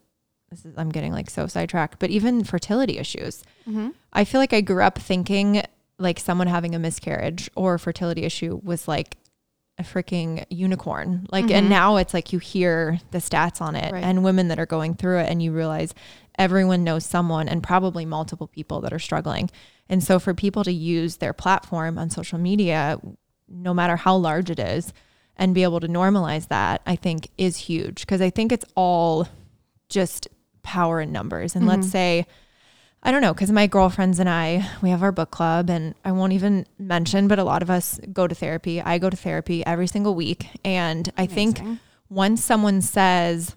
this 0.50 0.66
is 0.66 0.78
I'm 0.78 0.89
getting 0.89 1.12
like 1.12 1.30
so 1.30 1.47
sidetracked, 1.47 2.00
but 2.00 2.10
even 2.10 2.43
fertility 2.43 2.97
issues. 2.97 3.43
Mm-hmm. 3.68 3.89
I 4.14 4.24
feel 4.26 4.41
like 4.41 4.54
I 4.54 4.62
grew 4.62 4.82
up 4.84 4.97
thinking 4.97 5.64
like 5.97 6.20
someone 6.20 6.47
having 6.47 6.76
a 6.76 6.80
miscarriage 6.80 7.50
or 7.56 7.76
a 7.76 7.80
fertility 7.80 8.24
issue 8.24 8.60
was 8.64 8.88
like 8.88 9.18
a 9.78 9.84
freaking 9.84 10.45
unicorn. 10.50 11.28
Like 11.32 11.45
and 11.45 11.52
mm-hmm. 11.52 11.70
now 11.70 11.97
it's 11.97 12.14
like 12.14 12.34
you 12.34 12.39
hear 12.39 13.00
the 13.12 13.20
stats 13.20 13.62
on 13.62 13.76
it 13.76 13.91
Right. 13.93 14.04
and 14.04 14.24
women 14.24 14.47
that 14.50 14.60
are 14.60 14.66
going 14.66 14.95
through 14.95 15.20
it 15.20 15.30
and 15.30 15.41
you 15.41 15.52
realize 15.52 15.93
everyone 16.38 16.84
knows 16.84 17.06
someone 17.06 17.47
and 17.50 17.62
probably 17.62 18.06
multiple 18.06 18.47
people 18.47 18.82
that 18.82 18.93
are 18.93 19.00
struggling. 19.00 19.50
And 19.88 20.04
so 20.04 20.20
for 20.20 20.34
people 20.34 20.64
to 20.64 20.72
use 20.72 21.18
their 21.18 21.34
platform 21.34 21.97
on 21.97 22.10
social 22.10 22.39
media 22.39 23.00
no 23.47 23.74
matter 23.74 23.95
how 23.95 24.16
large 24.16 24.50
it 24.50 24.60
is 24.60 24.93
and 25.36 25.56
be 25.56 25.64
able 25.64 25.80
to 25.80 25.88
normalize 25.88 26.47
that, 26.50 26.82
I 26.86 26.95
think 26.95 27.30
is 27.38 27.58
huge 27.58 28.02
because 28.02 28.22
I 28.22 28.30
think 28.30 28.52
it's 28.52 28.66
all 28.76 29.28
just 29.89 30.28
power 30.70 31.01
in 31.01 31.11
numbers. 31.11 31.55
And 31.55 31.65
let's 31.65 31.88
mm-hmm. 31.88 31.89
say, 31.89 32.28
I 33.01 33.11
don't 33.11 33.22
know, 33.22 33.34
because 33.34 33.51
my 33.51 33.65
girlfriends 33.65 34.20
and 34.20 34.30
I, 34.30 34.70
we 34.84 34.91
have 34.91 35.01
our 35.01 35.11
book 35.11 35.32
club, 35.32 35.70
and 35.70 35.95
I 36.05 36.11
won't 36.11 36.34
even 36.34 36.67
mention, 36.78 37.28
but 37.28 37.39
a 37.39 37.43
lot 37.43 37.63
of 37.63 37.72
us 37.72 37.99
go 38.13 38.28
to 38.28 38.36
therapy. 38.36 38.82
I 38.82 38.99
go 38.99 39.09
to 39.09 39.17
therapy 39.17 39.65
every 39.65 39.88
single 39.88 40.13
week. 40.13 40.47
And 40.63 41.11
I 41.17 41.26
think 41.26 41.59
once 42.09 42.43
someone 42.43 42.82
says, 42.82 43.55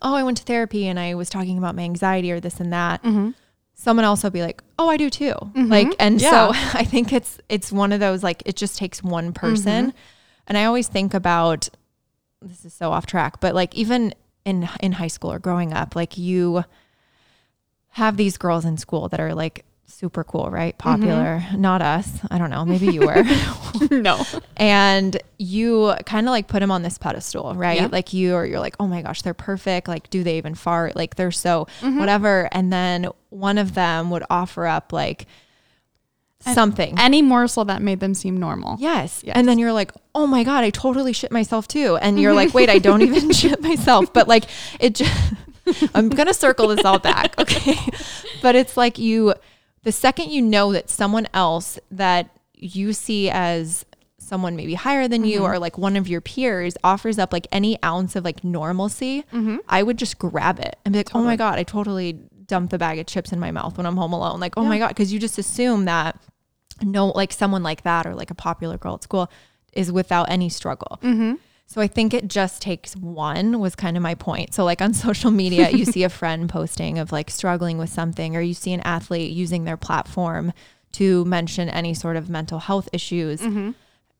Oh, 0.00 0.14
I 0.14 0.22
went 0.22 0.38
to 0.38 0.44
therapy 0.44 0.86
and 0.86 0.98
I 0.98 1.14
was 1.14 1.28
talking 1.28 1.58
about 1.58 1.74
my 1.74 1.82
anxiety 1.82 2.32
or 2.32 2.40
this 2.40 2.60
and 2.60 2.72
that, 2.72 3.02
mm-hmm. 3.02 3.30
someone 3.74 4.06
else 4.06 4.22
will 4.22 4.30
be 4.30 4.42
like, 4.42 4.62
Oh, 4.78 4.88
I 4.88 4.96
do 4.96 5.10
too. 5.10 5.34
Mm-hmm. 5.34 5.66
Like, 5.66 5.94
and 5.98 6.20
so 6.20 6.52
I 6.54 6.84
think 6.84 7.12
it's 7.12 7.38
it's 7.50 7.70
one 7.70 7.92
of 7.92 8.00
those 8.00 8.22
like 8.22 8.42
it 8.46 8.56
just 8.56 8.78
takes 8.78 9.02
one 9.02 9.32
person. 9.32 9.92
And 10.46 10.56
I 10.56 10.64
always 10.64 10.88
think 10.88 11.14
about 11.14 11.68
this 12.40 12.64
is 12.64 12.74
so 12.74 12.90
off 12.92 13.06
track, 13.06 13.40
but 13.40 13.54
like 13.54 13.74
even 13.74 14.14
in 14.44 14.68
in 14.80 14.92
high 14.92 15.08
school 15.08 15.32
or 15.32 15.38
growing 15.38 15.72
up, 15.72 15.94
like 15.96 16.18
you 16.18 16.64
have 17.90 18.16
these 18.16 18.36
girls 18.38 18.64
in 18.64 18.76
school 18.76 19.08
that 19.08 19.20
are 19.20 19.34
like 19.34 19.64
super 19.86 20.24
cool, 20.24 20.50
right? 20.50 20.76
Mm-hmm. 20.78 21.02
Popular. 21.02 21.44
Not 21.56 21.82
us. 21.82 22.08
I 22.30 22.38
don't 22.38 22.50
know. 22.50 22.64
Maybe 22.64 22.86
you 22.86 23.02
were. 23.02 23.24
no. 23.90 24.24
and 24.56 25.16
you 25.38 25.94
kind 26.06 26.26
of 26.26 26.30
like 26.30 26.48
put 26.48 26.60
them 26.60 26.70
on 26.70 26.82
this 26.82 26.98
pedestal, 26.98 27.54
right? 27.54 27.80
Yeah. 27.80 27.88
Like 27.90 28.12
you 28.12 28.34
or 28.34 28.46
you're 28.46 28.60
like, 28.60 28.76
oh 28.80 28.86
my 28.86 29.02
gosh, 29.02 29.22
they're 29.22 29.34
perfect. 29.34 29.88
Like, 29.88 30.10
do 30.10 30.24
they 30.24 30.38
even 30.38 30.54
fart? 30.54 30.96
Like 30.96 31.16
they're 31.16 31.30
so 31.30 31.66
mm-hmm. 31.80 31.98
whatever. 31.98 32.48
And 32.52 32.72
then 32.72 33.08
one 33.30 33.58
of 33.58 33.74
them 33.74 34.10
would 34.10 34.24
offer 34.30 34.66
up 34.66 34.92
like 34.92 35.26
something. 36.44 36.98
Any 36.98 37.22
morsel 37.22 37.64
that 37.66 37.82
made 37.82 38.00
them 38.00 38.14
seem 38.14 38.36
normal. 38.36 38.76
Yes. 38.78 39.22
Yes. 39.24 39.36
And 39.36 39.48
then 39.48 39.58
you're 39.58 39.72
like, 39.72 39.92
oh 40.14 40.26
my 40.26 40.44
God, 40.44 40.64
I 40.64 40.70
totally 40.70 41.12
shit 41.12 41.32
myself 41.32 41.68
too. 41.68 41.96
And 41.96 42.20
you're 42.20 42.34
like, 42.34 42.54
wait, 42.54 42.68
I 42.68 42.78
don't 42.78 43.02
even 43.02 43.32
shit 43.32 43.60
myself. 43.60 44.12
But 44.12 44.28
like, 44.28 44.44
it 44.80 44.94
just, 44.94 45.34
I'm 45.94 46.08
going 46.08 46.26
to 46.26 46.34
circle 46.34 46.68
this 46.68 46.84
all 46.84 46.98
back. 46.98 47.38
Okay. 47.38 47.76
But 48.40 48.56
it's 48.56 48.76
like 48.76 48.98
you, 48.98 49.34
the 49.82 49.92
second 49.92 50.30
you 50.30 50.42
know 50.42 50.72
that 50.72 50.90
someone 50.90 51.28
else 51.34 51.78
that 51.90 52.30
you 52.54 52.92
see 52.92 53.30
as 53.30 53.84
someone 54.18 54.56
maybe 54.56 54.74
higher 54.74 55.08
than 55.08 55.24
you 55.24 55.40
mm-hmm. 55.40 55.52
or 55.52 55.58
like 55.58 55.76
one 55.76 55.96
of 55.96 56.08
your 56.08 56.20
peers 56.20 56.76
offers 56.84 57.18
up 57.18 57.32
like 57.32 57.46
any 57.52 57.82
ounce 57.82 58.16
of 58.16 58.24
like 58.24 58.42
normalcy, 58.44 59.22
mm-hmm. 59.32 59.56
I 59.68 59.82
would 59.82 59.98
just 59.98 60.18
grab 60.18 60.58
it 60.58 60.76
and 60.84 60.92
be 60.92 61.00
like, 61.00 61.14
oh 61.14 61.22
my 61.22 61.36
God, 61.36 61.58
I 61.58 61.64
totally 61.64 62.18
dumped 62.46 62.70
the 62.70 62.78
bag 62.78 62.98
of 62.98 63.06
chips 63.06 63.32
in 63.32 63.40
my 63.40 63.50
mouth 63.50 63.76
when 63.76 63.86
I'm 63.86 63.96
home 63.96 64.12
alone. 64.12 64.40
Like, 64.40 64.54
oh 64.56 64.64
my 64.64 64.78
God. 64.78 64.94
Cause 64.94 65.12
you 65.12 65.18
just 65.18 65.38
assume 65.38 65.84
that 65.86 66.20
no 66.82 67.08
like 67.08 67.32
someone 67.32 67.62
like 67.62 67.82
that 67.82 68.06
or 68.06 68.14
like 68.14 68.30
a 68.30 68.34
popular 68.34 68.76
girl 68.78 68.94
at 68.94 69.02
school 69.02 69.30
is 69.72 69.90
without 69.90 70.30
any 70.30 70.48
struggle 70.48 70.98
mm-hmm. 71.02 71.34
so 71.66 71.80
i 71.80 71.86
think 71.86 72.12
it 72.14 72.28
just 72.28 72.60
takes 72.62 72.94
one 72.96 73.58
was 73.60 73.74
kind 73.74 73.96
of 73.96 74.02
my 74.02 74.14
point 74.14 74.52
so 74.54 74.64
like 74.64 74.82
on 74.82 74.92
social 75.06 75.30
media 75.30 75.70
you 75.70 75.84
see 75.84 76.02
a 76.04 76.08
friend 76.20 76.48
posting 76.48 76.98
of 76.98 77.12
like 77.12 77.30
struggling 77.30 77.78
with 77.78 77.90
something 77.90 78.36
or 78.36 78.40
you 78.40 78.54
see 78.54 78.72
an 78.72 78.80
athlete 78.80 79.30
using 79.32 79.64
their 79.64 79.76
platform 79.76 80.52
to 80.92 81.24
mention 81.24 81.68
any 81.70 81.94
sort 81.94 82.16
of 82.16 82.28
mental 82.28 82.58
health 82.58 82.88
issues 82.92 83.40
mm-hmm. 83.40 83.70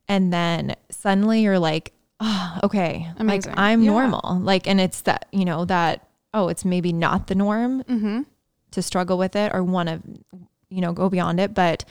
and 0.09 0.33
then 0.33 0.75
suddenly 0.91 1.43
you're 1.43 1.59
like 1.59 1.93
oh 2.21 2.59
okay 2.63 3.11
Amazing. 3.19 3.51
like 3.51 3.59
i'm 3.59 3.83
Yeah. 3.83 3.91
normal 3.91 4.39
like 4.41 4.67
and 4.67 4.81
it's 4.81 5.03
that 5.03 5.27
you 5.33 5.45
know 5.45 5.65
that 5.67 6.07
oh 6.33 6.49
it's 6.49 6.65
maybe 6.65 6.93
not 6.93 7.27
the 7.27 7.35
norm 7.35 7.83
Mm-hmm. 7.83 8.23
to 8.71 8.81
struggle 8.83 9.19
with 9.19 9.37
it 9.37 9.53
or 9.53 9.63
want 9.63 9.89
to 9.91 10.01
you 10.71 10.81
know 10.81 10.93
go 10.95 11.11
beyond 11.11 11.39
it 11.41 11.53
but 11.53 11.85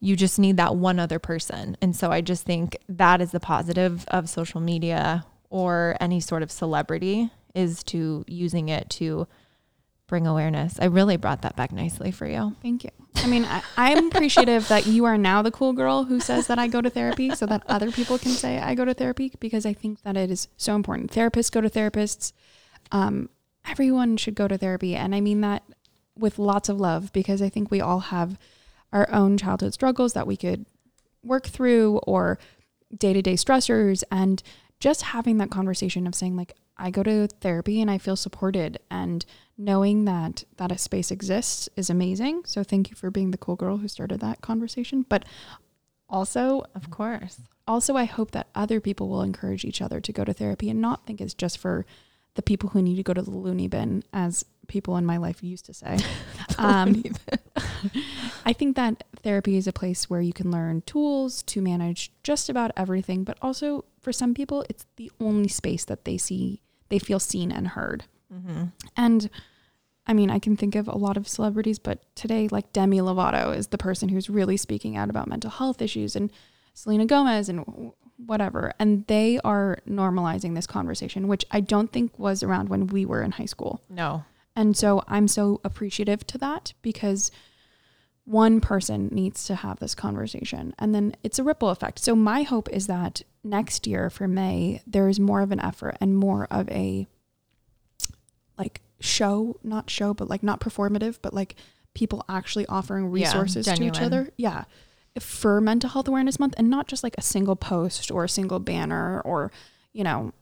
you 0.00 0.16
just 0.16 0.38
need 0.38 0.56
that 0.56 0.76
one 0.76 0.98
other 0.98 1.18
person 1.18 1.76
and 1.80 1.94
so 1.94 2.10
i 2.10 2.20
just 2.20 2.44
think 2.44 2.76
that 2.88 3.20
is 3.20 3.32
the 3.32 3.40
positive 3.40 4.04
of 4.08 4.28
social 4.28 4.60
media 4.60 5.24
or 5.50 5.96
any 6.00 6.20
sort 6.20 6.42
of 6.42 6.50
celebrity 6.50 7.30
is 7.54 7.82
to 7.82 8.24
using 8.26 8.68
it 8.68 8.88
to 8.90 9.26
bring 10.06 10.26
awareness 10.26 10.78
i 10.80 10.84
really 10.84 11.16
brought 11.16 11.42
that 11.42 11.56
back 11.56 11.72
nicely 11.72 12.10
for 12.10 12.26
you 12.26 12.54
Thank 12.62 12.84
you. 12.84 12.90
I 13.16 13.26
mean, 13.26 13.44
I, 13.44 13.62
I'm 13.76 14.08
appreciative 14.08 14.68
that 14.68 14.86
you 14.86 15.04
are 15.06 15.16
now 15.16 15.40
the 15.40 15.50
cool 15.50 15.72
girl 15.72 16.04
who 16.04 16.20
says 16.20 16.46
that 16.48 16.58
I 16.58 16.66
go 16.66 16.82
to 16.82 16.90
therapy 16.90 17.34
so 17.34 17.46
that 17.46 17.62
other 17.68 17.90
people 17.90 18.18
can 18.18 18.32
say 18.32 18.58
I 18.58 18.74
go 18.74 18.84
to 18.84 18.92
therapy 18.92 19.32
because 19.40 19.64
I 19.64 19.72
think 19.72 20.02
that 20.02 20.16
it 20.16 20.30
is 20.30 20.48
so 20.56 20.74
important. 20.74 21.10
Therapists 21.10 21.50
go 21.50 21.60
to 21.60 21.70
therapists. 21.70 22.32
Um, 22.92 23.30
everyone 23.66 24.16
should 24.16 24.34
go 24.34 24.46
to 24.48 24.58
therapy. 24.58 24.94
And 24.94 25.14
I 25.14 25.20
mean 25.20 25.40
that 25.40 25.62
with 26.18 26.38
lots 26.38 26.68
of 26.68 26.78
love 26.78 27.12
because 27.12 27.40
I 27.40 27.48
think 27.48 27.70
we 27.70 27.80
all 27.80 28.00
have 28.00 28.38
our 28.94 29.10
own 29.12 29.36
childhood 29.36 29.74
struggles 29.74 30.14
that 30.14 30.26
we 30.26 30.36
could 30.36 30.64
work 31.22 31.46
through 31.46 31.98
or 32.06 32.38
day 32.96 33.12
to 33.12 33.20
day 33.20 33.34
stressors. 33.34 34.02
And 34.10 34.42
just 34.80 35.02
having 35.02 35.36
that 35.38 35.50
conversation 35.50 36.06
of 36.06 36.14
saying, 36.14 36.36
like, 36.36 36.54
I 36.78 36.90
go 36.90 37.02
to 37.02 37.28
therapy 37.28 37.82
and 37.82 37.90
I 37.90 37.98
feel 37.98 38.16
supported 38.16 38.78
and 38.90 39.24
knowing 39.56 40.06
that 40.06 40.44
that 40.56 40.72
a 40.72 40.78
space 40.78 41.10
exists 41.10 41.68
is 41.76 41.90
amazing. 41.90 42.44
So 42.46 42.64
thank 42.64 42.90
you 42.90 42.96
for 42.96 43.10
being 43.10 43.30
the 43.30 43.38
cool 43.38 43.54
girl 43.54 43.76
who 43.76 43.88
started 43.88 44.20
that 44.20 44.40
conversation. 44.40 45.04
But 45.08 45.26
also, 46.08 46.64
of 46.74 46.90
course 46.90 47.40
also 47.66 47.96
I 47.96 48.04
hope 48.04 48.32
that 48.32 48.48
other 48.54 48.80
people 48.80 49.08
will 49.08 49.22
encourage 49.22 49.64
each 49.64 49.80
other 49.80 50.00
to 50.00 50.12
go 50.12 50.24
to 50.24 50.32
therapy 50.32 50.70
and 50.70 50.80
not 50.80 51.06
think 51.06 51.20
it's 51.20 51.34
just 51.34 51.58
for 51.58 51.86
the 52.34 52.42
people 52.42 52.70
who 52.70 52.82
need 52.82 52.96
to 52.96 53.02
go 53.02 53.14
to 53.14 53.22
the 53.22 53.30
loony 53.30 53.68
bin, 53.68 54.02
as 54.12 54.44
people 54.66 54.96
in 54.96 55.06
my 55.06 55.16
life 55.16 55.42
used 55.42 55.66
to 55.66 55.74
say. 55.74 55.98
Um, 56.56 57.02
I 58.46 58.52
think 58.52 58.76
that 58.76 59.02
therapy 59.24 59.56
is 59.56 59.66
a 59.66 59.72
place 59.72 60.08
where 60.08 60.20
you 60.20 60.32
can 60.32 60.52
learn 60.52 60.82
tools 60.82 61.42
to 61.44 61.60
manage 61.60 62.12
just 62.22 62.48
about 62.48 62.70
everything, 62.76 63.24
but 63.24 63.36
also 63.42 63.84
for 64.00 64.12
some 64.12 64.34
people, 64.34 64.64
it's 64.68 64.86
the 64.94 65.10
only 65.20 65.48
space 65.48 65.84
that 65.86 66.04
they 66.04 66.16
see, 66.16 66.60
they 66.90 67.00
feel 67.00 67.18
seen 67.18 67.50
and 67.50 67.68
heard. 67.68 68.04
Mm-hmm. 68.32 68.66
And 68.96 69.30
I 70.06 70.12
mean, 70.12 70.30
I 70.30 70.38
can 70.38 70.56
think 70.56 70.74
of 70.74 70.86
a 70.86 70.96
lot 70.96 71.16
of 71.16 71.26
celebrities, 71.26 71.78
but 71.78 72.04
today, 72.14 72.46
like 72.50 72.72
Demi 72.72 72.98
Lovato 72.98 73.56
is 73.56 73.68
the 73.68 73.78
person 73.78 74.10
who's 74.10 74.30
really 74.30 74.56
speaking 74.56 74.96
out 74.96 75.10
about 75.10 75.26
mental 75.26 75.50
health 75.50 75.82
issues, 75.82 76.14
and 76.14 76.30
Selena 76.74 77.06
Gomez 77.06 77.48
and 77.48 77.92
whatever. 78.16 78.72
And 78.78 79.06
they 79.06 79.40
are 79.44 79.78
normalizing 79.88 80.54
this 80.54 80.66
conversation, 80.66 81.28
which 81.28 81.44
I 81.50 81.60
don't 81.60 81.92
think 81.92 82.18
was 82.18 82.42
around 82.42 82.68
when 82.68 82.86
we 82.86 83.04
were 83.04 83.22
in 83.22 83.32
high 83.32 83.46
school. 83.46 83.82
No. 83.88 84.24
And 84.56 84.76
so 84.76 85.02
I'm 85.08 85.28
so 85.28 85.60
appreciative 85.64 86.26
to 86.28 86.38
that 86.38 86.74
because 86.82 87.30
one 88.24 88.60
person 88.60 89.08
needs 89.12 89.44
to 89.46 89.54
have 89.56 89.80
this 89.80 89.94
conversation 89.94 90.74
and 90.78 90.94
then 90.94 91.14
it's 91.22 91.38
a 91.38 91.44
ripple 91.44 91.68
effect. 91.70 91.98
So 91.98 92.14
my 92.14 92.42
hope 92.42 92.70
is 92.70 92.86
that 92.86 93.22
next 93.42 93.86
year 93.86 94.08
for 94.08 94.26
May, 94.26 94.80
there 94.86 95.08
is 95.08 95.20
more 95.20 95.42
of 95.42 95.52
an 95.52 95.60
effort 95.60 95.96
and 96.00 96.16
more 96.16 96.46
of 96.50 96.68
a 96.70 97.06
like 98.56 98.80
show, 99.00 99.56
not 99.62 99.90
show, 99.90 100.14
but 100.14 100.30
like 100.30 100.42
not 100.42 100.60
performative, 100.60 101.18
but 101.20 101.34
like 101.34 101.56
people 101.92 102.24
actually 102.28 102.66
offering 102.66 103.04
Yeah, 103.06 103.26
resources 103.26 103.66
to 103.66 103.84
each 103.84 104.00
other. 104.00 104.30
Yeah. 104.36 104.64
For 105.20 105.60
mental 105.60 105.90
health 105.90 106.08
awareness 106.08 106.40
month 106.40 106.54
and 106.56 106.68
not 106.68 106.88
just 106.88 107.04
like 107.04 107.14
a 107.16 107.22
single 107.22 107.56
post 107.56 108.10
or 108.10 108.24
a 108.24 108.28
single 108.28 108.58
banner 108.58 109.20
or, 109.20 109.52
you 109.92 110.02
know, 110.02 110.32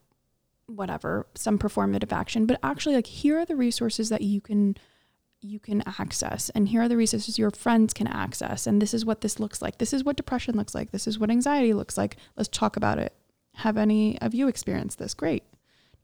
whatever, 0.66 1.26
some 1.34 1.58
performative 1.58 2.12
action, 2.12 2.46
but 2.46 2.58
actually 2.62 2.94
like 2.94 3.06
here 3.06 3.38
are 3.38 3.44
the 3.44 3.56
resources 3.56 4.08
that 4.08 4.22
you 4.22 4.40
can 4.40 4.76
you 5.44 5.58
can 5.58 5.82
access 5.98 6.50
and 6.50 6.68
here 6.68 6.82
are 6.82 6.88
the 6.88 6.96
resources 6.96 7.36
your 7.36 7.50
friends 7.50 7.92
can 7.92 8.06
access 8.06 8.64
and 8.64 8.80
this 8.80 8.94
is 8.94 9.04
what 9.04 9.22
this 9.22 9.40
looks 9.40 9.60
like. 9.60 9.78
This 9.78 9.92
is 9.92 10.04
what 10.04 10.16
depression 10.16 10.56
looks 10.56 10.74
like. 10.74 10.92
This 10.92 11.08
is 11.08 11.18
what 11.18 11.30
anxiety 11.30 11.74
looks 11.74 11.98
like. 11.98 12.16
Let's 12.36 12.48
talk 12.48 12.76
about 12.76 12.98
it. 12.98 13.12
Have 13.56 13.76
any 13.76 14.20
of 14.20 14.34
you 14.34 14.46
experienced 14.48 14.98
this? 14.98 15.14
Great. 15.14 15.42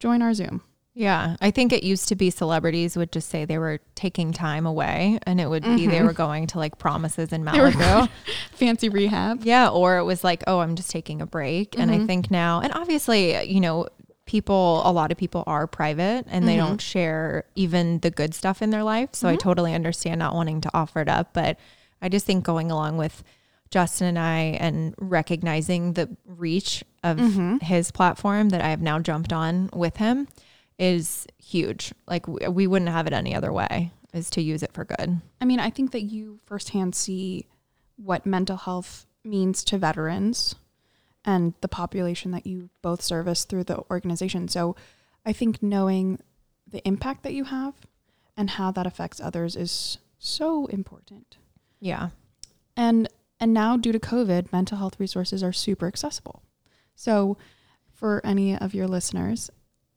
Join 0.00 0.22
our 0.22 0.34
Zoom. 0.34 0.62
Yeah, 0.99 1.36
I 1.40 1.53
think 1.53 1.72
it 1.72 1.84
used 1.84 2.09
to 2.09 2.16
be 2.16 2.28
celebrities 2.30 2.96
would 2.96 3.12
just 3.12 3.28
say 3.28 3.44
they 3.44 3.59
were 3.59 3.78
taking 3.94 4.32
time 4.32 4.66
away, 4.66 5.20
and 5.28 5.40
it 5.40 5.49
would 5.49 5.62
be 5.62 5.86
they 5.86 6.01
Mhm. 6.01 6.07
were 6.07 6.12
going 6.12 6.49
to 6.49 6.59
like 6.59 6.76
Promises 6.78 7.32
in 7.32 7.44
Malibu. 7.46 8.09
Fancy 8.55 8.88
rehab. 8.88 9.42
yeah, 9.44 9.68
or 9.68 9.99
it 9.99 10.03
was 10.03 10.24
like, 10.24 10.42
oh, 10.49 10.59
I'm 10.59 10.74
just 10.74 10.90
taking 10.90 11.22
a 11.22 11.26
break. 11.26 11.78
And 11.78 11.92
I 11.92 11.99
Mhm. 12.01 12.07
think 12.09 12.30
now, 12.32 12.61
and 12.61 12.72
obviously, 12.74 13.40
you 13.46 13.61
know, 13.61 13.86
people, 14.26 14.82
a 14.84 14.90
lot 14.90 15.12
of 15.12 15.16
people 15.18 15.44
are 15.46 15.68
private 15.68 16.26
and 16.28 16.49
they 16.49 16.57
Mhm. 16.57 16.66
don't 16.66 16.80
share 16.80 17.44
even 17.55 18.01
the 18.01 18.11
good 18.11 18.34
stuff 18.34 18.61
in 18.61 18.70
their 18.70 18.82
life. 18.82 19.11
So 19.12 19.28
I 19.28 19.36
totally 19.36 19.74
understand 19.74 20.18
not 20.18 20.34
wanting 20.34 20.61
to 20.62 20.70
offer 20.74 21.01
it 21.01 21.09
up, 21.09 21.28
but 21.32 21.59
I 22.03 22.09
just 22.09 22.26
think 22.26 22.42
going 22.44 22.72
along 22.72 22.96
with 22.96 23.22
Justin 23.70 24.09
and 24.09 24.18
I 24.18 24.57
and 24.61 24.94
recognizing 24.99 25.92
the 25.92 26.09
reach 26.26 26.82
of 27.05 27.20
his 27.62 27.92
platform 27.92 28.49
that 28.49 28.61
I 28.62 28.70
have 28.70 28.82
now 28.82 28.99
jumped 28.99 29.32
on 29.32 29.70
with 29.72 29.99
him 29.99 30.26
is 30.78 31.26
huge. 31.38 31.92
Like 32.06 32.26
w- 32.26 32.50
we 32.50 32.66
wouldn't 32.66 32.90
have 32.90 33.06
it 33.06 33.12
any 33.12 33.34
other 33.34 33.52
way 33.52 33.92
is 34.14 34.30
to 34.30 34.42
use 34.42 34.62
it 34.62 34.72
for 34.72 34.84
good. 34.84 35.20
I 35.40 35.44
mean, 35.44 35.60
I 35.60 35.70
think 35.70 35.92
that 35.92 36.02
you 36.02 36.40
firsthand 36.44 36.94
see 36.94 37.46
what 37.96 38.24
mental 38.24 38.56
health 38.56 39.06
means 39.24 39.64
to 39.64 39.78
veterans 39.78 40.54
and 41.24 41.54
the 41.60 41.68
population 41.68 42.30
that 42.30 42.46
you 42.46 42.70
both 42.80 43.02
service 43.02 43.44
through 43.44 43.64
the 43.64 43.82
organization. 43.90 44.48
So 44.48 44.76
I 45.26 45.32
think 45.32 45.62
knowing 45.62 46.20
the 46.66 46.86
impact 46.86 47.22
that 47.24 47.34
you 47.34 47.44
have 47.44 47.74
and 48.36 48.50
how 48.50 48.70
that 48.70 48.86
affects 48.86 49.20
others 49.20 49.56
is 49.56 49.98
so 50.18 50.66
important. 50.66 51.36
Yeah. 51.80 52.10
And 52.76 53.08
and 53.40 53.54
now 53.54 53.76
due 53.76 53.92
to 53.92 54.00
COVID, 54.00 54.52
mental 54.52 54.78
health 54.78 54.98
resources 54.98 55.42
are 55.42 55.52
super 55.52 55.86
accessible. 55.86 56.42
So 56.96 57.36
for 57.92 58.20
any 58.24 58.56
of 58.56 58.74
your 58.74 58.88
listeners, 58.88 59.50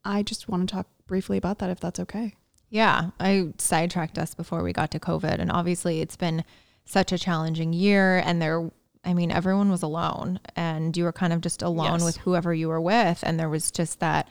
I 0.04 0.22
just 0.22 0.48
want 0.48 0.68
to 0.68 0.74
talk 0.74 0.86
briefly 1.06 1.36
about 1.38 1.58
that 1.60 1.70
if 1.70 1.80
that's 1.80 2.00
okay. 2.00 2.34
Yeah, 2.70 3.10
I 3.20 3.52
sidetracked 3.58 4.18
us 4.18 4.34
before 4.34 4.62
we 4.62 4.72
got 4.72 4.90
to 4.92 4.98
COVID. 4.98 5.38
And 5.38 5.50
obviously, 5.52 6.00
it's 6.00 6.16
been 6.16 6.44
such 6.84 7.12
a 7.12 7.18
challenging 7.18 7.72
year. 7.72 8.18
And 8.24 8.40
there, 8.40 8.70
I 9.04 9.12
mean, 9.14 9.30
everyone 9.30 9.70
was 9.70 9.82
alone, 9.82 10.40
and 10.56 10.96
you 10.96 11.04
were 11.04 11.12
kind 11.12 11.32
of 11.32 11.40
just 11.42 11.60
alone 11.62 11.92
Yes. 12.00 12.04
with 12.04 12.16
whoever 12.18 12.54
you 12.54 12.68
were 12.68 12.80
with. 12.80 13.22
And 13.22 13.38
there 13.38 13.48
was 13.50 13.70
just 13.70 14.00
that 14.00 14.26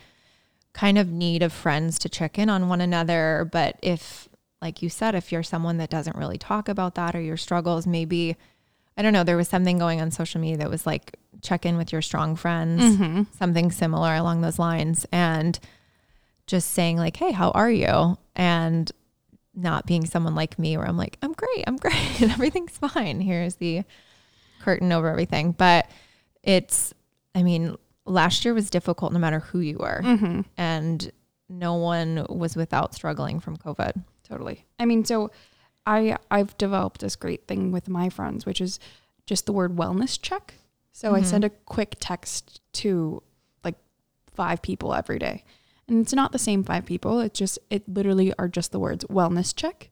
kind 0.73 0.97
of 0.97 1.09
need 1.11 1.43
of 1.43 1.53
friends 1.53 1.99
to 1.99 2.09
check 2.09 2.39
in 2.39 2.49
on 2.49 2.67
one 2.67 2.81
another. 2.81 3.47
But 3.51 3.77
if, 3.83 4.27
like 4.61 4.81
you 4.81 4.89
said, 4.89 5.13
if 5.15 5.31
you're 5.31 5.43
someone 5.43 5.77
that 5.77 5.89
doesn't 5.89 6.15
really 6.17 6.37
talk 6.37 6.67
about 6.67 6.95
that 6.95 7.15
or 7.15 7.21
your 7.21 7.37
struggles, 7.37 7.85
maybe, 7.85 8.35
I 8.97 9.01
don't 9.01 9.13
know, 9.13 9.23
there 9.23 9.37
was 9.37 9.47
something 9.47 9.77
going 9.77 10.01
on 10.01 10.11
social 10.11 10.41
media 10.41 10.57
that 10.57 10.69
was 10.69 10.85
like, 10.85 11.15
check 11.41 11.65
in 11.65 11.75
with 11.77 11.91
your 11.91 12.01
strong 12.03 12.35
friends 12.35 12.83
Mm-hmm. 12.83 13.23
something 13.37 13.71
similar 13.71 14.13
along 14.15 14.41
those 14.41 14.59
lines 14.59 15.07
and 15.11 15.57
just 16.45 16.69
saying 16.71 16.97
like 16.97 17.15
hey 17.17 17.31
how 17.31 17.49
are 17.51 17.71
you 17.71 18.15
and 18.35 18.91
not 19.55 19.87
being 19.87 20.05
someone 20.05 20.35
like 20.35 20.59
me 20.59 20.77
where 20.77 20.85
i'm 20.87 20.97
like 20.97 21.17
i'm 21.23 21.33
great 21.33 21.63
i'm 21.65 21.77
great 21.85 22.21
everything's 22.21 22.77
fine 22.77 23.21
here's 23.21 23.55
the 23.55 23.81
curtain 24.59 24.91
over 24.91 25.09
everything 25.09 25.51
but 25.53 25.89
it's 26.43 26.93
i 27.33 27.41
mean 27.41 27.75
last 28.05 28.45
year 28.45 28.53
was 28.53 28.69
difficult 28.69 29.11
no 29.11 29.17
matter 29.19 29.39
who 29.39 29.59
you 29.59 29.77
were 29.79 30.01
Mm-hmm. 30.03 30.41
and 30.57 31.11
no 31.49 31.73
one 31.75 32.23
was 32.29 32.55
without 32.55 32.93
struggling 32.93 33.39
from 33.39 33.57
covid 33.57 33.93
Totally. 34.23 34.63
I 34.79 34.85
mean, 34.85 35.03
so 35.03 35.29
I 35.85 36.17
I've 36.29 36.57
developed 36.57 37.01
this 37.01 37.15
great 37.15 37.47
thing 37.47 37.71
with 37.71 37.89
my 37.89 38.09
friends, 38.09 38.45
which 38.45 38.61
is 38.61 38.79
just 39.25 39.45
the 39.45 39.53
word 39.53 39.75
wellness 39.75 40.19
check. 40.21 40.55
So 40.91 41.15
I 41.15 41.21
Mhm. 41.21 41.25
send 41.25 41.43
a 41.45 41.49
quick 41.49 41.95
text 41.99 42.61
to 42.73 43.23
like 43.63 43.75
five 44.33 44.61
people 44.61 44.93
every 44.93 45.19
day. 45.19 45.43
And 45.87 46.01
it's 46.01 46.13
not 46.13 46.31
the 46.31 46.39
same 46.39 46.63
five 46.63 46.85
people. 46.85 47.19
It's 47.19 47.37
just 47.39 47.59
it 47.69 47.87
literally 47.87 48.33
are 48.37 48.47
just 48.47 48.71
the 48.71 48.79
words 48.79 49.05
wellness 49.05 49.55
check. 49.55 49.89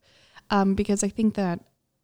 Um, 0.50 0.74
because 0.76 1.04
I 1.04 1.10
think 1.10 1.36
that 1.36 1.60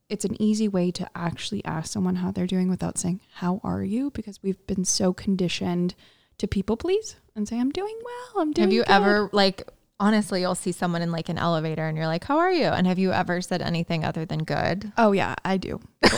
it's 0.07 0.25
an 0.25 0.39
easy 0.41 0.67
way 0.67 0.91
to 0.91 1.09
actually 1.15 1.63
ask 1.65 1.91
someone 1.91 2.17
how 2.17 2.31
they're 2.31 2.45
doing 2.45 2.69
without 2.69 2.97
saying, 2.97 3.21
How 3.35 3.59
are 3.63 3.83
you? 3.83 4.11
Because 4.11 4.41
we've 4.43 4.65
been 4.67 4.85
so 4.85 5.13
conditioned 5.13 5.95
to 6.37 6.47
people 6.47 6.77
please 6.77 7.15
and 7.35 7.47
say, 7.47 7.59
I'm 7.59 7.71
doing 7.71 7.97
well. 8.03 8.41
I'm 8.41 8.51
doing 8.51 8.67
have 8.67 8.73
you 8.73 8.83
good." 8.83 8.91
ever 8.91 9.29
like 9.31 9.67
honestly 9.99 10.41
you'll 10.41 10.55
see 10.55 10.71
someone 10.73 11.01
in 11.01 11.11
like 11.11 11.29
an 11.29 11.37
elevator 11.37 11.87
and 11.87 11.95
you're 11.97 12.05
like 12.07 12.25
how 12.25 12.37
are 12.37 12.51
you 12.51 12.65
and 12.65 12.85
have 12.85 12.99
you 12.99 13.13
ever 13.13 13.39
said 13.41 13.61
anything 13.61 14.03
other 14.03 14.25
than 14.25 14.39
good 14.43 14.91
Oh 14.97 15.11
yeah, 15.13 15.35
I 15.45 15.57
do. 15.57 15.79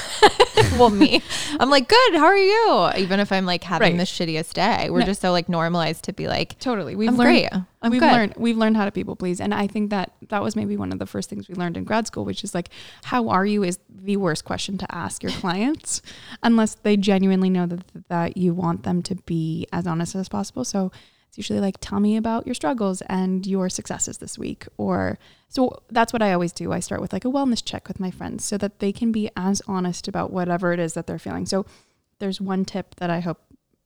well, 0.78 0.89
me, 0.89 1.21
I'm 1.59 1.69
like, 1.69 1.88
good. 1.88 2.15
How 2.15 2.25
are 2.25 2.38
you? 2.38 2.89
Even 2.97 3.19
if 3.19 3.32
I'm 3.32 3.45
like 3.45 3.63
having 3.63 3.93
Right. 3.93 3.97
the 3.99 4.03
shittiest 4.03 4.53
day, 4.53 4.89
we're 4.89 4.99
No. 5.01 5.05
just 5.05 5.21
so 5.21 5.32
like 5.32 5.47
normalized 5.47 6.03
to 6.05 6.13
be 6.13 6.28
like, 6.28 6.57
Totally. 6.59 6.95
We've 6.95 7.09
I'm 7.09 7.17
learned 7.17 7.49
great. 7.49 7.61
I'm 7.82 7.91
we've 7.91 8.01
good. 8.01 8.11
learned 8.11 8.34
we've 8.38 8.57
learned 8.57 8.75
how 8.78 8.86
to 8.86 8.91
people 8.91 9.15
please 9.15 9.39
and 9.39 9.53
i 9.53 9.67
think 9.67 9.91
that 9.91 10.11
that 10.30 10.41
was 10.41 10.55
maybe 10.55 10.75
one 10.75 10.91
of 10.91 10.97
the 10.99 11.05
first 11.05 11.30
things 11.30 11.47
we 11.47 11.53
learned 11.55 11.78
in 11.78 11.84
grad 11.84 12.07
school 12.07 12.25
which 12.25 12.43
is 12.43 12.55
like 12.55 12.69
how 13.03 13.30
are 13.30 13.45
you 13.45 13.63
is 13.63 13.78
the 13.89 14.17
worst 14.17 14.43
question 14.45 14.78
to 14.80 14.88
ask 14.93 15.21
your 15.21 15.32
clients 15.34 16.01
unless 16.41 16.73
they 16.75 16.97
genuinely 16.97 17.49
know 17.51 17.67
that 17.67 17.84
that 18.09 18.36
you 18.36 18.53
want 18.55 18.82
them 18.84 19.03
to 19.03 19.13
be 19.28 19.67
as 19.71 19.86
honest 19.86 20.15
as 20.15 20.28
possible 20.28 20.65
so 20.65 20.91
it's 21.38 21.49
usually 21.49 21.59
like 21.59 21.77
tell 21.79 21.99
me 21.99 22.17
about 22.17 22.45
your 22.45 22.55
struggles 22.55 23.01
and 23.03 23.45
your 23.45 23.69
successes 23.69 24.17
this 24.17 24.38
week 24.38 24.65
or 24.77 25.19
so 25.49 25.81
that's 25.89 26.11
what 26.11 26.21
i 26.21 26.33
always 26.33 26.51
do 26.51 26.71
i 26.71 26.79
start 26.79 27.01
with 27.01 27.13
like 27.13 27.25
a 27.25 27.29
wellness 27.29 27.63
check 27.63 27.88
with 27.88 27.99
my 27.99 28.09
friends 28.11 28.43
so 28.43 28.57
that 28.57 28.79
they 28.79 28.91
can 28.91 29.11
be 29.11 29.29
as 29.35 29.61
honest 29.67 30.07
about 30.07 30.31
whatever 30.31 30.73
it 30.73 30.79
is 30.79 30.93
that 30.93 31.05
they're 31.05 31.19
feeling 31.19 31.45
so 31.45 31.65
there's 32.19 32.41
one 32.41 32.65
tip 32.65 32.95
that 32.95 33.09
i 33.09 33.19
hope 33.19 33.39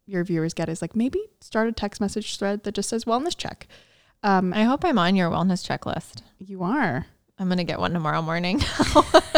your 0.05 0.23
viewers 0.23 0.53
get 0.53 0.69
is 0.69 0.81
like 0.81 0.95
maybe 0.95 1.19
start 1.41 1.67
a 1.67 1.71
text 1.71 1.99
message 1.99 2.37
thread 2.37 2.63
that 2.63 2.73
just 2.73 2.89
says 2.89 3.05
wellness 3.05 3.35
check 3.35 3.67
um, 4.23 4.53
I 4.53 4.65
hope 4.65 4.85
I'm 4.85 4.99
on 4.99 5.15
your 5.15 5.31
wellness 5.31 5.67
checklist. 5.67 6.21
you 6.37 6.61
are. 6.61 7.07
I'm 7.39 7.49
gonna 7.49 7.63
get 7.63 7.79
one 7.79 7.91
tomorrow 7.91 8.21
morning. 8.21 8.61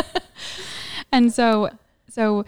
And 1.13 1.31
so, 1.31 1.69
so 2.09 2.43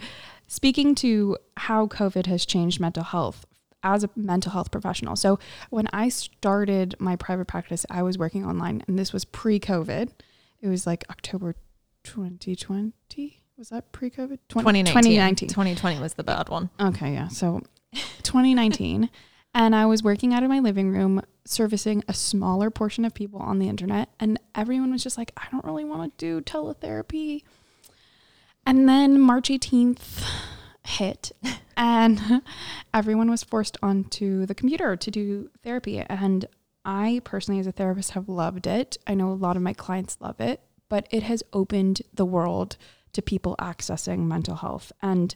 speaking 0.48 0.96
to 0.96 1.38
how 1.56 1.86
COVID 1.86 2.26
has 2.26 2.44
changed 2.44 2.80
mental 2.80 3.04
health 3.04 3.46
as 3.82 4.04
a 4.04 4.10
mental 4.16 4.52
health 4.52 4.70
professional. 4.70 5.16
So 5.16 5.38
when 5.70 5.88
I 5.92 6.08
started 6.08 6.94
my 6.98 7.16
private 7.16 7.46
practice, 7.46 7.86
I 7.90 8.02
was 8.02 8.18
working 8.18 8.44
online 8.44 8.82
and 8.86 8.98
this 8.98 9.12
was 9.12 9.24
pre-COVID. 9.24 10.10
It 10.60 10.68
was 10.68 10.86
like 10.86 11.04
October 11.10 11.54
2020. 12.04 13.42
Was 13.56 13.68
that 13.70 13.92
pre-COVID? 13.92 14.38
20- 14.48 14.48
2019. 14.48 14.84
2019. 14.84 15.48
2020 15.48 16.00
was 16.00 16.14
the 16.14 16.24
bad 16.24 16.48
one. 16.48 16.70
Okay, 16.80 17.12
yeah. 17.12 17.28
So 17.28 17.62
2019. 18.22 19.08
and 19.54 19.74
I 19.74 19.86
was 19.86 20.02
working 20.02 20.34
out 20.34 20.42
of 20.42 20.50
my 20.50 20.58
living 20.60 20.90
room 20.90 21.22
servicing 21.46 22.02
a 22.08 22.12
smaller 22.12 22.70
portion 22.70 23.04
of 23.04 23.14
people 23.14 23.40
on 23.40 23.58
the 23.58 23.68
internet. 23.68 24.10
And 24.20 24.38
everyone 24.54 24.92
was 24.92 25.02
just 25.02 25.16
like, 25.16 25.32
I 25.36 25.46
don't 25.50 25.64
really 25.64 25.84
want 25.84 26.18
to 26.18 26.24
do 26.24 26.40
teletherapy. 26.42 27.42
And 28.66 28.88
then 28.88 29.20
March 29.20 29.48
18th 29.48 30.28
hit, 30.86 31.32
and 31.76 32.42
everyone 32.94 33.30
was 33.30 33.42
forced 33.42 33.76
onto 33.82 34.46
the 34.46 34.54
computer 34.54 34.96
to 34.96 35.10
do 35.10 35.50
therapy. 35.62 35.98
And 36.00 36.46
I 36.84 37.20
personally, 37.24 37.60
as 37.60 37.66
a 37.66 37.72
therapist, 37.72 38.12
have 38.12 38.28
loved 38.28 38.66
it. 38.66 38.96
I 39.06 39.14
know 39.14 39.30
a 39.30 39.34
lot 39.34 39.56
of 39.56 39.62
my 39.62 39.72
clients 39.72 40.18
love 40.20 40.40
it, 40.40 40.60
but 40.88 41.06
it 41.10 41.24
has 41.24 41.42
opened 41.52 42.02
the 42.14 42.24
world 42.24 42.76
to 43.12 43.22
people 43.22 43.56
accessing 43.58 44.26
mental 44.26 44.56
health 44.56 44.92
and 45.02 45.34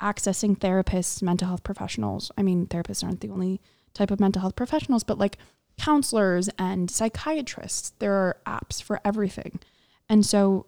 accessing 0.00 0.58
therapists, 0.58 1.22
mental 1.22 1.48
health 1.48 1.62
professionals. 1.62 2.30
I 2.36 2.42
mean, 2.42 2.66
therapists 2.66 3.02
aren't 3.02 3.20
the 3.20 3.30
only 3.30 3.60
type 3.94 4.10
of 4.10 4.20
mental 4.20 4.40
health 4.40 4.56
professionals, 4.56 5.04
but 5.04 5.18
like 5.18 5.38
counselors 5.78 6.50
and 6.58 6.90
psychiatrists. 6.90 7.92
There 7.98 8.12
are 8.12 8.36
apps 8.46 8.82
for 8.82 9.00
everything. 9.04 9.60
And 10.08 10.26
so 10.26 10.66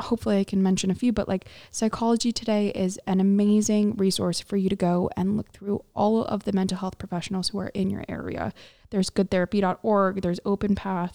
hopefully 0.00 0.38
I 0.38 0.44
can 0.44 0.62
mention 0.62 0.90
a 0.90 0.94
few, 0.94 1.12
but 1.12 1.28
like 1.28 1.46
Psychology 1.70 2.32
Today 2.32 2.68
is 2.74 2.98
an 3.06 3.20
amazing 3.20 3.96
resource 3.96 4.40
for 4.40 4.56
you 4.56 4.68
to 4.68 4.76
go 4.76 5.10
and 5.16 5.36
look 5.36 5.52
through 5.52 5.84
all 5.94 6.24
of 6.24 6.44
the 6.44 6.52
mental 6.52 6.78
health 6.78 6.98
professionals 6.98 7.48
who 7.48 7.58
are 7.58 7.68
in 7.68 7.90
your 7.90 8.04
area. 8.08 8.52
There's 8.90 9.10
goodtherapy.org, 9.10 10.22
there's 10.22 10.40
OpenPath, 10.40 11.14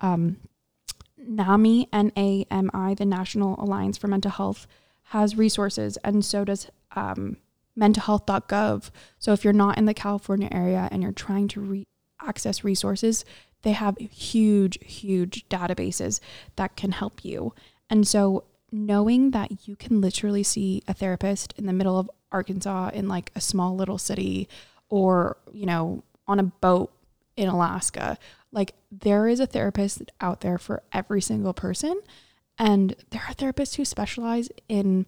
um, 0.00 0.38
NAMI, 1.16 1.88
N 1.92 2.12
A 2.16 2.46
M 2.50 2.70
I, 2.74 2.94
the 2.94 3.06
National 3.06 3.62
Alliance 3.62 3.96
for 3.96 4.08
Mental 4.08 4.30
Health, 4.30 4.66
has 5.08 5.36
resources, 5.36 5.96
and 5.98 6.24
so 6.24 6.44
does 6.44 6.68
um, 6.96 7.36
mentalhealth.gov. 7.78 8.90
So 9.18 9.32
if 9.32 9.44
you're 9.44 9.52
not 9.52 9.78
in 9.78 9.84
the 9.84 9.94
California 9.94 10.48
area 10.50 10.88
and 10.90 11.02
you're 11.02 11.12
trying 11.12 11.48
to 11.48 11.60
re- 11.60 11.86
access 12.22 12.64
resources, 12.64 13.24
they 13.62 13.72
have 13.72 13.96
huge, 13.98 14.78
huge 14.84 15.48
databases 15.48 16.20
that 16.56 16.76
can 16.76 16.92
help 16.92 17.24
you. 17.24 17.54
And 17.94 18.08
so 18.08 18.42
knowing 18.72 19.30
that 19.30 19.68
you 19.68 19.76
can 19.76 20.00
literally 20.00 20.42
see 20.42 20.82
a 20.88 20.92
therapist 20.92 21.54
in 21.56 21.66
the 21.66 21.72
middle 21.72 21.96
of 21.96 22.10
Arkansas 22.32 22.90
in 22.92 23.06
like 23.06 23.30
a 23.36 23.40
small 23.40 23.76
little 23.76 23.98
city 23.98 24.48
or, 24.88 25.36
you 25.52 25.64
know, 25.64 26.02
on 26.26 26.40
a 26.40 26.42
boat 26.42 26.92
in 27.36 27.48
Alaska, 27.48 28.18
like 28.50 28.74
there 28.90 29.28
is 29.28 29.38
a 29.38 29.46
therapist 29.46 30.10
out 30.20 30.40
there 30.40 30.58
for 30.58 30.82
every 30.92 31.20
single 31.20 31.54
person. 31.54 32.00
And 32.58 32.96
there 33.10 33.22
are 33.28 33.34
therapists 33.34 33.76
who 33.76 33.84
specialize 33.84 34.48
in 34.68 35.06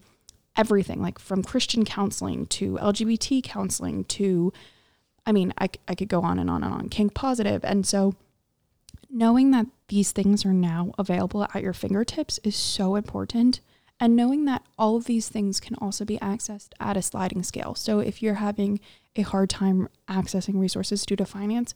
everything, 0.55 1.01
like 1.01 1.19
from 1.19 1.43
Christian 1.43 1.83
counseling 1.83 2.45
to 2.45 2.75
LGBT 2.75 3.43
counseling 3.43 4.05
to, 4.05 4.53
I 5.25 5.33
mean, 5.33 5.53
I, 5.57 5.67
I 5.89 5.95
could 5.95 6.07
go 6.07 6.21
on 6.21 6.39
and 6.39 6.49
on 6.49 6.63
and 6.63 6.73
on, 6.73 6.87
kink 6.87 7.13
positive. 7.13 7.65
And 7.65 7.85
so 7.85 8.15
knowing 9.17 9.49
that 9.49 9.65
these 9.87 10.11
things 10.11 10.45
are 10.45 10.53
now 10.53 10.91
available 10.99 11.43
at 11.43 11.63
your 11.63 11.73
fingertips 11.73 12.39
is 12.43 12.55
so 12.55 12.95
important. 12.95 13.61
And 13.99 14.15
knowing 14.15 14.45
that 14.45 14.63
all 14.77 14.95
of 14.95 15.05
these 15.05 15.27
things 15.27 15.59
can 15.59 15.75
also 15.81 16.05
be 16.05 16.19
accessed 16.19 16.69
at 16.79 16.97
a 16.97 17.01
sliding 17.01 17.41
scale. 17.41 17.73
So 17.73 17.99
if 17.99 18.21
you're 18.21 18.35
having 18.35 18.79
a 19.15 19.23
hard 19.23 19.49
time 19.49 19.89
accessing 20.07 20.59
resources 20.59 21.03
due 21.03 21.15
to 21.15 21.25
finance, 21.25 21.73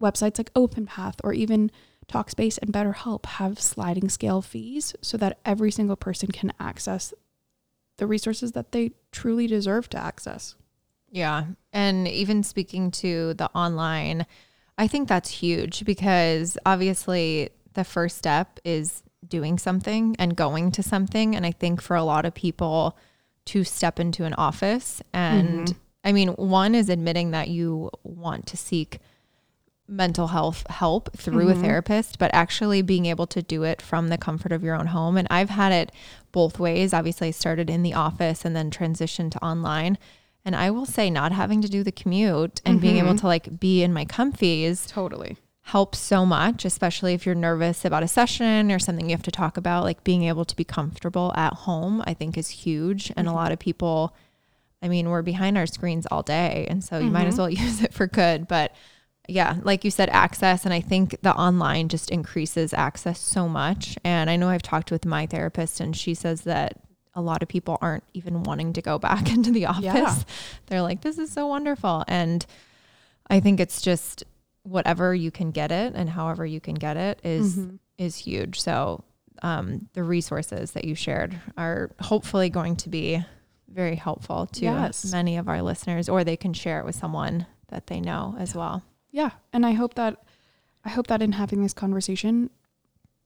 websites 0.00 0.38
like 0.38 0.54
OpenPath 0.54 1.16
or 1.24 1.32
even 1.32 1.72
Talkspace 2.06 2.58
and 2.62 2.72
BetterHelp 2.72 3.26
have 3.26 3.60
sliding 3.60 4.08
scale 4.08 4.40
fees 4.40 4.94
so 5.02 5.16
that 5.16 5.40
every 5.44 5.72
single 5.72 5.96
person 5.96 6.30
can 6.30 6.52
access 6.60 7.12
the 7.96 8.06
resources 8.06 8.52
that 8.52 8.70
they 8.70 8.92
truly 9.10 9.48
deserve 9.48 9.90
to 9.90 9.98
access. 9.98 10.54
Yeah. 11.10 11.46
And 11.72 12.06
even 12.06 12.44
speaking 12.44 12.92
to 12.92 13.34
the 13.34 13.50
online, 13.52 14.26
I 14.78 14.86
think 14.88 15.08
that's 15.08 15.30
huge 15.30 15.84
because 15.84 16.58
obviously 16.66 17.50
the 17.74 17.84
first 17.84 18.18
step 18.18 18.60
is 18.64 19.02
doing 19.26 19.58
something 19.58 20.14
and 20.18 20.36
going 20.36 20.70
to 20.72 20.82
something. 20.82 21.34
And 21.34 21.46
I 21.46 21.52
think 21.52 21.80
for 21.80 21.96
a 21.96 22.04
lot 22.04 22.24
of 22.24 22.34
people 22.34 22.96
to 23.46 23.64
step 23.64 23.98
into 23.98 24.24
an 24.24 24.34
office 24.34 25.02
and 25.12 25.68
Mm-hmm. 25.68 25.78
I 26.04 26.12
mean, 26.12 26.28
one 26.28 26.76
is 26.76 26.88
admitting 26.88 27.32
that 27.32 27.48
you 27.48 27.90
want 28.04 28.46
to 28.46 28.56
seek 28.56 29.00
mental 29.88 30.28
health 30.28 30.64
help 30.70 31.16
through 31.16 31.46
Mm-hmm. 31.46 31.58
a 31.58 31.62
therapist, 31.62 32.18
but 32.20 32.30
actually 32.32 32.80
being 32.80 33.06
able 33.06 33.26
to 33.26 33.42
do 33.42 33.64
it 33.64 33.82
from 33.82 34.06
the 34.08 34.18
comfort 34.18 34.52
of 34.52 34.62
your 34.62 34.76
own 34.76 34.86
home. 34.86 35.16
And 35.16 35.26
I've 35.32 35.50
had 35.50 35.72
it 35.72 35.90
both 36.30 36.60
ways. 36.60 36.94
Obviously, 36.94 37.28
I 37.28 37.32
started 37.32 37.68
in 37.68 37.82
the 37.82 37.94
office 37.94 38.44
and 38.44 38.54
then 38.54 38.70
transitioned 38.70 39.32
to 39.32 39.44
online. 39.44 39.98
And 40.46 40.56
I 40.56 40.70
will 40.70 40.86
say, 40.86 41.10
not 41.10 41.32
having 41.32 41.60
to 41.60 41.68
do 41.68 41.82
the 41.82 41.92
commute 41.92 42.62
and 42.64 42.80
being 42.80 42.94
Mm-hmm. 42.96 43.06
able 43.08 43.18
to 43.18 43.26
like 43.26 43.58
be 43.60 43.82
in 43.82 43.92
my 43.92 44.04
comfies 44.06 44.86
Totally. 44.88 45.36
helps 45.62 45.98
so 45.98 46.24
much, 46.24 46.64
especially 46.64 47.12
if 47.14 47.26
you're 47.26 47.34
nervous 47.34 47.84
about 47.84 48.04
a 48.04 48.08
session 48.08 48.70
or 48.70 48.78
something 48.78 49.06
you 49.10 49.16
have 49.16 49.24
to 49.24 49.32
talk 49.32 49.56
about. 49.56 49.82
Like 49.82 50.04
being 50.04 50.22
able 50.22 50.44
to 50.44 50.54
be 50.56 50.62
comfortable 50.64 51.32
at 51.36 51.52
home, 51.52 52.00
I 52.06 52.14
think 52.14 52.38
is 52.38 52.48
huge. 52.48 53.12
And 53.16 53.26
a 53.26 53.32
lot 53.32 53.50
of 53.50 53.58
people, 53.58 54.14
I 54.80 54.86
mean, 54.88 55.08
we're 55.10 55.22
behind 55.22 55.58
our 55.58 55.66
screens 55.66 56.06
all 56.12 56.22
day. 56.22 56.66
And 56.70 56.82
so 56.84 56.98
you 56.98 57.10
might 57.10 57.26
as 57.26 57.38
well 57.38 57.50
use 57.66 57.82
it 57.82 57.92
for 57.92 58.06
good. 58.06 58.46
But 58.46 58.72
yeah, 59.28 59.56
like 59.64 59.84
you 59.84 59.90
said, 59.90 60.08
access. 60.10 60.64
And 60.64 60.72
I 60.72 60.80
think 60.80 61.16
the 61.22 61.34
online 61.34 61.88
just 61.88 62.12
increases 62.12 62.72
access 62.72 63.18
so 63.18 63.48
much. 63.48 63.98
And 64.04 64.30
I 64.30 64.36
know 64.36 64.48
I've 64.48 64.62
talked 64.62 64.92
with 64.92 65.04
my 65.04 65.26
therapist, 65.26 65.80
and 65.80 65.96
she 65.96 66.14
says 66.14 66.42
that 66.42 66.78
a 67.16 67.20
lot 67.20 67.42
of 67.42 67.48
people 67.48 67.78
aren't 67.80 68.04
even 68.14 68.44
wanting 68.44 68.72
to 68.74 68.82
go 68.82 68.98
back 68.98 69.28
into 69.34 69.50
the 69.50 69.66
office. 69.66 69.82
Yeah. 69.84 70.14
They're 70.66 70.82
like, 70.82 71.00
this 71.00 71.18
is 71.18 71.32
so 71.32 71.46
wonderful. 71.48 72.04
And 72.06 72.46
I 73.28 73.40
think 73.40 73.58
it's 73.58 73.80
just 73.82 74.22
whatever 74.62 75.14
you 75.14 75.30
can 75.30 75.50
get 75.50 75.72
it 75.72 75.94
and 75.96 76.08
however 76.10 76.44
you 76.46 76.60
can 76.60 76.74
get 76.74 76.96
it 76.96 77.20
is 77.24 77.56
Mm-hmm. 77.56 77.76
is 77.98 78.16
huge. 78.16 78.60
So 78.60 79.02
um, 79.42 79.88
the 79.94 80.02
resources 80.02 80.72
that 80.72 80.84
you 80.84 80.94
shared 80.94 81.38
are 81.56 81.90
hopefully 82.00 82.50
going 82.50 82.76
to 82.76 82.88
be 82.88 83.24
very 83.68 83.96
helpful 83.96 84.46
to 84.46 84.64
Yes. 84.64 85.10
many 85.12 85.36
of 85.36 85.48
our 85.48 85.60
listeners, 85.62 86.08
or 86.08 86.22
they 86.24 86.36
can 86.36 86.52
share 86.52 86.78
it 86.80 86.84
with 86.86 86.94
someone 86.96 87.46
that 87.68 87.86
they 87.88 88.00
know 88.00 88.34
as 88.38 88.54
well. 88.54 88.82
Yeah, 89.10 89.30
and 89.52 89.64
I 89.66 89.72
hope 89.72 89.94
that 89.94 90.16
I 90.84 90.88
hope 90.90 91.06
that 91.08 91.20
in 91.22 91.32
having 91.32 91.62
this 91.62 91.72
conversation, 91.74 92.48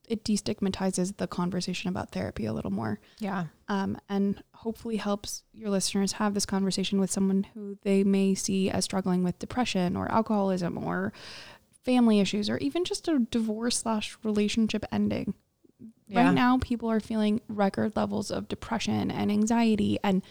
it 0.08 0.24
destigmatizes 0.24 1.16
the 1.18 1.26
conversation 1.26 1.88
about 1.88 2.10
therapy 2.10 2.46
a 2.46 2.52
little 2.52 2.70
more, 2.72 2.98
Yeah. 3.18 3.46
Um, 3.70 3.96
and 4.08 4.42
hopefully 4.52 4.96
helps 4.96 5.44
your 5.52 5.70
listeners 5.70 6.12
have 6.14 6.34
this 6.34 6.44
conversation 6.44 6.98
with 6.98 7.08
someone 7.08 7.46
who 7.54 7.78
they 7.82 8.02
may 8.02 8.34
see 8.34 8.68
as 8.68 8.84
struggling 8.84 9.22
with 9.22 9.38
depression 9.38 9.96
or 9.96 10.10
alcoholism 10.10 10.76
or 10.76 11.12
family 11.84 12.18
issues 12.18 12.50
or 12.50 12.58
even 12.58 12.84
just 12.84 13.06
a 13.06 13.20
divorce 13.30 13.78
slash 13.78 14.18
relationship 14.24 14.84
ending. 14.90 15.34
Yeah. 16.08 16.24
Right 16.24 16.34
now, 16.34 16.58
people 16.58 16.90
are 16.90 16.98
feeling 16.98 17.42
record 17.48 17.94
levels 17.94 18.32
of 18.32 18.48
depression 18.48 19.08
and 19.08 19.30
anxiety 19.30 20.00
and 20.02 20.22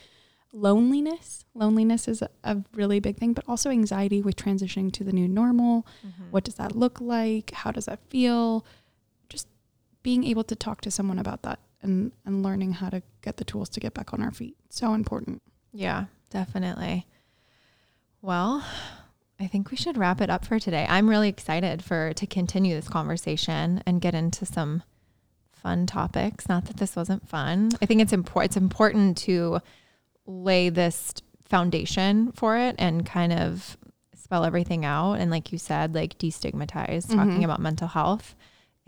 loneliness. 0.52 1.46
Loneliness 1.54 2.10
is 2.10 2.22
a, 2.22 2.30
a 2.44 2.58
really 2.74 3.00
big 3.00 3.16
thing, 3.16 3.32
but 3.32 3.46
also 3.48 3.70
anxiety 3.70 4.22
with 4.22 4.36
transitioning 4.36 4.92
to 4.92 5.06
the 5.06 5.14
new 5.14 5.30
normal. 5.30 5.88
What 6.30 6.44
does 6.44 6.56
that 6.56 6.76
look 6.76 7.00
like? 7.00 7.52
How 7.52 7.72
does 7.72 7.86
that 7.86 8.00
feel? 8.10 8.66
Just 9.30 9.48
being 10.04 10.26
able 10.26 10.44
to 10.44 10.58
talk 10.58 10.82
to 10.82 10.92
someone 10.92 11.20
about 11.20 11.44
that 11.44 11.60
and, 11.82 12.12
and 12.26 12.44
learning 12.44 12.74
how 12.74 12.90
to 12.90 13.02
get 13.22 13.38
the 13.38 13.46
tools 13.46 13.70
to 13.70 13.80
get 13.80 13.94
back 13.94 14.14
on 14.14 14.22
our 14.22 14.32
feet. 14.32 14.58
So 14.70 14.94
important. 14.94 15.42
Yeah, 15.72 16.06
definitely. 16.30 17.06
Well, 18.22 18.64
I 19.40 19.48
think 19.48 19.72
we 19.72 19.78
should 19.78 19.98
wrap 19.98 20.20
it 20.22 20.30
up 20.30 20.46
for 20.46 20.60
today. 20.60 20.86
I'm 20.90 21.10
really 21.10 21.30
excited 21.30 21.84
for 21.84 22.14
to 22.14 22.28
continue 22.28 22.76
this 22.76 22.90
conversation 22.90 23.82
and 23.86 24.02
get 24.02 24.14
into 24.14 24.46
some 24.46 24.84
fun 25.54 25.86
topics. 25.86 26.50
Not 26.50 26.66
that 26.66 26.78
this 26.78 26.96
wasn't 26.96 27.28
fun. 27.28 27.72
I 27.82 27.86
think 27.86 28.02
it's 28.02 28.14
important 28.14 28.52
it's 28.52 28.58
important 28.58 29.18
to 29.20 29.60
lay 30.26 30.70
this 30.70 31.14
foundation 31.46 32.32
for 32.34 32.58
it 32.58 32.76
and 32.78 33.06
kind 33.06 33.34
of 33.34 33.78
spell 34.16 34.46
everything 34.46 34.86
out 34.86 35.14
and 35.14 35.32
like 35.32 35.52
you 35.52 35.58
said, 35.58 35.96
like 35.96 36.18
destigmatize 36.20 37.08
talking 37.08 37.40
Mhm. 37.40 37.44
about 37.46 37.60
mental 37.60 37.88
health. 37.88 38.36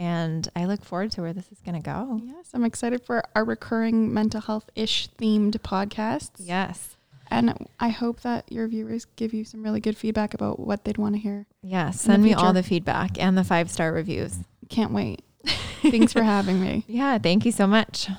And 0.01 0.49
I 0.55 0.65
look 0.65 0.83
forward 0.83 1.11
to 1.11 1.21
where 1.21 1.31
this 1.31 1.51
is 1.51 1.59
going 1.59 1.75
to 1.75 1.81
go. 1.81 2.19
Yes, 2.23 2.49
I'm 2.55 2.65
excited 2.65 3.05
for 3.05 3.23
our 3.35 3.45
recurring 3.45 4.11
mental 4.11 4.41
health 4.41 4.67
ish 4.75 5.09
themed 5.19 5.51
podcasts. 5.59 6.39
Yes. 6.39 6.97
And 7.29 7.67
I 7.79 7.89
hope 7.89 8.21
that 8.21 8.51
your 8.51 8.67
viewers 8.67 9.05
give 9.15 9.31
you 9.31 9.45
some 9.45 9.61
really 9.61 9.79
good 9.79 9.95
feedback 9.95 10.33
about 10.33 10.59
what 10.59 10.85
they'd 10.85 10.97
want 10.97 11.13
to 11.13 11.21
hear. 11.21 11.45
Yes. 11.61 12.01
Send 12.01 12.23
me 12.23 12.33
all 12.33 12.51
the 12.51 12.63
feedback 12.63 13.21
and 13.21 13.37
the 13.37 13.43
five 13.43 13.69
star 13.69 13.93
reviews. 13.93 14.39
Can't 14.69 14.91
wait. 14.91 15.21
Thanks 15.83 16.13
for 16.13 16.23
having 16.23 16.59
me. 16.59 16.83
Yeah, 16.87 17.19
thank 17.19 17.45
you 17.45 17.51
so 17.51 17.67
much. 17.67 18.09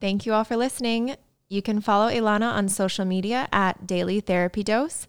Thank 0.00 0.24
you 0.24 0.34
all 0.34 0.44
for 0.44 0.56
listening. 0.56 1.16
You 1.48 1.62
can 1.62 1.80
follow 1.80 2.08
Ilana 2.08 2.52
on 2.52 2.68
social 2.68 3.04
media 3.04 3.48
at 3.52 3.88
Daily 3.88 4.20
Therapy 4.20 4.62
Dose. 4.62 5.08